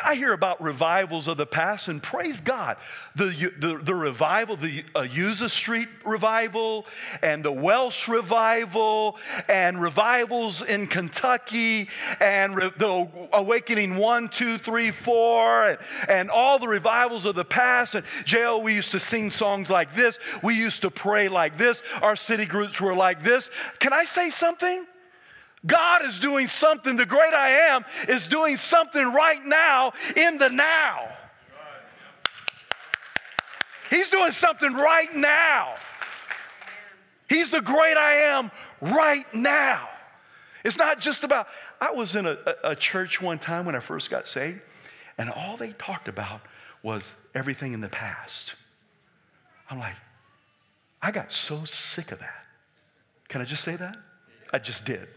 I 0.05 0.15
hear 0.15 0.33
about 0.33 0.63
revivals 0.63 1.29
of 1.29 1.37
the 1.37 1.47
past, 1.47 1.89
and 1.89 2.03
praise 2.03 2.41
God. 2.41 2.77
The, 3.15 3.53
the, 3.59 3.81
the 3.83 3.95
revival, 3.95 4.57
the 4.57 4.85
uh, 4.95 5.03
Azusa 5.03 5.51
Street 5.51 5.89
revival, 6.05 6.87
and 7.23 7.45
the 7.45 7.53
Welsh 7.53 8.09
revival, 8.09 9.19
and 9.49 9.81
revivals 9.81 10.63
in 10.63 10.87
Kentucky, 10.87 11.89
and 12.21 12.57
re- 12.57 12.73
the 12.77 13.09
Awakening 13.33 13.97
1, 13.97 14.29
2, 14.29 14.59
3, 14.59 14.91
4, 14.91 15.63
and, 15.65 15.79
and 16.09 16.31
all 16.31 16.59
the 16.59 16.69
revivals 16.69 17.25
of 17.25 17.35
the 17.35 17.45
past. 17.45 17.95
And 17.95 18.05
J.O., 18.25 18.59
we 18.59 18.75
used 18.75 18.93
to 18.93 19.01
sing 19.01 19.31
songs 19.31 19.71
like 19.71 19.95
this. 19.95 20.19
We 20.43 20.55
used 20.55 20.83
to 20.83 20.91
pray 20.91 21.29
like 21.29 21.59
this. 21.59 21.83
Our 22.03 22.17
city 22.17 22.47
groups 22.47 22.81
were 22.81 22.95
like 22.95 23.23
this. 23.23 23.51
Can 23.79 23.93
I 23.93 24.05
say 24.05 24.31
something? 24.31 24.87
God 25.67 26.05
is 26.05 26.19
doing 26.19 26.47
something. 26.47 26.97
The 26.97 27.07
great 27.07 27.35
I 27.35 27.51
am 27.71 27.85
is 28.09 28.29
doing 28.29 28.57
something 28.57 29.13
right 29.13 29.45
now 29.45 29.93
in 30.15 30.39
the 30.39 30.49
now. 30.49 31.09
He's 33.91 34.09
doing 34.09 34.33
something 34.33 34.73
right 34.75 35.15
now. 35.15 35.75
He's 37.29 37.51
the 37.51 37.61
great 37.61 37.97
I 37.97 38.15
am 38.15 38.51
right 38.81 39.33
now. 39.35 39.89
It's 40.65 40.77
not 40.77 41.01
just 41.01 41.25
about, 41.25 41.47
I 41.81 41.93
was 41.93 42.17
in 42.17 42.27
a, 42.27 42.37
a, 42.65 42.75
church 42.75 43.21
one 43.21 43.39
time 43.39 43.67
when 43.67 43.77
I 43.77 43.81
first 43.81 44.11
got 44.11 44.27
saved, 44.27 44.61
and 45.17 45.31
all 45.31 45.57
they 45.57 45.73
talked 45.73 46.09
about 46.09 46.41
was 46.83 47.15
everything 47.35 47.73
in 47.73 47.81
the 47.81 47.89
past. 47.89 48.55
I'm 49.71 49.79
like, 49.79 49.95
I 51.01 51.13
got 51.13 51.31
so 51.31 51.65
sick 51.65 52.11
of 52.11 52.19
that. 52.19 52.47
Can 53.29 53.41
I 53.41 53.45
just 53.45 53.63
say 53.63 53.77
that? 53.77 53.97
I 54.53 54.59
just 54.59 54.85
did. 54.85 55.09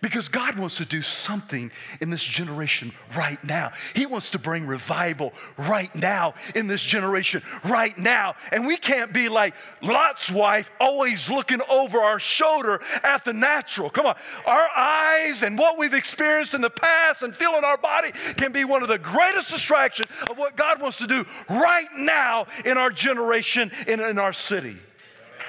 Because 0.00 0.28
God 0.28 0.58
wants 0.58 0.76
to 0.76 0.84
do 0.84 1.02
something 1.02 1.72
in 2.00 2.10
this 2.10 2.22
generation 2.22 2.92
right 3.16 3.42
now. 3.42 3.72
He 3.94 4.06
wants 4.06 4.30
to 4.30 4.38
bring 4.38 4.66
revival 4.66 5.32
right 5.56 5.94
now 5.94 6.34
in 6.54 6.66
this 6.68 6.82
generation 6.82 7.42
right 7.64 7.96
now. 7.98 8.36
And 8.52 8.66
we 8.66 8.76
can't 8.76 9.12
be 9.12 9.28
like 9.28 9.54
Lot's 9.82 10.30
wife, 10.30 10.70
always 10.80 11.28
looking 11.28 11.60
over 11.68 11.98
our 11.98 12.20
shoulder 12.20 12.80
at 13.02 13.24
the 13.24 13.32
natural. 13.32 13.90
Come 13.90 14.06
on. 14.06 14.16
Our 14.46 14.68
eyes 14.76 15.42
and 15.42 15.58
what 15.58 15.78
we've 15.78 15.94
experienced 15.94 16.54
in 16.54 16.60
the 16.60 16.70
past 16.70 17.22
and 17.22 17.34
feeling 17.34 17.64
our 17.64 17.78
body 17.78 18.12
can 18.36 18.52
be 18.52 18.64
one 18.64 18.82
of 18.82 18.88
the 18.88 18.98
greatest 18.98 19.50
distractions 19.50 20.08
of 20.30 20.38
what 20.38 20.56
God 20.56 20.80
wants 20.80 20.98
to 20.98 21.06
do 21.06 21.26
right 21.48 21.88
now 21.96 22.46
in 22.64 22.78
our 22.78 22.90
generation 22.90 23.72
and 23.86 24.00
in 24.00 24.18
our 24.18 24.32
city. 24.32 24.76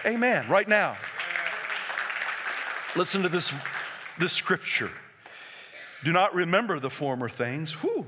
Amen. 0.06 0.50
Right 0.50 0.68
now. 0.68 0.98
Listen 2.96 3.22
to 3.22 3.30
this 3.30 3.52
the 4.20 4.30
scripture. 4.30 4.92
Do 6.04 6.12
not 6.12 6.34
remember 6.34 6.80
the 6.80 6.90
former 6.90 7.30
things. 7.30 7.74
Whew. 7.74 8.06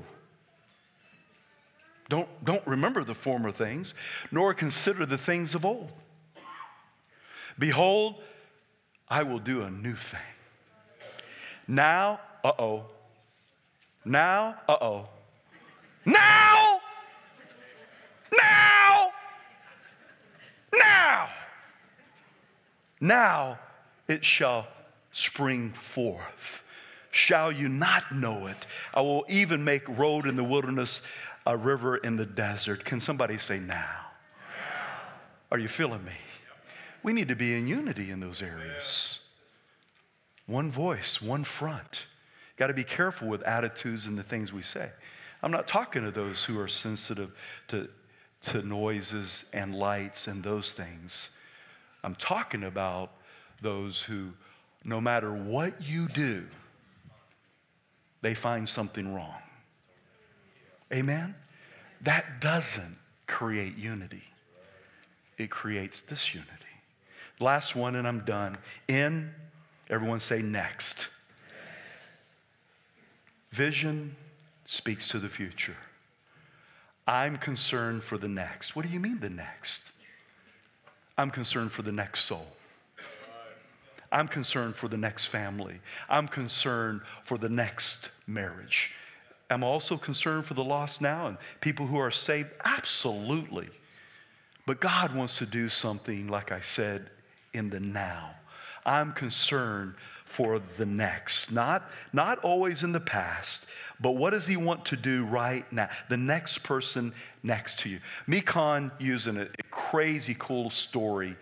Don't, 2.08 2.28
don't 2.44 2.66
remember 2.66 3.04
the 3.04 3.14
former 3.14 3.52
things, 3.52 3.94
nor 4.30 4.54
consider 4.54 5.06
the 5.06 5.18
things 5.18 5.54
of 5.54 5.64
old. 5.64 5.92
Behold, 7.58 8.16
I 9.08 9.22
will 9.22 9.38
do 9.38 9.62
a 9.62 9.70
new 9.70 9.94
thing. 9.94 10.20
Now, 11.66 12.20
uh 12.44 12.52
oh. 12.58 12.84
Now, 14.04 14.56
uh 14.68 14.76
oh. 14.80 15.08
Now! 16.04 16.80
Now! 18.36 19.10
Now! 20.74 21.28
Now 23.00 23.58
it 24.08 24.24
shall 24.24 24.66
spring 25.12 25.72
forth. 25.72 26.62
Shall 27.10 27.52
you 27.52 27.68
not 27.68 28.14
know 28.14 28.46
it? 28.46 28.66
I 28.94 29.02
will 29.02 29.24
even 29.28 29.64
make 29.64 29.86
road 29.88 30.26
in 30.26 30.36
the 30.36 30.44
wilderness, 30.44 31.02
a 31.46 31.56
river 31.56 31.96
in 31.96 32.16
the 32.16 32.24
desert. 32.24 32.84
Can 32.84 33.00
somebody 33.00 33.38
say 33.38 33.58
now? 33.58 34.06
Are 35.50 35.58
you 35.58 35.68
feeling 35.68 36.04
me? 36.04 36.12
We 37.02 37.12
need 37.12 37.28
to 37.28 37.36
be 37.36 37.54
in 37.54 37.66
unity 37.66 38.10
in 38.10 38.20
those 38.20 38.40
areas. 38.40 39.18
One 40.46 40.70
voice, 40.70 41.20
one 41.20 41.44
front. 41.44 42.04
Got 42.56 42.68
to 42.68 42.74
be 42.74 42.84
careful 42.84 43.28
with 43.28 43.42
attitudes 43.42 44.06
and 44.06 44.16
the 44.18 44.22
things 44.22 44.52
we 44.52 44.62
say. 44.62 44.90
I'm 45.42 45.50
not 45.50 45.66
talking 45.66 46.04
to 46.04 46.10
those 46.10 46.44
who 46.44 46.58
are 46.58 46.68
sensitive 46.68 47.32
to, 47.68 47.88
to 48.42 48.62
noises 48.62 49.44
and 49.52 49.74
lights 49.74 50.28
and 50.28 50.42
those 50.42 50.72
things. 50.72 51.28
I'm 52.04 52.14
talking 52.14 52.64
about 52.64 53.10
those 53.60 54.02
who 54.02 54.30
no 54.84 55.00
matter 55.00 55.32
what 55.32 55.80
you 55.82 56.08
do, 56.08 56.44
they 58.20 58.34
find 58.34 58.68
something 58.68 59.14
wrong. 59.14 59.34
Amen? 60.92 61.34
That 62.00 62.40
doesn't 62.40 62.98
create 63.26 63.76
unity, 63.76 64.24
it 65.38 65.50
creates 65.50 66.02
disunity. 66.02 66.50
Last 67.40 67.74
one, 67.74 67.96
and 67.96 68.06
I'm 68.06 68.24
done. 68.24 68.58
In, 68.86 69.30
everyone 69.90 70.20
say 70.20 70.42
next. 70.42 71.08
Vision 73.50 74.16
speaks 74.64 75.08
to 75.08 75.18
the 75.18 75.28
future. 75.28 75.76
I'm 77.06 77.36
concerned 77.36 78.04
for 78.04 78.16
the 78.16 78.28
next. 78.28 78.76
What 78.76 78.86
do 78.86 78.92
you 78.92 79.00
mean, 79.00 79.18
the 79.20 79.28
next? 79.28 79.80
I'm 81.18 81.30
concerned 81.30 81.72
for 81.72 81.82
the 81.82 81.92
next 81.92 82.24
soul. 82.24 82.46
I'm 84.12 84.28
concerned 84.28 84.76
for 84.76 84.88
the 84.88 84.98
next 84.98 85.26
family. 85.26 85.80
I'm 86.08 86.28
concerned 86.28 87.00
for 87.24 87.38
the 87.38 87.48
next 87.48 88.10
marriage. 88.26 88.90
I'm 89.50 89.64
also 89.64 89.96
concerned 89.96 90.44
for 90.44 90.54
the 90.54 90.62
lost 90.62 91.00
now 91.00 91.26
and 91.26 91.38
people 91.60 91.86
who 91.86 91.98
are 91.98 92.10
saved. 92.10 92.50
Absolutely. 92.64 93.70
But 94.66 94.80
God 94.80 95.14
wants 95.14 95.38
to 95.38 95.46
do 95.46 95.68
something, 95.68 96.28
like 96.28 96.52
I 96.52 96.60
said, 96.60 97.10
in 97.52 97.70
the 97.70 97.80
now. 97.80 98.34
I'm 98.84 99.12
concerned 99.12 99.94
for 100.24 100.60
the 100.78 100.86
next, 100.86 101.52
not, 101.52 101.90
not 102.12 102.38
always 102.38 102.82
in 102.82 102.92
the 102.92 103.00
past, 103.00 103.66
but 104.00 104.12
what 104.12 104.30
does 104.30 104.46
He 104.46 104.56
want 104.56 104.86
to 104.86 104.96
do 104.96 105.24
right 105.24 105.70
now? 105.72 105.88
The 106.08 106.16
next 106.16 106.62
person 106.62 107.12
next 107.42 107.78
to 107.80 107.88
you. 107.88 108.00
Meekan 108.26 108.90
using 108.98 109.36
a, 109.36 109.42
a 109.42 109.62
crazy 109.70 110.34
cool 110.38 110.70
story 110.70 111.36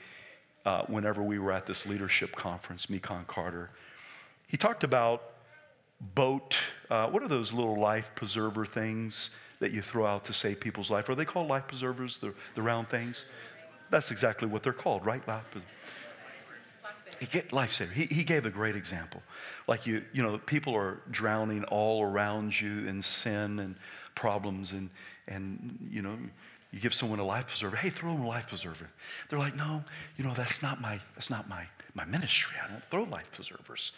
uh, 0.66 0.82
whenever 0.82 1.22
we 1.22 1.38
were 1.38 1.52
at 1.52 1.66
this 1.66 1.86
leadership 1.86 2.34
conference, 2.36 2.86
Meekan 2.86 3.26
Carter. 3.26 3.70
He 4.46 4.56
talked 4.56 4.84
about 4.84 5.22
boat, 6.14 6.56
uh, 6.90 7.06
what 7.08 7.22
are 7.22 7.28
those 7.28 7.52
little 7.52 7.78
life 7.78 8.10
preserver 8.14 8.64
things 8.64 9.30
that 9.60 9.72
you 9.72 9.82
throw 9.82 10.06
out 10.06 10.24
to 10.24 10.32
save 10.32 10.60
people's 10.60 10.90
life? 10.90 11.08
Are 11.08 11.14
they 11.14 11.24
called 11.24 11.48
life 11.48 11.68
preservers, 11.68 12.18
the, 12.18 12.34
the 12.54 12.62
round 12.62 12.88
things? 12.88 13.26
That's 13.90 14.10
exactly 14.10 14.48
what 14.48 14.62
they're 14.62 14.72
called, 14.72 15.04
right? 15.04 15.26
Life 15.28 15.44
he 17.20 17.26
get 17.26 17.50
lifesaver. 17.50 17.92
He, 17.92 18.06
he 18.06 18.24
gave 18.24 18.46
a 18.46 18.50
great 18.50 18.74
example. 18.74 19.22
Like 19.68 19.86
you, 19.86 20.02
you 20.12 20.22
know, 20.22 20.38
people 20.38 20.74
are 20.74 21.02
drowning 21.10 21.64
all 21.64 22.02
around 22.02 22.58
you 22.58 22.88
in 22.88 23.02
sin 23.02 23.58
and 23.58 23.76
problems, 24.14 24.72
and 24.72 24.88
and 25.28 25.88
you 25.90 26.00
know, 26.00 26.18
you 26.72 26.80
give 26.80 26.94
someone 26.94 27.18
a 27.18 27.24
life 27.24 27.48
preserver. 27.48 27.76
Hey, 27.76 27.90
throw 27.90 28.12
them 28.12 28.22
a 28.22 28.28
life 28.28 28.48
preserver. 28.48 28.88
They're 29.28 29.38
like, 29.38 29.56
no, 29.56 29.84
you 30.16 30.24
know, 30.24 30.34
that's 30.34 30.62
not 30.62 30.80
my 30.80 31.00
that's 31.14 31.30
not 31.30 31.48
my 31.48 31.66
my 31.94 32.04
ministry. 32.04 32.56
I 32.62 32.68
don't 32.70 32.82
throw 32.90 33.02
life 33.04 33.26
preservers. 33.32 33.92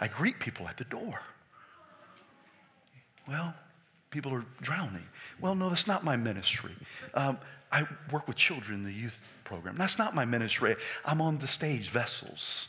I 0.00 0.08
greet 0.08 0.38
people 0.38 0.68
at 0.68 0.76
the 0.76 0.84
door. 0.84 1.20
Well, 3.26 3.54
people 4.10 4.32
are 4.32 4.44
drowning. 4.60 5.06
Well, 5.40 5.54
no, 5.54 5.68
that's 5.68 5.86
not 5.86 6.04
my 6.04 6.16
ministry. 6.16 6.74
Um, 7.14 7.38
I 7.70 7.86
work 8.10 8.26
with 8.26 8.36
children 8.36 8.78
in 8.78 8.84
the 8.84 8.92
youth 8.92 9.18
program. 9.44 9.76
That's 9.76 9.98
not 9.98 10.14
my 10.14 10.24
ministry. 10.24 10.76
I'm 11.04 11.20
on 11.20 11.38
the 11.38 11.46
stage, 11.46 11.90
vessels. 11.90 12.68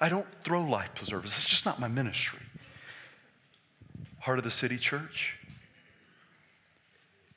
I 0.00 0.08
don't 0.08 0.26
throw 0.42 0.62
life 0.62 0.94
preservers. 0.94 1.32
It's 1.32 1.44
just 1.44 1.66
not 1.66 1.78
my 1.78 1.88
ministry. 1.88 2.40
Heart 4.20 4.38
of 4.38 4.44
the 4.44 4.50
City 4.50 4.78
Church, 4.78 5.36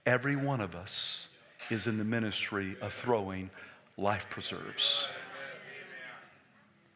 every 0.06 0.36
one 0.36 0.62
of 0.62 0.76
us 0.76 1.30
is 1.70 1.88
in 1.88 1.98
the 1.98 2.04
ministry 2.04 2.76
of 2.82 2.94
throwing 2.94 3.50
life 3.98 4.28
preserves. 4.30 5.08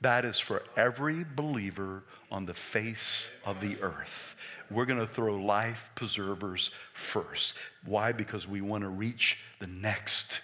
That 0.02 0.26
is 0.26 0.40
for 0.40 0.64
every 0.76 1.26
believer 1.36 2.04
on 2.32 2.46
the 2.46 2.54
face 2.54 3.30
of 3.46 3.62
the 3.62 3.82
earth. 3.82 4.36
We're 4.70 4.86
going 4.86 5.00
to 5.00 5.08
throw 5.08 5.36
life 5.36 5.90
preservers 5.96 6.70
first. 6.94 7.56
Why? 7.86 8.12
Because 8.12 8.48
we 8.48 8.62
want 8.62 8.84
to 8.84 8.90
reach 8.90 9.38
the 9.60 9.68
next 9.68 10.42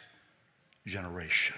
generation. 0.88 1.56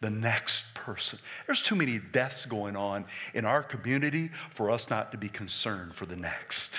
The 0.00 0.10
next 0.10 0.64
person. 0.74 1.18
There's 1.46 1.62
too 1.62 1.74
many 1.74 1.98
deaths 1.98 2.46
going 2.46 2.76
on 2.76 3.06
in 3.34 3.44
our 3.44 3.64
community 3.64 4.30
for 4.54 4.70
us 4.70 4.88
not 4.88 5.10
to 5.10 5.18
be 5.18 5.28
concerned 5.28 5.94
for 5.96 6.06
the 6.06 6.14
next. 6.14 6.70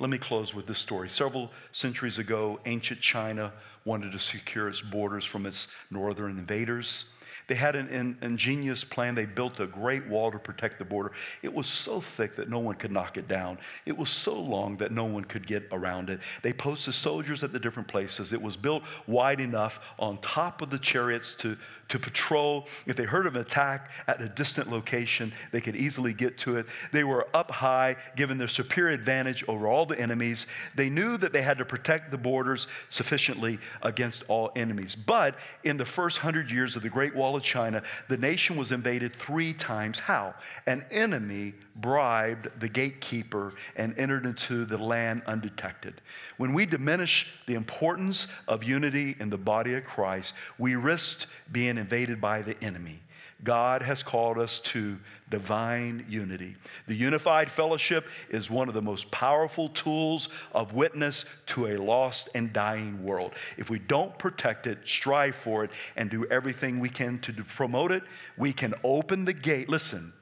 Let 0.00 0.10
me 0.10 0.18
close 0.18 0.54
with 0.54 0.66
this 0.66 0.78
story. 0.78 1.08
Several 1.08 1.50
centuries 1.72 2.18
ago, 2.18 2.60
ancient 2.66 3.00
China 3.00 3.52
wanted 3.84 4.12
to 4.12 4.18
secure 4.20 4.68
its 4.68 4.80
borders 4.80 5.24
from 5.24 5.44
its 5.44 5.66
northern 5.90 6.38
invaders. 6.38 7.04
They 7.46 7.54
had 7.54 7.76
an, 7.76 8.18
ingenious 8.20 8.84
plan. 8.84 9.14
They 9.14 9.24
built 9.24 9.60
a 9.60 9.66
great 9.66 10.06
wall 10.06 10.30
to 10.30 10.38
protect 10.38 10.78
the 10.78 10.84
border. 10.84 11.12
It 11.42 11.52
was 11.52 11.68
so 11.68 12.00
thick 12.00 12.36
that 12.36 12.50
no 12.50 12.58
one 12.58 12.74
could 12.74 12.90
knock 12.90 13.16
it 13.16 13.28
down. 13.28 13.58
It 13.86 13.96
was 13.96 14.10
so 14.10 14.34
long 14.38 14.76
that 14.78 14.92
no 14.92 15.04
one 15.04 15.24
could 15.24 15.46
get 15.46 15.68
around 15.72 16.10
it. 16.10 16.20
They 16.42 16.52
posted 16.52 16.94
soldiers 16.94 17.42
at 17.42 17.52
the 17.52 17.58
different 17.58 17.88
places. 17.88 18.32
It 18.32 18.42
was 18.42 18.56
built 18.56 18.82
wide 19.06 19.40
enough 19.40 19.80
on 19.98 20.18
top 20.18 20.62
of 20.62 20.70
the 20.70 20.78
chariots 20.78 21.34
to, 21.36 21.56
to 21.88 21.98
patrol. 21.98 22.66
If 22.86 22.96
they 22.96 23.04
heard 23.04 23.26
of 23.26 23.36
an 23.36 23.42
attack 23.42 23.90
at 24.06 24.20
a 24.20 24.28
distant 24.28 24.70
location, 24.70 25.32
they 25.52 25.60
could 25.60 25.76
easily 25.76 26.12
get 26.12 26.38
to 26.38 26.56
it. 26.56 26.66
They 26.92 27.04
were 27.04 27.28
up 27.34 27.50
high, 27.50 27.96
given 28.16 28.38
their 28.38 28.48
superior 28.48 28.94
advantage 28.94 29.44
over 29.48 29.68
all 29.68 29.86
the 29.86 29.98
enemies. 29.98 30.46
They 30.74 30.90
knew 30.90 31.16
that 31.18 31.32
they 31.32 31.42
had 31.42 31.58
to 31.58 31.64
protect 31.64 32.10
the 32.10 32.18
borders 32.18 32.66
sufficiently 32.88 33.58
against 33.82 34.24
all 34.28 34.50
enemies. 34.56 34.96
But 34.96 35.36
in 35.64 35.76
the 35.76 35.84
first 35.84 36.18
hundred 36.18 36.50
years 36.50 36.76
of 36.76 36.82
the 36.82 36.88
Great 36.88 37.14
Wall 37.14 37.27
of 37.36 37.42
China, 37.42 37.82
the 38.08 38.16
nation 38.16 38.56
was 38.56 38.72
invaded 38.72 39.14
three 39.14 39.52
times. 39.52 39.98
How? 40.00 40.34
An 40.66 40.84
enemy 40.90 41.54
bribed 41.76 42.48
the 42.60 42.68
gatekeeper 42.68 43.54
and 43.76 43.96
entered 43.98 44.26
into 44.26 44.64
the 44.64 44.78
land 44.78 45.22
undetected. 45.26 46.00
When 46.36 46.54
we 46.54 46.66
diminish 46.66 47.26
the 47.46 47.54
importance 47.54 48.26
of 48.46 48.64
unity 48.64 49.16
in 49.18 49.30
the 49.30 49.38
body 49.38 49.74
of 49.74 49.84
Christ, 49.84 50.34
we 50.58 50.74
risk 50.74 51.26
being 51.50 51.78
invaded 51.78 52.20
by 52.20 52.42
the 52.42 52.62
enemy. 52.62 53.00
God 53.44 53.82
has 53.82 54.02
called 54.02 54.36
us 54.38 54.58
to 54.60 54.98
divine 55.30 56.04
unity. 56.08 56.56
The 56.88 56.94
unified 56.94 57.50
fellowship 57.50 58.06
is 58.30 58.50
one 58.50 58.68
of 58.68 58.74
the 58.74 58.82
most 58.82 59.10
powerful 59.10 59.68
tools 59.68 60.28
of 60.52 60.72
witness 60.72 61.24
to 61.46 61.68
a 61.68 61.76
lost 61.76 62.28
and 62.34 62.52
dying 62.52 63.04
world. 63.04 63.32
If 63.56 63.70
we 63.70 63.78
don't 63.78 64.18
protect 64.18 64.66
it, 64.66 64.78
strive 64.84 65.36
for 65.36 65.62
it, 65.64 65.70
and 65.96 66.10
do 66.10 66.26
everything 66.26 66.80
we 66.80 66.88
can 66.88 67.20
to 67.20 67.32
promote 67.32 67.92
it, 67.92 68.02
we 68.36 68.52
can 68.52 68.74
open 68.82 69.24
the 69.24 69.32
gate. 69.32 69.68
Listen, 69.68 70.12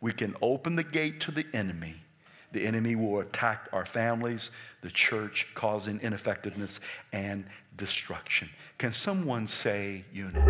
we 0.00 0.12
can 0.12 0.36
open 0.40 0.76
the 0.76 0.84
gate 0.84 1.20
to 1.22 1.32
the 1.32 1.46
enemy. 1.52 1.96
The 2.52 2.64
enemy 2.64 2.94
will 2.94 3.20
attack 3.20 3.68
our 3.72 3.84
families, 3.84 4.50
the 4.82 4.90
church, 4.90 5.48
causing 5.54 6.00
ineffectiveness 6.00 6.78
and 7.12 7.44
destruction. 7.76 8.48
Can 8.78 8.92
someone 8.92 9.48
say 9.48 10.04
unity? 10.12 10.40